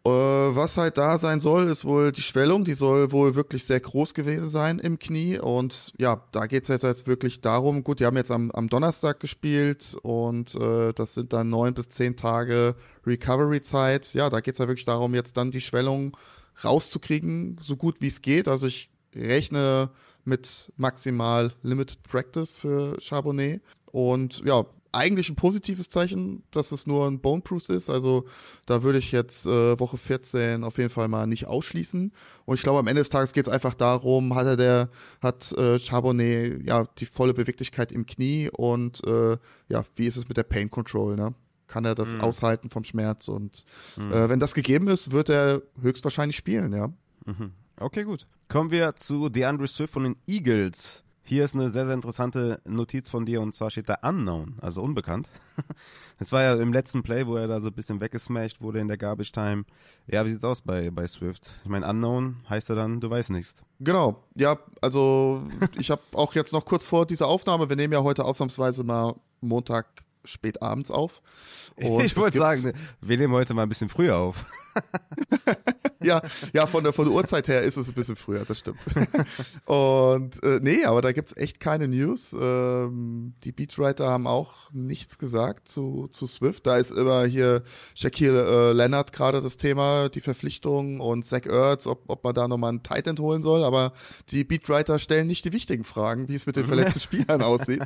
[0.03, 2.65] Äh, was halt da sein soll, ist wohl die Schwellung.
[2.65, 5.37] Die soll wohl wirklich sehr groß gewesen sein im Knie.
[5.37, 7.83] Und ja, da geht es jetzt, jetzt wirklich darum.
[7.83, 11.89] Gut, die haben jetzt am, am Donnerstag gespielt und äh, das sind dann neun bis
[11.89, 12.75] zehn Tage
[13.05, 14.13] Recovery-Zeit.
[14.15, 16.17] Ja, da geht es ja wirklich darum, jetzt dann die Schwellung
[16.63, 18.47] rauszukriegen, so gut wie es geht.
[18.47, 19.91] Also ich rechne
[20.25, 23.61] mit maximal Limited Practice für Charbonnet.
[23.91, 27.89] Und ja, eigentlich ein positives Zeichen, dass es nur ein Bone Bruce ist.
[27.89, 28.25] Also
[28.65, 32.11] da würde ich jetzt äh, Woche 14 auf jeden Fall mal nicht ausschließen.
[32.45, 34.89] Und ich glaube, am Ende des Tages geht es einfach darum, hat er der,
[35.21, 39.37] hat äh, Charbonnet ja die volle Beweglichkeit im Knie und äh,
[39.69, 41.33] ja, wie ist es mit der Pain Control, ne?
[41.67, 42.21] Kann er das mhm.
[42.21, 43.29] aushalten vom Schmerz?
[43.29, 43.63] Und
[43.95, 44.11] mhm.
[44.11, 46.89] äh, wenn das gegeben ist, wird er höchstwahrscheinlich spielen, ja.
[47.25, 47.53] Mhm.
[47.77, 48.27] Okay, gut.
[48.49, 51.03] Kommen wir zu DeAndre Swift von den Eagles.
[51.23, 54.81] Hier ist eine sehr, sehr interessante Notiz von dir und zwar steht da Unknown, also
[54.81, 55.29] unbekannt.
[56.19, 58.87] Das war ja im letzten Play, wo er da so ein bisschen weggesmashed wurde in
[58.87, 59.63] der Garbage Time.
[60.05, 61.49] Ja, wie sieht's aus bei, bei Swift?
[61.63, 63.63] Ich meine, Unknown heißt er dann, du weißt nichts.
[63.79, 65.41] Genau, ja, also
[65.79, 69.15] ich habe auch jetzt noch kurz vor dieser Aufnahme, wir nehmen ja heute ausnahmsweise mal
[69.39, 69.87] Montag
[70.23, 71.23] spät abends auf.
[71.75, 74.45] Und ich wollte sagen, wir nehmen heute mal ein bisschen früher auf.
[76.03, 76.21] ja,
[76.53, 78.79] ja, von der, von der Uhrzeit her ist es ein bisschen früher, das stimmt.
[79.65, 82.35] Und äh, nee, aber da gibt's echt keine News.
[82.39, 86.65] Ähm, die Beatwriter haben auch nichts gesagt zu, zu Swift.
[86.67, 87.63] Da ist immer hier
[87.95, 92.47] Shaquille äh, Leonard gerade das Thema, die Verpflichtung und Zach Ertz, ob, ob man da
[92.47, 93.63] nochmal einen Titan holen soll.
[93.63, 93.93] Aber
[94.29, 97.83] die Beatwriter stellen nicht die wichtigen Fragen, wie es mit den verletzten Spielern aussieht.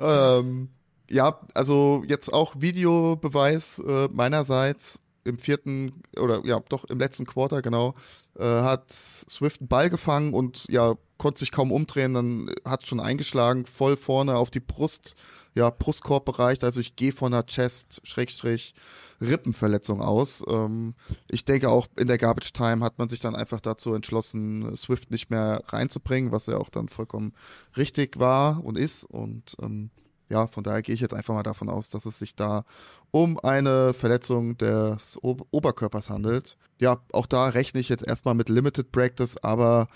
[0.00, 0.68] ähm,
[1.08, 7.62] ja, also jetzt auch Videobeweis äh, meinerseits im vierten oder ja, doch im letzten Quarter,
[7.62, 7.94] genau,
[8.38, 13.00] äh, hat Swift einen Ball gefangen und ja, konnte sich kaum umdrehen, dann hat schon
[13.00, 15.16] eingeschlagen, voll vorne auf die Brust,
[15.54, 18.74] ja, Brustkorbbereich, also ich gehe von einer Chest, Schrägstrich,
[19.20, 20.44] Rippenverletzung aus.
[20.46, 20.94] Ähm,
[21.28, 25.10] ich denke auch in der Garbage Time hat man sich dann einfach dazu entschlossen, Swift
[25.10, 27.32] nicht mehr reinzubringen, was ja auch dann vollkommen
[27.76, 29.90] richtig war und ist und ähm,
[30.28, 32.64] ja, von daher gehe ich jetzt einfach mal davon aus, dass es sich da
[33.10, 36.56] um eine Verletzung des o Oberkörpers handelt.
[36.78, 39.88] Ja, auch da rechne ich jetzt erstmal mit Limited Practice, aber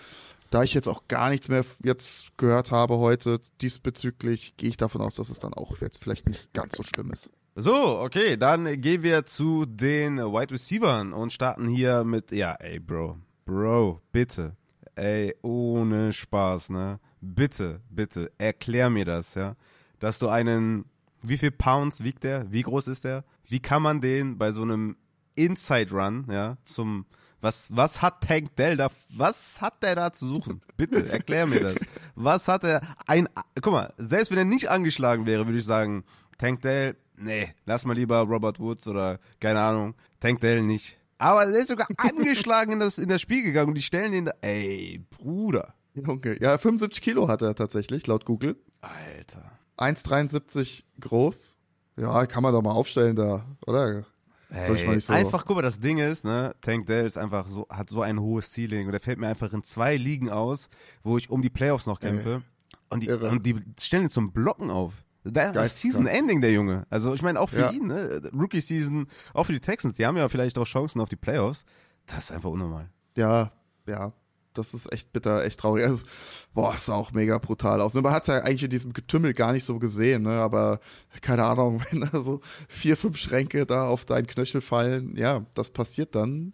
[0.50, 5.00] da ich jetzt auch gar nichts mehr jetzt gehört habe heute diesbezüglich, gehe ich davon
[5.00, 7.30] aus, dass es dann auch jetzt vielleicht nicht ganz so schlimm ist.
[7.56, 12.78] So, okay, dann gehen wir zu den Wide Receivers und starten hier mit, ja, ey,
[12.78, 14.56] Bro, Bro, bitte,
[14.94, 17.00] ey, ohne Spaß, ne?
[17.20, 19.56] Bitte, bitte, erklär mir das, ja?
[20.01, 20.86] Dass du einen,
[21.22, 22.51] wie viel Pounds wiegt der?
[22.51, 23.24] Wie groß ist der?
[23.44, 24.96] Wie kann man den bei so einem
[25.36, 27.07] Inside Run, ja, zum,
[27.40, 30.61] was, was hat Tank Dell da, was hat der da zu suchen?
[30.76, 31.76] Bitte, erklär mir das.
[32.14, 33.28] Was hat er, ein,
[33.62, 36.05] guck mal, selbst wenn er nicht angeschlagen wäre, würde ich sagen,
[36.38, 40.98] Tank Dell, nee, lass mal lieber Robert Woods oder, keine Ahnung, Tank Dell nicht.
[41.18, 44.24] Aber er ist sogar angeschlagen in das, in das Spiel gegangen und die stellen ihn
[44.26, 45.74] da, ey, Bruder.
[45.94, 48.57] Junge, ja, 75 Kilo hat er tatsächlich, laut Google.
[48.80, 49.59] Alter.
[49.80, 51.58] 1,73 groß.
[51.96, 54.04] Ja, kann man doch mal aufstellen da, oder?
[54.52, 57.88] Hey, so einfach, guck mal, das Ding ist, ne, Tank Dell ist einfach so, hat
[57.88, 60.68] so ein hohes Ceiling und er fällt mir einfach in zwei Ligen aus,
[61.04, 62.42] wo ich um die Playoffs noch kämpfe.
[62.88, 64.92] Und die, und die stellen ihn zum Blocken auf.
[65.22, 66.86] Der Geist, Season Ending, der Junge.
[66.90, 67.70] Also ich meine auch für ja.
[67.70, 68.28] ihn, ne?
[68.32, 71.64] Rookie Season, auch für die Texans, die haben ja vielleicht auch Chancen auf die Playoffs.
[72.06, 72.88] Das ist einfach unnormal.
[73.16, 73.52] Ja,
[73.86, 74.12] ja
[74.55, 75.84] das ist echt bitter, echt traurig.
[75.84, 76.05] Also,
[76.55, 77.94] boah, ist auch mega brutal aus.
[77.94, 80.40] Man hat es ja eigentlich in diesem Getümmel gar nicht so gesehen, ne?
[80.40, 80.80] aber
[81.20, 85.70] keine Ahnung, wenn da so vier, fünf Schränke da auf deinen Knöchel fallen, ja, das
[85.70, 86.53] passiert dann.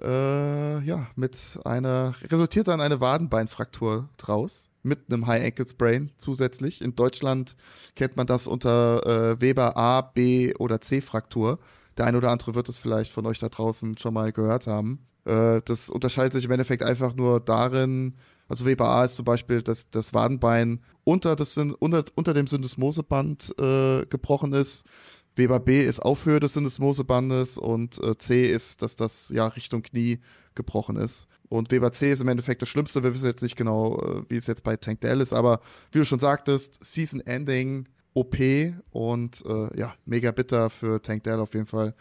[0.00, 6.80] Äh, ja, mit einer, resultiert dann eine Wadenbeinfraktur draus mit einem High Ankle Sprain zusätzlich.
[6.80, 7.56] In Deutschland
[7.96, 11.58] kennt man das unter äh, Weber A, B oder C Fraktur.
[11.98, 15.00] Der eine oder andere wird es vielleicht von euch da draußen schon mal gehört haben.
[15.26, 18.14] Äh, das unterscheidet sich im Endeffekt einfach nur darin,
[18.48, 23.54] also Weber A ist zum Beispiel, dass das Wadenbein unter, das, unter, unter dem Syndesmoseband
[23.58, 24.84] äh, gebrochen ist.
[25.34, 29.82] Weber B ist auf Höhe des Syndesmosebandes und äh, C ist, dass das ja Richtung
[29.82, 30.20] Knie
[30.54, 31.26] gebrochen ist.
[31.48, 33.02] Und Weber C ist im Endeffekt das Schlimmste.
[33.02, 35.60] Wir wissen jetzt nicht genau, äh, wie es jetzt bei Tank Dell ist, aber
[35.92, 38.36] wie du schon sagtest, Season Ending OP
[38.90, 41.94] und äh, ja, mega bitter für Tank Dell auf jeden Fall.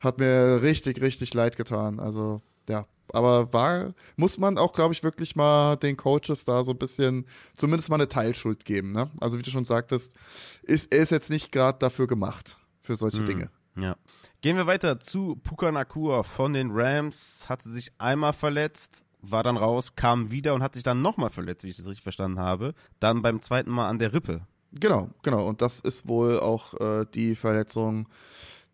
[0.00, 1.98] Hat mir richtig, richtig leid getan.
[1.98, 6.72] Also ja, aber war, muss man auch, glaube ich, wirklich mal den Coaches da so
[6.72, 8.92] ein bisschen, zumindest mal eine Teilschuld geben.
[8.92, 9.10] Ne?
[9.20, 10.14] Also wie du schon sagtest,
[10.62, 13.50] ist, er ist jetzt nicht gerade dafür gemacht, für solche hm, Dinge.
[13.76, 13.96] Ja.
[14.40, 19.56] Gehen wir weiter zu Puka Nakua von den Rams, hatte sich einmal verletzt, war dann
[19.56, 22.74] raus, kam wieder und hat sich dann nochmal verletzt, wie ich das richtig verstanden habe.
[22.98, 24.46] Dann beim zweiten Mal an der Rippe.
[24.72, 25.46] Genau, genau.
[25.46, 28.08] Und das ist wohl auch äh, die Verletzung,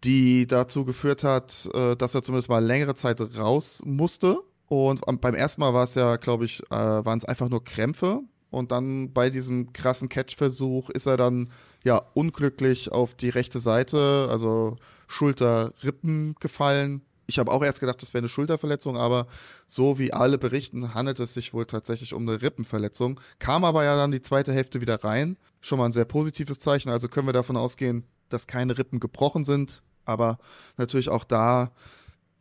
[0.05, 4.41] die dazu geführt hat, äh, dass er zumindest mal längere Zeit raus musste.
[4.67, 8.21] Und beim ersten Mal war es ja, glaube ich, äh, waren es einfach nur Krämpfe.
[8.51, 11.51] Und dann bei diesem krassen Catch-Versuch ist er dann
[11.85, 14.77] ja unglücklich auf die rechte Seite, also
[15.07, 17.03] Schulter, Rippen gefallen.
[17.27, 19.27] Ich habe auch erst gedacht, das wäre eine Schulterverletzung, aber
[19.67, 23.21] so wie alle berichten, handelt es sich wohl tatsächlich um eine Rippenverletzung.
[23.39, 25.37] Kam aber ja dann die zweite Hälfte wieder rein.
[25.61, 26.89] Schon mal ein sehr positives Zeichen.
[26.89, 29.83] Also können wir davon ausgehen, dass keine Rippen gebrochen sind.
[30.09, 30.39] Aber
[30.77, 31.71] natürlich auch da,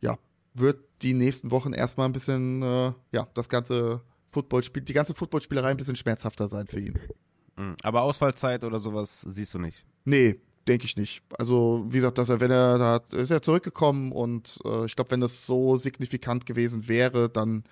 [0.00, 0.18] ja,
[0.54, 4.00] wird die nächsten Wochen erstmal ein bisschen, äh, ja, das ganze
[4.32, 6.98] Footballspiel, die ganze Footballspielerei ein bisschen schmerzhafter sein für ihn.
[7.56, 7.76] Mhm.
[7.82, 9.84] Aber Ausfallzeit oder sowas siehst du nicht?
[10.04, 11.22] Nee, denke ich nicht.
[11.38, 15.10] Also, wie gesagt, dass er, wenn er da ist er zurückgekommen und äh, ich glaube,
[15.10, 17.64] wenn das so signifikant gewesen wäre, dann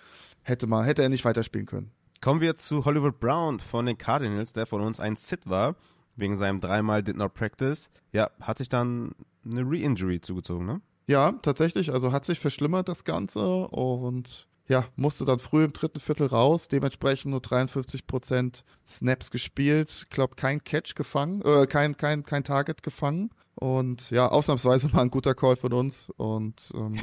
[0.43, 1.91] hätte man, hätte er nicht weiterspielen können.
[2.21, 5.77] Kommen wir zu Hollywood Brown von den Cardinals, der von uns ein Sit war,
[6.17, 7.91] wegen seinem dreimal Did Not Practice.
[8.13, 9.15] Ja, hat sich dann
[9.45, 10.81] eine Re-Injury zugezogen, ne?
[11.07, 11.93] Ja, tatsächlich.
[11.93, 16.67] Also hat sich verschlimmert das Ganze und ja, musste dann früh im dritten Viertel raus,
[16.67, 22.83] dementsprechend nur 53% Snaps gespielt, Ich glaube kein Catch gefangen, oder kein, kein, kein Target
[22.83, 23.31] gefangen.
[23.55, 26.11] Und ja, ausnahmsweise mal ein guter Call von uns.
[26.11, 26.99] Und ähm,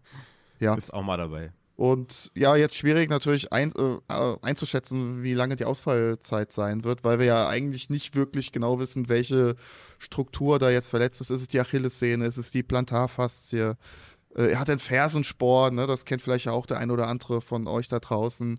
[0.60, 0.74] ja.
[0.74, 1.52] Ist auch mal dabei.
[1.78, 7.20] Und ja, jetzt schwierig natürlich ein, äh, einzuschätzen, wie lange die Ausfallzeit sein wird, weil
[7.20, 9.54] wir ja eigentlich nicht wirklich genau wissen, welche
[10.00, 11.30] Struktur da jetzt verletzt ist.
[11.30, 13.76] Ist es die Achillessehne, ist es die Plantarfaszie?
[14.34, 15.86] Äh, er hat einen Fersensporn, ne?
[15.86, 18.58] das kennt vielleicht ja auch der ein oder andere von euch da draußen.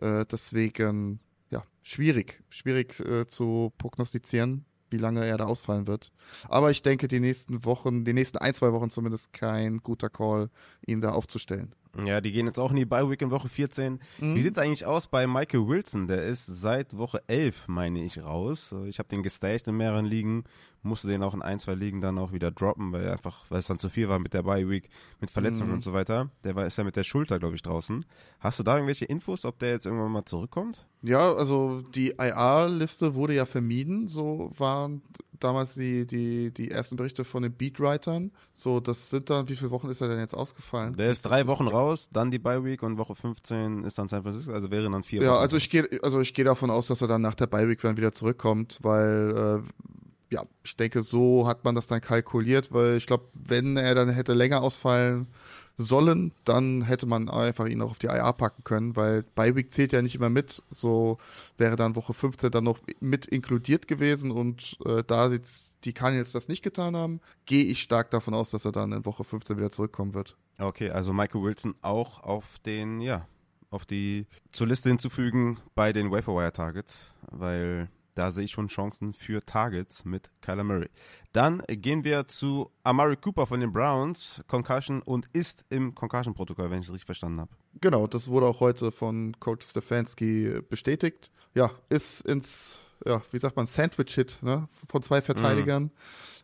[0.00, 1.20] Äh, deswegen,
[1.50, 6.12] ja, schwierig, schwierig äh, zu prognostizieren, wie lange er da ausfallen wird.
[6.48, 10.48] Aber ich denke, die nächsten Wochen, die nächsten ein, zwei Wochen zumindest kein guter Call,
[10.86, 11.74] ihn da aufzustellen.
[12.04, 14.00] Ja, die gehen jetzt auch in die Bye Week in Woche 14.
[14.18, 14.34] Mhm.
[14.34, 16.06] Wie sieht es eigentlich aus bei Michael Wilson?
[16.06, 18.74] Der ist seit Woche 11, meine ich, raus.
[18.86, 20.44] Ich habe den gestasht in mehreren Ligen,
[20.82, 23.66] musste den auch in ein, zwei Ligen dann auch wieder droppen, weil einfach, weil es
[23.66, 24.88] dann zu viel war mit der Bye Week,
[25.20, 25.76] mit Verletzungen mhm.
[25.76, 26.30] und so weiter.
[26.44, 28.04] Der war ist ja mit der Schulter, glaube ich, draußen.
[28.40, 30.86] Hast du da irgendwelche Infos, ob der jetzt irgendwann mal zurückkommt?
[31.02, 35.02] Ja, also die IR-Liste wurde ja vermieden, so waren
[35.40, 38.32] damals die, die, die ersten Berichte von den Beatwritern.
[38.54, 40.96] So, das sind dann, wie viele Wochen ist er denn jetzt ausgefallen?
[40.96, 44.22] Der ist drei Wochen raus, dann die Bye Week und Woche 15 ist dann San
[44.22, 45.40] Francisco, also wären dann vier ja, Wochen.
[45.40, 47.80] Also ich gehe also ich gehe davon aus, dass er dann nach der Bye Week
[47.80, 52.96] dann wieder zurückkommt, weil äh, ja, ich denke, so hat man das dann kalkuliert, weil
[52.96, 55.28] ich glaube, wenn er dann hätte länger ausfallen
[55.76, 59.92] sollen, dann hätte man einfach ihn auch auf die IA packen können, weil Beiweek zählt
[59.92, 60.62] ja nicht immer mit.
[60.70, 61.18] So
[61.58, 66.48] wäre dann Woche 15 dann noch mit inkludiert gewesen und äh, da die Cardinals das
[66.48, 69.70] nicht getan haben, gehe ich stark davon aus, dass er dann in Woche 15 wieder
[69.70, 70.36] zurückkommen wird.
[70.58, 73.26] Okay, also Michael Wilson auch auf den, ja,
[73.70, 76.98] auf die zur Liste hinzufügen bei den Waferwire Targets,
[77.30, 80.88] weil da sehe ich schon Chancen für Targets mit Kyler Murray.
[81.32, 86.80] Dann gehen wir zu Amari Cooper von den Browns, Concussion und ist im Concussion-Protokoll, wenn
[86.80, 87.50] ich es richtig verstanden habe.
[87.80, 91.30] Genau, das wurde auch heute von Coach Stefanski bestätigt.
[91.54, 94.68] Ja, ist ins, ja, wie sagt man, Sandwich-Hit ne?
[94.88, 95.84] von zwei Verteidigern.
[95.84, 95.90] Mhm.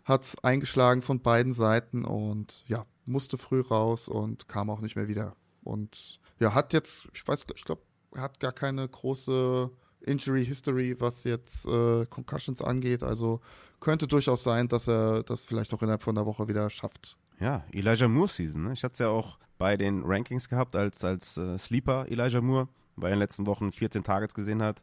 [0.05, 4.97] Hat es eingeschlagen von beiden Seiten und ja, musste früh raus und kam auch nicht
[4.97, 5.37] mehr wieder.
[5.63, 7.83] Und ja, hat jetzt, ich weiß, ich glaube,
[8.13, 9.71] er hat gar keine große
[10.03, 13.03] Injury History, was jetzt äh, Concussions angeht.
[13.03, 13.41] Also
[13.81, 17.17] könnte durchaus sein, dass er das vielleicht auch innerhalb von einer Woche wieder schafft.
[17.41, 18.65] Ja, Elijah Moore Season.
[18.65, 18.73] Ne?
[18.73, 22.69] Ich hatte es ja auch bei den Rankings gehabt als, als äh, Sleeper Elijah Moore
[23.01, 24.83] weil er in den letzten Wochen 14 Targets gesehen hat.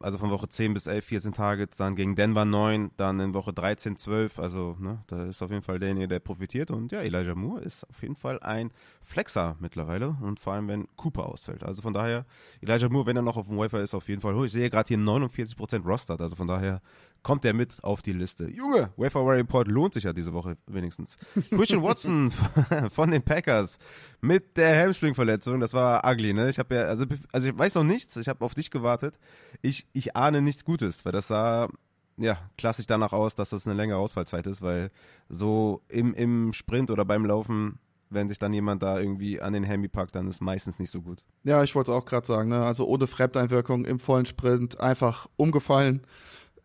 [0.00, 3.52] Also von Woche 10 bis 11 14 Targets, dann gegen Denver 9, dann in Woche
[3.52, 4.38] 13 12.
[4.38, 6.70] Also ne, da ist auf jeden Fall derjenige, der profitiert.
[6.70, 8.70] Und ja, Elijah Moore ist auf jeden Fall ein
[9.02, 11.62] Flexer mittlerweile und vor allem, wenn Cooper ausfällt.
[11.62, 12.24] Also von daher,
[12.60, 14.44] Elijah Moore, wenn er noch auf dem Wafer ist, auf jeden Fall hoch.
[14.44, 16.80] Ich sehe gerade hier 49% Roster, also von daher
[17.26, 18.48] kommt er mit auf die Liste.
[18.48, 21.16] Junge, Wafer Report lohnt sich ja diese Woche wenigstens.
[21.50, 22.30] Christian Watson
[22.90, 23.80] von den Packers
[24.20, 26.48] mit der Hamstring-Verletzung, das war ugly, ne?
[26.48, 29.18] Ich habe ja, also, also ich weiß noch nichts, ich habe auf dich gewartet.
[29.60, 31.68] Ich, ich ahne nichts Gutes, weil das sah
[32.16, 34.92] ja, klassisch danach aus, dass das eine längere Ausfallzeit ist, weil
[35.28, 39.64] so im, im Sprint oder beim Laufen, wenn sich dann jemand da irgendwie an den
[39.64, 41.24] Hemi packt, dann ist meistens nicht so gut.
[41.42, 42.64] Ja, ich wollte es auch gerade sagen, ne?
[42.64, 46.06] also ohne Fremdeinwirkung im vollen Sprint einfach umgefallen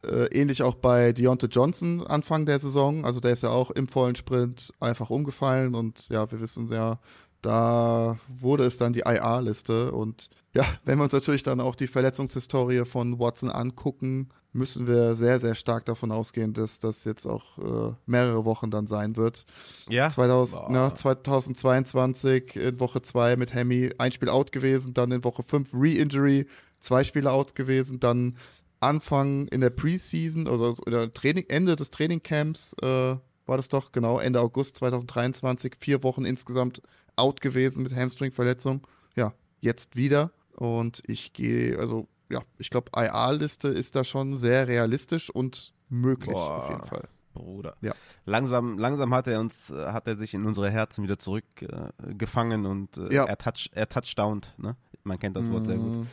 [0.06, 3.06] äh, ähnlich auch bei Deontay Johnson Anfang der Saison.
[3.06, 7.00] Also der ist ja auch im vollen Sprint einfach umgefallen und ja, wir wissen ja,
[7.42, 11.88] da wurde es dann die IR-Liste und ja, wenn wir uns natürlich dann auch die
[11.88, 17.58] Verletzungshistorie von Watson angucken, müssen wir sehr, sehr stark davon ausgehen, dass das jetzt auch
[17.58, 19.46] äh, mehrere Wochen dann sein wird.
[19.88, 20.10] Ja.
[20.10, 25.44] 2000, na, 2022 in Woche 2 mit Hemi ein Spiel out gewesen, dann in Woche
[25.44, 26.48] 5 Re-Injury,
[26.80, 28.36] zwei Spiele out gewesen, dann
[28.82, 34.20] Anfang in der Preseason oder oder Training, Ende des Trainingcamps äh, war das doch, genau,
[34.20, 36.82] Ende August 2023, vier Wochen insgesamt
[37.16, 38.88] out gewesen mit Hamstring-Verletzung.
[39.16, 40.32] Ja, jetzt wieder.
[40.56, 46.34] Und ich gehe, also ja, ich glaube, IA-Liste ist da schon sehr realistisch und möglich
[46.34, 46.64] Boah.
[46.64, 47.10] auf jeden Fall.
[47.34, 47.76] Bruder.
[47.82, 47.94] Ja.
[48.26, 52.98] Langsam, langsam hat er uns, hat er sich in unsere Herzen wieder zurückgefangen äh, und
[52.98, 53.26] äh, ja.
[53.26, 54.76] er, touch, er touchdowned, ne?
[55.04, 55.66] Man kennt das Wort mm.
[55.66, 55.96] sehr gut.
[55.96, 56.08] Mhm.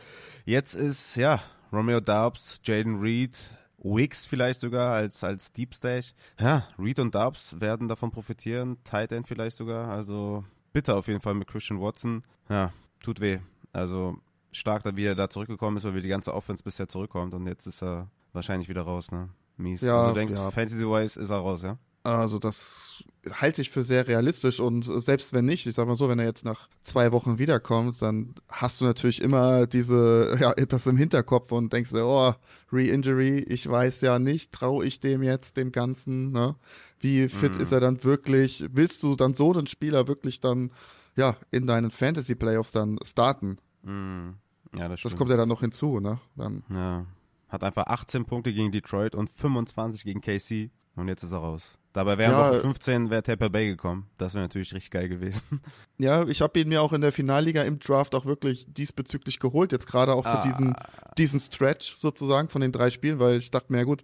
[0.45, 1.41] Jetzt ist, ja,
[1.71, 3.37] Romeo Dubs, Jaden Reed,
[3.77, 6.13] Wicks vielleicht sogar als, als Deep Stash.
[6.39, 9.89] Ja, Reed und Dubs werden davon profitieren, Tight End vielleicht sogar.
[9.89, 10.43] Also
[10.73, 12.23] bitter auf jeden Fall mit Christian Watson.
[12.49, 13.39] Ja, tut weh.
[13.71, 14.17] Also
[14.51, 17.67] stark, wie er da zurückgekommen ist, weil wie die ganze Offense bisher zurückkommt und jetzt
[17.67, 19.29] ist er wahrscheinlich wieder raus, ne?
[19.57, 19.81] Mies.
[19.81, 20.51] Ja, also du denkst, ja.
[20.51, 21.77] Fantasy-wise ist er raus, ja?
[22.03, 26.07] Also das halte ich für sehr realistisch und selbst wenn nicht, ich sag mal so,
[26.07, 30.87] wenn er jetzt nach zwei Wochen wiederkommt, dann hast du natürlich immer diese, ja, das
[30.87, 32.33] im Hinterkopf und denkst dir, oh,
[32.71, 36.55] Re-Injury, ich weiß ja nicht, traue ich dem jetzt dem Ganzen, ne?
[37.01, 37.61] Wie fit mm.
[37.61, 38.65] ist er dann wirklich?
[38.71, 40.71] Willst du dann so einen Spieler wirklich dann,
[41.15, 43.57] ja, in deinen Fantasy-Playoffs dann starten?
[43.83, 44.31] Mm.
[44.75, 46.19] Ja, das, das kommt ja dann noch hinzu, ne?
[46.35, 46.63] Dann.
[46.69, 47.05] Ja.
[47.47, 50.69] Hat einfach 18 Punkte gegen Detroit und 25 gegen KC
[50.99, 51.79] und jetzt ist er raus.
[51.93, 54.05] Dabei wäre ja, Woche 15 wäre Tampa Bay gekommen.
[54.17, 55.41] Das wäre natürlich richtig geil gewesen.
[56.01, 59.73] Ja, ich habe ihn mir auch in der Finalliga im Draft auch wirklich diesbezüglich geholt.
[59.73, 60.41] Jetzt gerade auch ah.
[60.41, 60.73] für diesen,
[61.17, 64.03] diesen Stretch sozusagen von den drei Spielen, weil ich dachte mir, ja gut,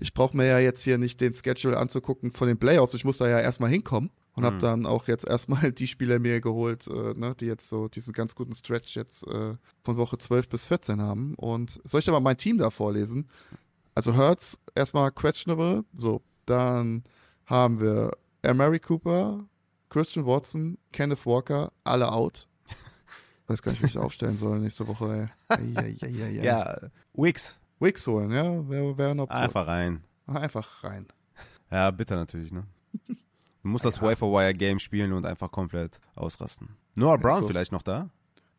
[0.00, 2.94] ich brauche mir ja jetzt hier nicht den Schedule anzugucken von den Playoffs.
[2.94, 4.46] Ich muss da ja erstmal hinkommen und mhm.
[4.46, 8.12] habe dann auch jetzt erstmal die Spieler mir geholt, äh, ne, die jetzt so diesen
[8.12, 9.54] ganz guten Stretch jetzt äh,
[9.84, 11.34] von Woche 12 bis 14 haben.
[11.36, 13.28] Und soll ich mal mein Team da vorlesen?
[13.94, 15.84] Also Hurts erstmal questionable.
[15.94, 17.04] So, dann
[17.46, 18.10] haben wir
[18.54, 19.44] Mary Cooper,
[19.88, 22.46] Christian Watson, Kenneth Walker, alle out.
[23.46, 25.30] Weiß gar nicht, wie ich aufstellen soll nächste Woche.
[25.48, 25.74] Ey.
[25.76, 26.78] Ei, ei, ei, ja,
[27.14, 27.56] Wix.
[27.78, 29.42] Wix holen, ja, wäre wär eine Option.
[29.42, 30.02] Einfach rein.
[30.26, 31.06] Einfach rein.
[31.70, 32.64] Ja, bitter natürlich, ne?
[33.06, 36.68] Du musst das Wire-for-Wire-Game spielen und einfach komplett ausrasten.
[36.94, 37.48] Noah Brown so.
[37.48, 38.08] vielleicht noch da?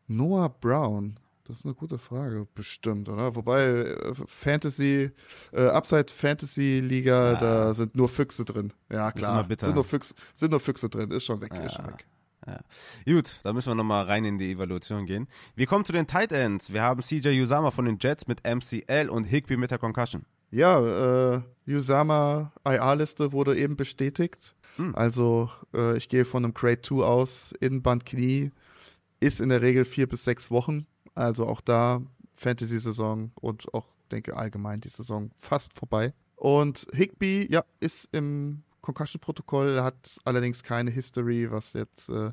[0.06, 1.18] Noah Brown?
[1.48, 3.34] Das ist eine gute Frage, bestimmt, oder?
[3.34, 5.10] Wobei äh, Fantasy,
[5.52, 7.40] äh, Upside Fantasy Liga, ja.
[7.40, 8.74] da sind nur Füchse drin.
[8.92, 9.46] Ja, klar.
[9.48, 11.62] Sind nur, Füchse, sind nur Füchse drin, ist schon weg, ja.
[11.62, 12.06] ist schon weg.
[12.46, 12.60] Ja.
[13.06, 15.26] Gut, da müssen wir nochmal rein in die Evaluation gehen.
[15.54, 16.70] Wir kommen zu den Tight Ends.
[16.70, 20.26] Wir haben CJ Usama von den Jets mit MCL und Higby mit der Concussion.
[20.50, 24.54] Ja, äh, Usama IR-Liste wurde eben bestätigt.
[24.76, 24.94] Hm.
[24.94, 28.50] Also äh, ich gehe von einem Grade 2 aus, Innenband Knie,
[29.20, 30.86] ist in der Regel vier bis sechs Wochen.
[31.18, 32.00] Also auch da
[32.36, 36.14] Fantasy-Saison und auch, denke allgemein die Saison fast vorbei.
[36.36, 42.30] Und Higby, ja, ist im Concussion-Protokoll, hat allerdings keine History, was jetzt äh,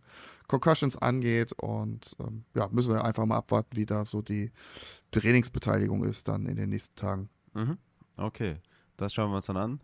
[0.48, 1.52] Concussions angeht.
[1.54, 4.52] Und ähm, ja, müssen wir einfach mal abwarten, wie da so die
[5.10, 7.30] Trainingsbeteiligung ist dann in den nächsten Tagen.
[7.56, 7.80] Mhm.
[8.18, 8.58] Okay,
[8.98, 9.82] das schauen wir uns dann an.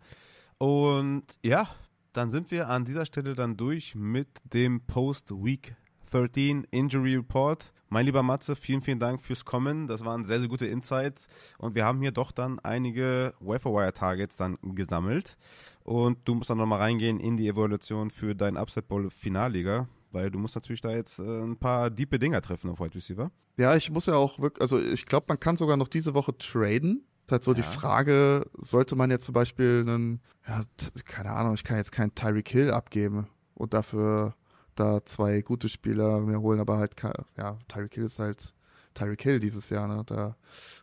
[0.58, 1.68] Und ja,
[2.12, 5.74] dann sind wir an dieser Stelle dann durch mit dem Post-Week
[6.12, 7.72] 13 Injury Report.
[7.88, 9.86] Mein lieber Matze, vielen, vielen Dank fürs Kommen.
[9.86, 11.28] Das waren sehr, sehr gute Insights.
[11.58, 15.36] Und wir haben hier doch dann einige Waferwire Targets dann gesammelt.
[15.84, 20.30] Und du musst dann nochmal reingehen in die Evaluation für deinen Upset Bowl Finalliga, weil
[20.30, 23.30] du musst natürlich da jetzt äh, ein paar diepe Dinger treffen auf Wide Receiver.
[23.56, 26.36] Ja, ich muss ja auch wirklich, also ich glaube, man kann sogar noch diese Woche
[26.36, 27.04] traden.
[27.26, 27.56] Ist halt so ja.
[27.56, 30.62] die Frage, sollte man jetzt zum Beispiel einen, ja,
[31.04, 34.34] keine Ahnung, ich kann jetzt keinen Tyreek Hill abgeben und dafür
[34.74, 36.94] da zwei gute Spieler mir holen, aber halt,
[37.36, 38.54] ja, Tyreek Hill ist halt
[38.94, 40.02] Tyreek Hill dieses Jahr, ne?
[40.06, 40.36] Da,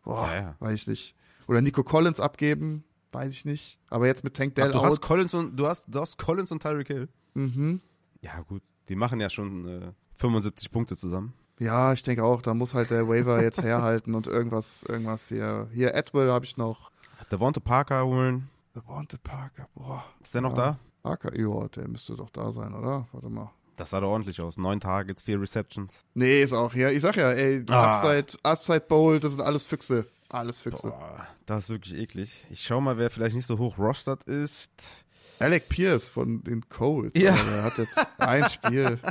[0.04, 0.56] boah, ja, ja.
[0.60, 1.16] weiß ich nicht.
[1.48, 3.80] Oder Nico Collins abgeben, weiß ich nicht.
[3.90, 4.86] Aber jetzt mit Tank Dell du out.
[4.86, 7.10] Hast Collins und, du, hast, du hast Collins und Tyreek Hill?
[7.34, 7.82] Mhm.
[8.22, 8.62] Ja, gut.
[8.90, 11.34] Die machen ja schon äh, 75 Punkte zusammen.
[11.60, 15.68] Ja, ich denke auch, da muss halt der Waiver jetzt herhalten und irgendwas, irgendwas hier.
[15.74, 16.92] Hier, Atwell habe ich noch.
[17.32, 18.50] Devonte Parker holen.
[18.76, 20.06] Devonte Parker, boah.
[20.24, 20.80] Ist der noch da?
[21.04, 23.08] Parker, ja, der müsste doch da sein, oder?
[23.12, 23.52] Warte mal.
[23.80, 24.58] Das sah doch ordentlich aus.
[24.58, 26.04] Neun Targets, vier Receptions.
[26.14, 26.90] Nee, ist auch, ja.
[26.90, 28.02] Ich sag ja, ey, ah.
[28.02, 30.06] Upside, Upside Bowl, das sind alles Füchse.
[30.28, 30.90] Alles Füchse.
[30.90, 32.46] Boah, das ist wirklich eklig.
[32.50, 35.06] Ich schau mal, wer vielleicht nicht so hoch rostert ist.
[35.40, 37.18] Alec Pierce von den Colts.
[37.18, 37.32] Ja.
[37.32, 39.00] Der hat jetzt ein Spiel.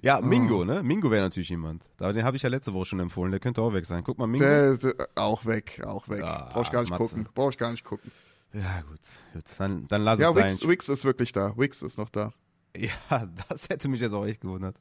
[0.00, 0.64] Ja, Mingo, oh.
[0.64, 0.82] ne?
[0.82, 1.84] Mingo wäre natürlich jemand.
[2.00, 3.30] Den habe ich ja letzte Woche schon empfohlen.
[3.30, 4.02] Der könnte auch weg sein.
[4.02, 4.44] Guck mal, Mingo.
[4.44, 6.24] Der, der, auch weg, auch weg.
[6.24, 7.04] Ah, Brauch ich gar nicht Matze.
[7.04, 7.28] gucken.
[7.34, 8.10] Brauch ich gar nicht gucken.
[8.52, 8.98] Ja, gut.
[9.32, 9.44] gut.
[9.58, 10.68] Dann, dann lass ja, es Wix, sein.
[10.68, 11.54] Wix ist wirklich da.
[11.56, 12.32] Wix ist noch da.
[12.76, 14.76] Ja, das hätte mich jetzt auch echt gewundert.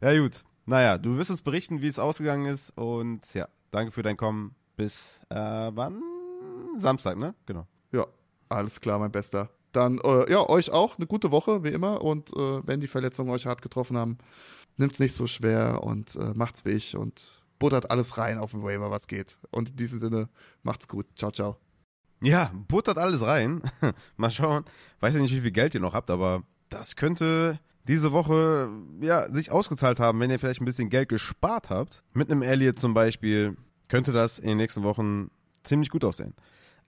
[0.00, 0.44] Ja, gut.
[0.64, 2.70] Naja, du wirst uns berichten, wie es ausgegangen ist.
[2.76, 4.54] Und ja, danke für dein Kommen.
[4.76, 6.02] Bis äh, wann?
[6.76, 7.34] Samstag, ne?
[7.46, 7.66] Genau.
[7.92, 8.06] Ja,
[8.48, 9.50] alles klar, mein Bester.
[9.72, 12.02] Dann, äh, ja, euch auch eine gute Woche, wie immer.
[12.02, 14.18] Und äh, wenn die Verletzungen euch hart getroffen haben,
[14.76, 18.50] nimmt es nicht so schwer und äh, macht's wie ich und buttert alles rein auf
[18.50, 19.38] dem Waiver, was geht.
[19.50, 20.28] Und in diesem Sinne,
[20.62, 21.06] macht's gut.
[21.16, 21.56] Ciao, ciao.
[22.20, 23.62] Ja, buttert alles rein.
[24.16, 24.64] Mal schauen.
[25.00, 27.58] Weiß ja nicht, wie viel Geld ihr noch habt, aber das könnte
[27.88, 28.70] diese Woche
[29.00, 32.02] ja sich ausgezahlt haben, wenn ihr vielleicht ein bisschen Geld gespart habt.
[32.12, 33.56] Mit einem Elliot zum Beispiel
[33.88, 35.30] könnte das in den nächsten Wochen
[35.62, 36.34] ziemlich gut aussehen.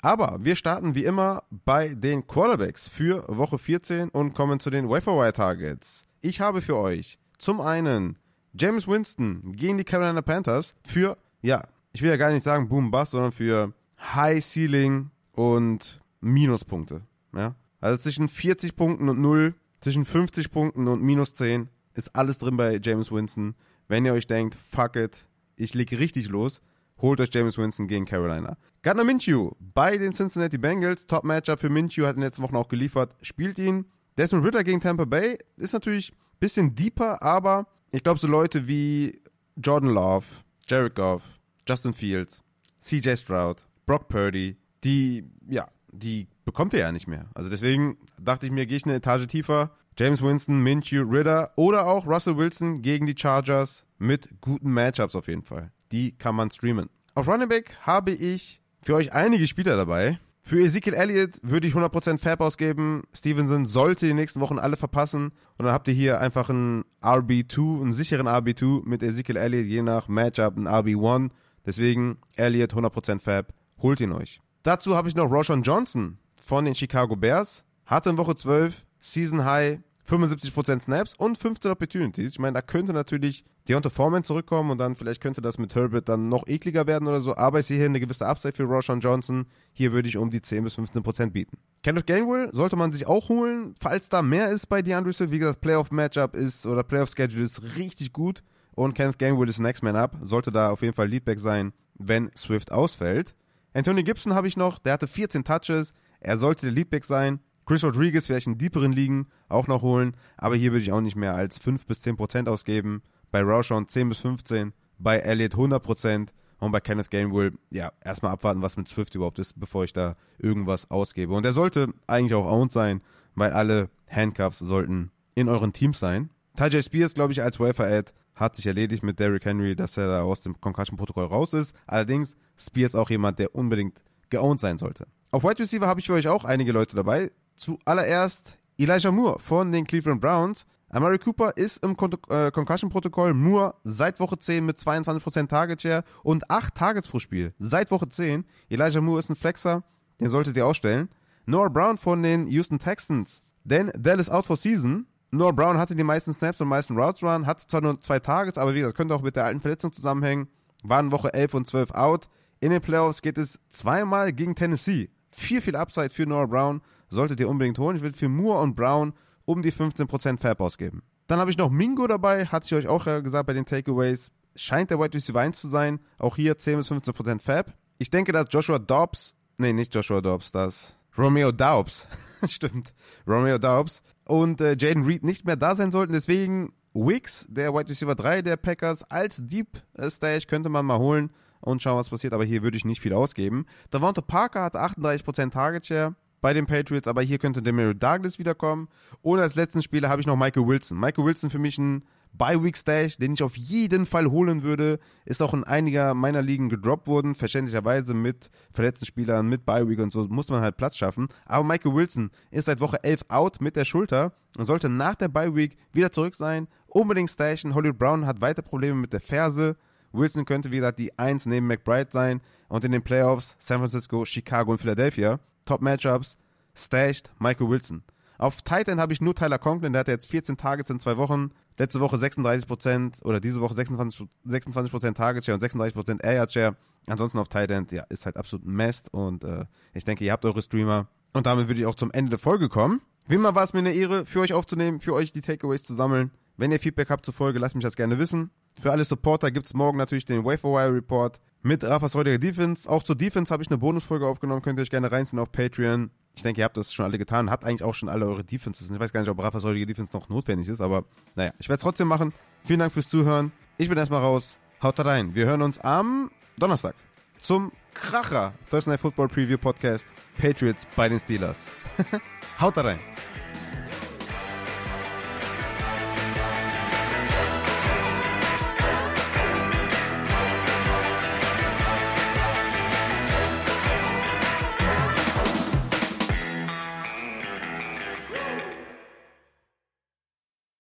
[0.01, 4.89] Aber wir starten wie immer bei den Quarterbacks für Woche 14 und kommen zu den
[4.89, 6.07] Waferwire Targets.
[6.21, 8.19] Ich habe für euch zum einen
[8.53, 11.63] James Winston gegen die Carolina Panthers für, ja,
[11.93, 17.03] ich will ja gar nicht sagen Boom Bust, sondern für High Ceiling und Minuspunkte.
[17.35, 17.55] Ja?
[17.81, 19.55] Also zwischen 40 Punkten und 0,
[19.85, 23.55] zwischen 50 Punkten und minus 10 ist alles drin bei James Winston.
[23.87, 26.63] Wenn ihr euch denkt, fuck it, ich leg richtig los,
[27.03, 28.57] holt euch James Winston gegen Carolina.
[28.81, 31.07] Gardner Minshew bei den Cincinnati Bengals.
[31.07, 33.15] Top-Matchup für Minshew, hat in den letzten Wochen auch geliefert.
[33.21, 33.85] Spielt ihn.
[34.17, 38.67] Desmond Ritter gegen Tampa Bay ist natürlich ein bisschen deeper, aber ich glaube, so Leute
[38.67, 39.21] wie
[39.57, 40.25] Jordan Love,
[40.67, 41.39] Jared Goff,
[41.69, 42.43] Justin Fields,
[42.81, 47.27] CJ Stroud, Brock Purdy, die, ja, die bekommt er ja nicht mehr.
[47.35, 49.71] Also deswegen dachte ich mir, gehe ich eine Etage tiefer.
[49.99, 55.29] James Winston, Minshew, Ritter oder auch Russell Wilson gegen die Chargers mit guten Matchups auf
[55.29, 56.91] jeden Fall die kann man streamen.
[57.15, 60.19] Auf Running Back habe ich für euch einige Spieler dabei.
[60.43, 63.05] Für Ezekiel Elliott würde ich 100% Fab ausgeben.
[63.15, 65.29] Stevenson sollte die nächsten Wochen alle verpassen.
[65.57, 69.81] Und dann habt ihr hier einfach einen RB2, einen sicheren RB2 mit Ezekiel Elliott, je
[69.81, 71.31] nach Matchup ein RB1.
[71.65, 73.55] Deswegen Elliott 100% Fab.
[73.81, 74.41] Holt ihn euch.
[74.65, 77.65] Dazu habe ich noch Roshan Johnson von den Chicago Bears.
[77.85, 82.33] Hatte in Woche 12 Season High 75% Snaps und 15 Opportunities.
[82.33, 86.09] Ich meine, da könnte natürlich Deontay Foreman zurückkommen und dann vielleicht könnte das mit Herbert
[86.09, 87.37] dann noch ekliger werden oder so.
[87.37, 89.45] Aber ich sehe hier eine gewisse Upside für Roshan Johnson.
[89.75, 91.59] Hier würde ich um die 10 bis 15% bieten.
[91.83, 95.31] Kenneth Gainwell sollte man sich auch holen, falls da mehr ist bei DeAndre Swift.
[95.31, 98.43] Wie gesagt, Playoff-Matchup ist oder Playoff-Schedule ist richtig gut.
[98.75, 100.17] Und Kenneth Gainwell ist Next Man Up.
[100.23, 103.35] Sollte da auf jeden Fall Leadback sein, wenn Swift ausfällt.
[103.75, 104.79] Anthony Gibson habe ich noch.
[104.79, 105.95] Der hatte 14 Touches.
[106.21, 107.41] Er sollte der Leadback sein.
[107.67, 111.17] Chris Rodriguez vielleicht in deeperen Ligen auch noch holen, aber hier würde ich auch nicht
[111.17, 113.03] mehr als 5 bis 10 Prozent ausgeben.
[113.31, 118.33] Bei Rauschon 10 bis 15, bei Elliott 100 Prozent und bei Kenneth Gainwell, ja, erstmal
[118.33, 121.35] abwarten, was mit Swift überhaupt ist, bevor ich da irgendwas ausgebe.
[121.35, 123.01] Und er sollte eigentlich auch owned sein,
[123.35, 126.31] weil alle Handcuffs sollten in euren Teams sein.
[126.57, 130.23] Tajay Spears, glaube ich, als Welfare-Ad hat sich erledigt mit Derrick Henry, dass er da
[130.23, 131.75] aus dem Concussion-Protokoll raus ist.
[131.87, 134.01] Allerdings, Spears auch jemand, der unbedingt
[134.31, 135.07] geowned sein sollte.
[135.31, 137.31] Auf Wide Receiver habe ich für euch auch einige Leute dabei.
[137.57, 140.67] Zuallererst Elijah Moore von den Cleveland Browns.
[140.89, 143.35] Amari Cooper ist im Con äh, Concussion-Protokoll.
[143.35, 147.53] Moore seit Woche 10 mit 22% Target Share und 8 Targets pro Spiel.
[147.59, 148.45] Seit Woche 10.
[148.69, 149.83] Elijah Moore ist ein Flexer.
[150.21, 151.09] Den solltet ihr ausstellen.
[151.47, 153.43] Noah Brown von den Houston Texans.
[153.65, 155.07] Denn Dell ist out for season.
[155.35, 158.57] Noah Brown hatte die meisten Snaps und meisten Routes Run, hatte zwar nur zwei Targets,
[158.57, 160.49] aber wie gesagt, könnte auch mit der alten Verletzung zusammenhängen.
[160.85, 162.29] Waren Woche 11 und 12 out.
[162.61, 165.11] In den Playoffs geht es zweimal gegen Tennessee.
[165.33, 167.97] Viel, viel Upside für Noah Brown solltet ihr unbedingt holen.
[167.97, 169.13] Ich würde für Moore und Brown
[169.45, 171.03] um die 15% Fab ausgeben.
[171.27, 174.31] Dann habe ich noch Mingo dabei, hatte ich euch auch gesagt bei den Takeaways.
[174.55, 175.99] Scheint der White Receiver 1 zu sein.
[176.19, 177.73] Auch hier 10 bis 15% Fab.
[177.99, 182.07] Ich denke, dass Joshua Dobbs, nee, nicht Joshua Dobbs, das Romeo Daubs,
[182.45, 182.93] stimmt,
[183.27, 186.13] Romeo Daubs und äh, Jaden Reed nicht mehr da sein sollten.
[186.13, 191.31] Deswegen Wicks, der White Receiver 3 der Packers, als Deep Stash könnte man mal holen
[191.61, 192.33] und schauen, was passiert.
[192.33, 193.67] Aber hier würde ich nicht viel ausgeben.
[193.91, 198.89] Davante Parker hat 38% Target Share bei den Patriots, aber hier könnte Demario Douglas wiederkommen.
[199.23, 200.99] Und als letzten Spieler habe ich noch Michael Wilson.
[200.99, 202.05] Michael Wilson für mich ein
[202.37, 204.99] Bye-Week-Stash, den ich auf jeden Fall holen würde.
[205.25, 210.13] Ist auch in einiger meiner Ligen gedroppt worden, verständlicherweise mit verletzten Spielern, mit Bye-Week und
[210.13, 211.29] so muss man halt Platz schaffen.
[211.47, 215.29] Aber Michael Wilson ist seit Woche 11 out mit der Schulter und sollte nach der
[215.29, 216.69] Bye-Week wieder zurück sein.
[216.87, 217.75] Unbedingt stashen.
[217.75, 219.77] Hollywood Brown hat weiter Probleme mit der Ferse.
[220.13, 222.41] Wilson könnte, wie gesagt, die 1 neben McBride sein.
[222.69, 225.41] Und in den Playoffs San Francisco, Chicago und Philadelphia.
[225.65, 226.37] Top-Matchups,
[226.75, 228.03] stashed Michael Wilson.
[228.39, 231.53] Auf Titan habe ich nur Tyler Conklin, der hatte jetzt 14 Targets in zwei Wochen.
[231.77, 236.77] Letzte Woche 36% oder diese Woche 26%, 26 Target Share und 36% Air Share.
[237.07, 240.45] Ansonsten auf Titan, ja, ist halt absolut ein Mist und äh, ich denke, ihr habt
[240.45, 241.09] eure Streamer.
[241.33, 243.01] Und damit würde ich auch zum Ende der Folge kommen.
[243.27, 245.95] Wie immer war es mir eine Ehre, für euch aufzunehmen, für euch die Takeaways zu
[245.95, 246.31] sammeln.
[246.57, 248.51] Wenn ihr Feedback habt zur Folge, lasst mich das gerne wissen.
[248.79, 252.89] Für alle Supporter gibt es morgen natürlich den Wire Report mit Rafas heutiger Defense.
[252.89, 256.11] Auch zur Defense habe ich eine Bonusfolge aufgenommen, könnt ihr euch gerne reinziehen auf Patreon.
[256.37, 258.91] Ich denke, ihr habt das schon alle getan, habt eigentlich auch schon alle eure Defenses.
[258.91, 261.05] Ich weiß gar nicht, ob Rafas heutige Defense noch notwendig ist, aber
[261.35, 262.33] naja, ich werde es trotzdem machen.
[262.65, 263.51] Vielen Dank fürs Zuhören.
[263.79, 264.57] Ich bin erstmal raus.
[264.83, 265.35] Haut rein.
[265.35, 266.95] Wir hören uns am Donnerstag
[267.41, 271.71] zum Kracher Thursday Night Football Preview Podcast Patriots bei den Steelers.
[272.61, 272.99] Haut rein.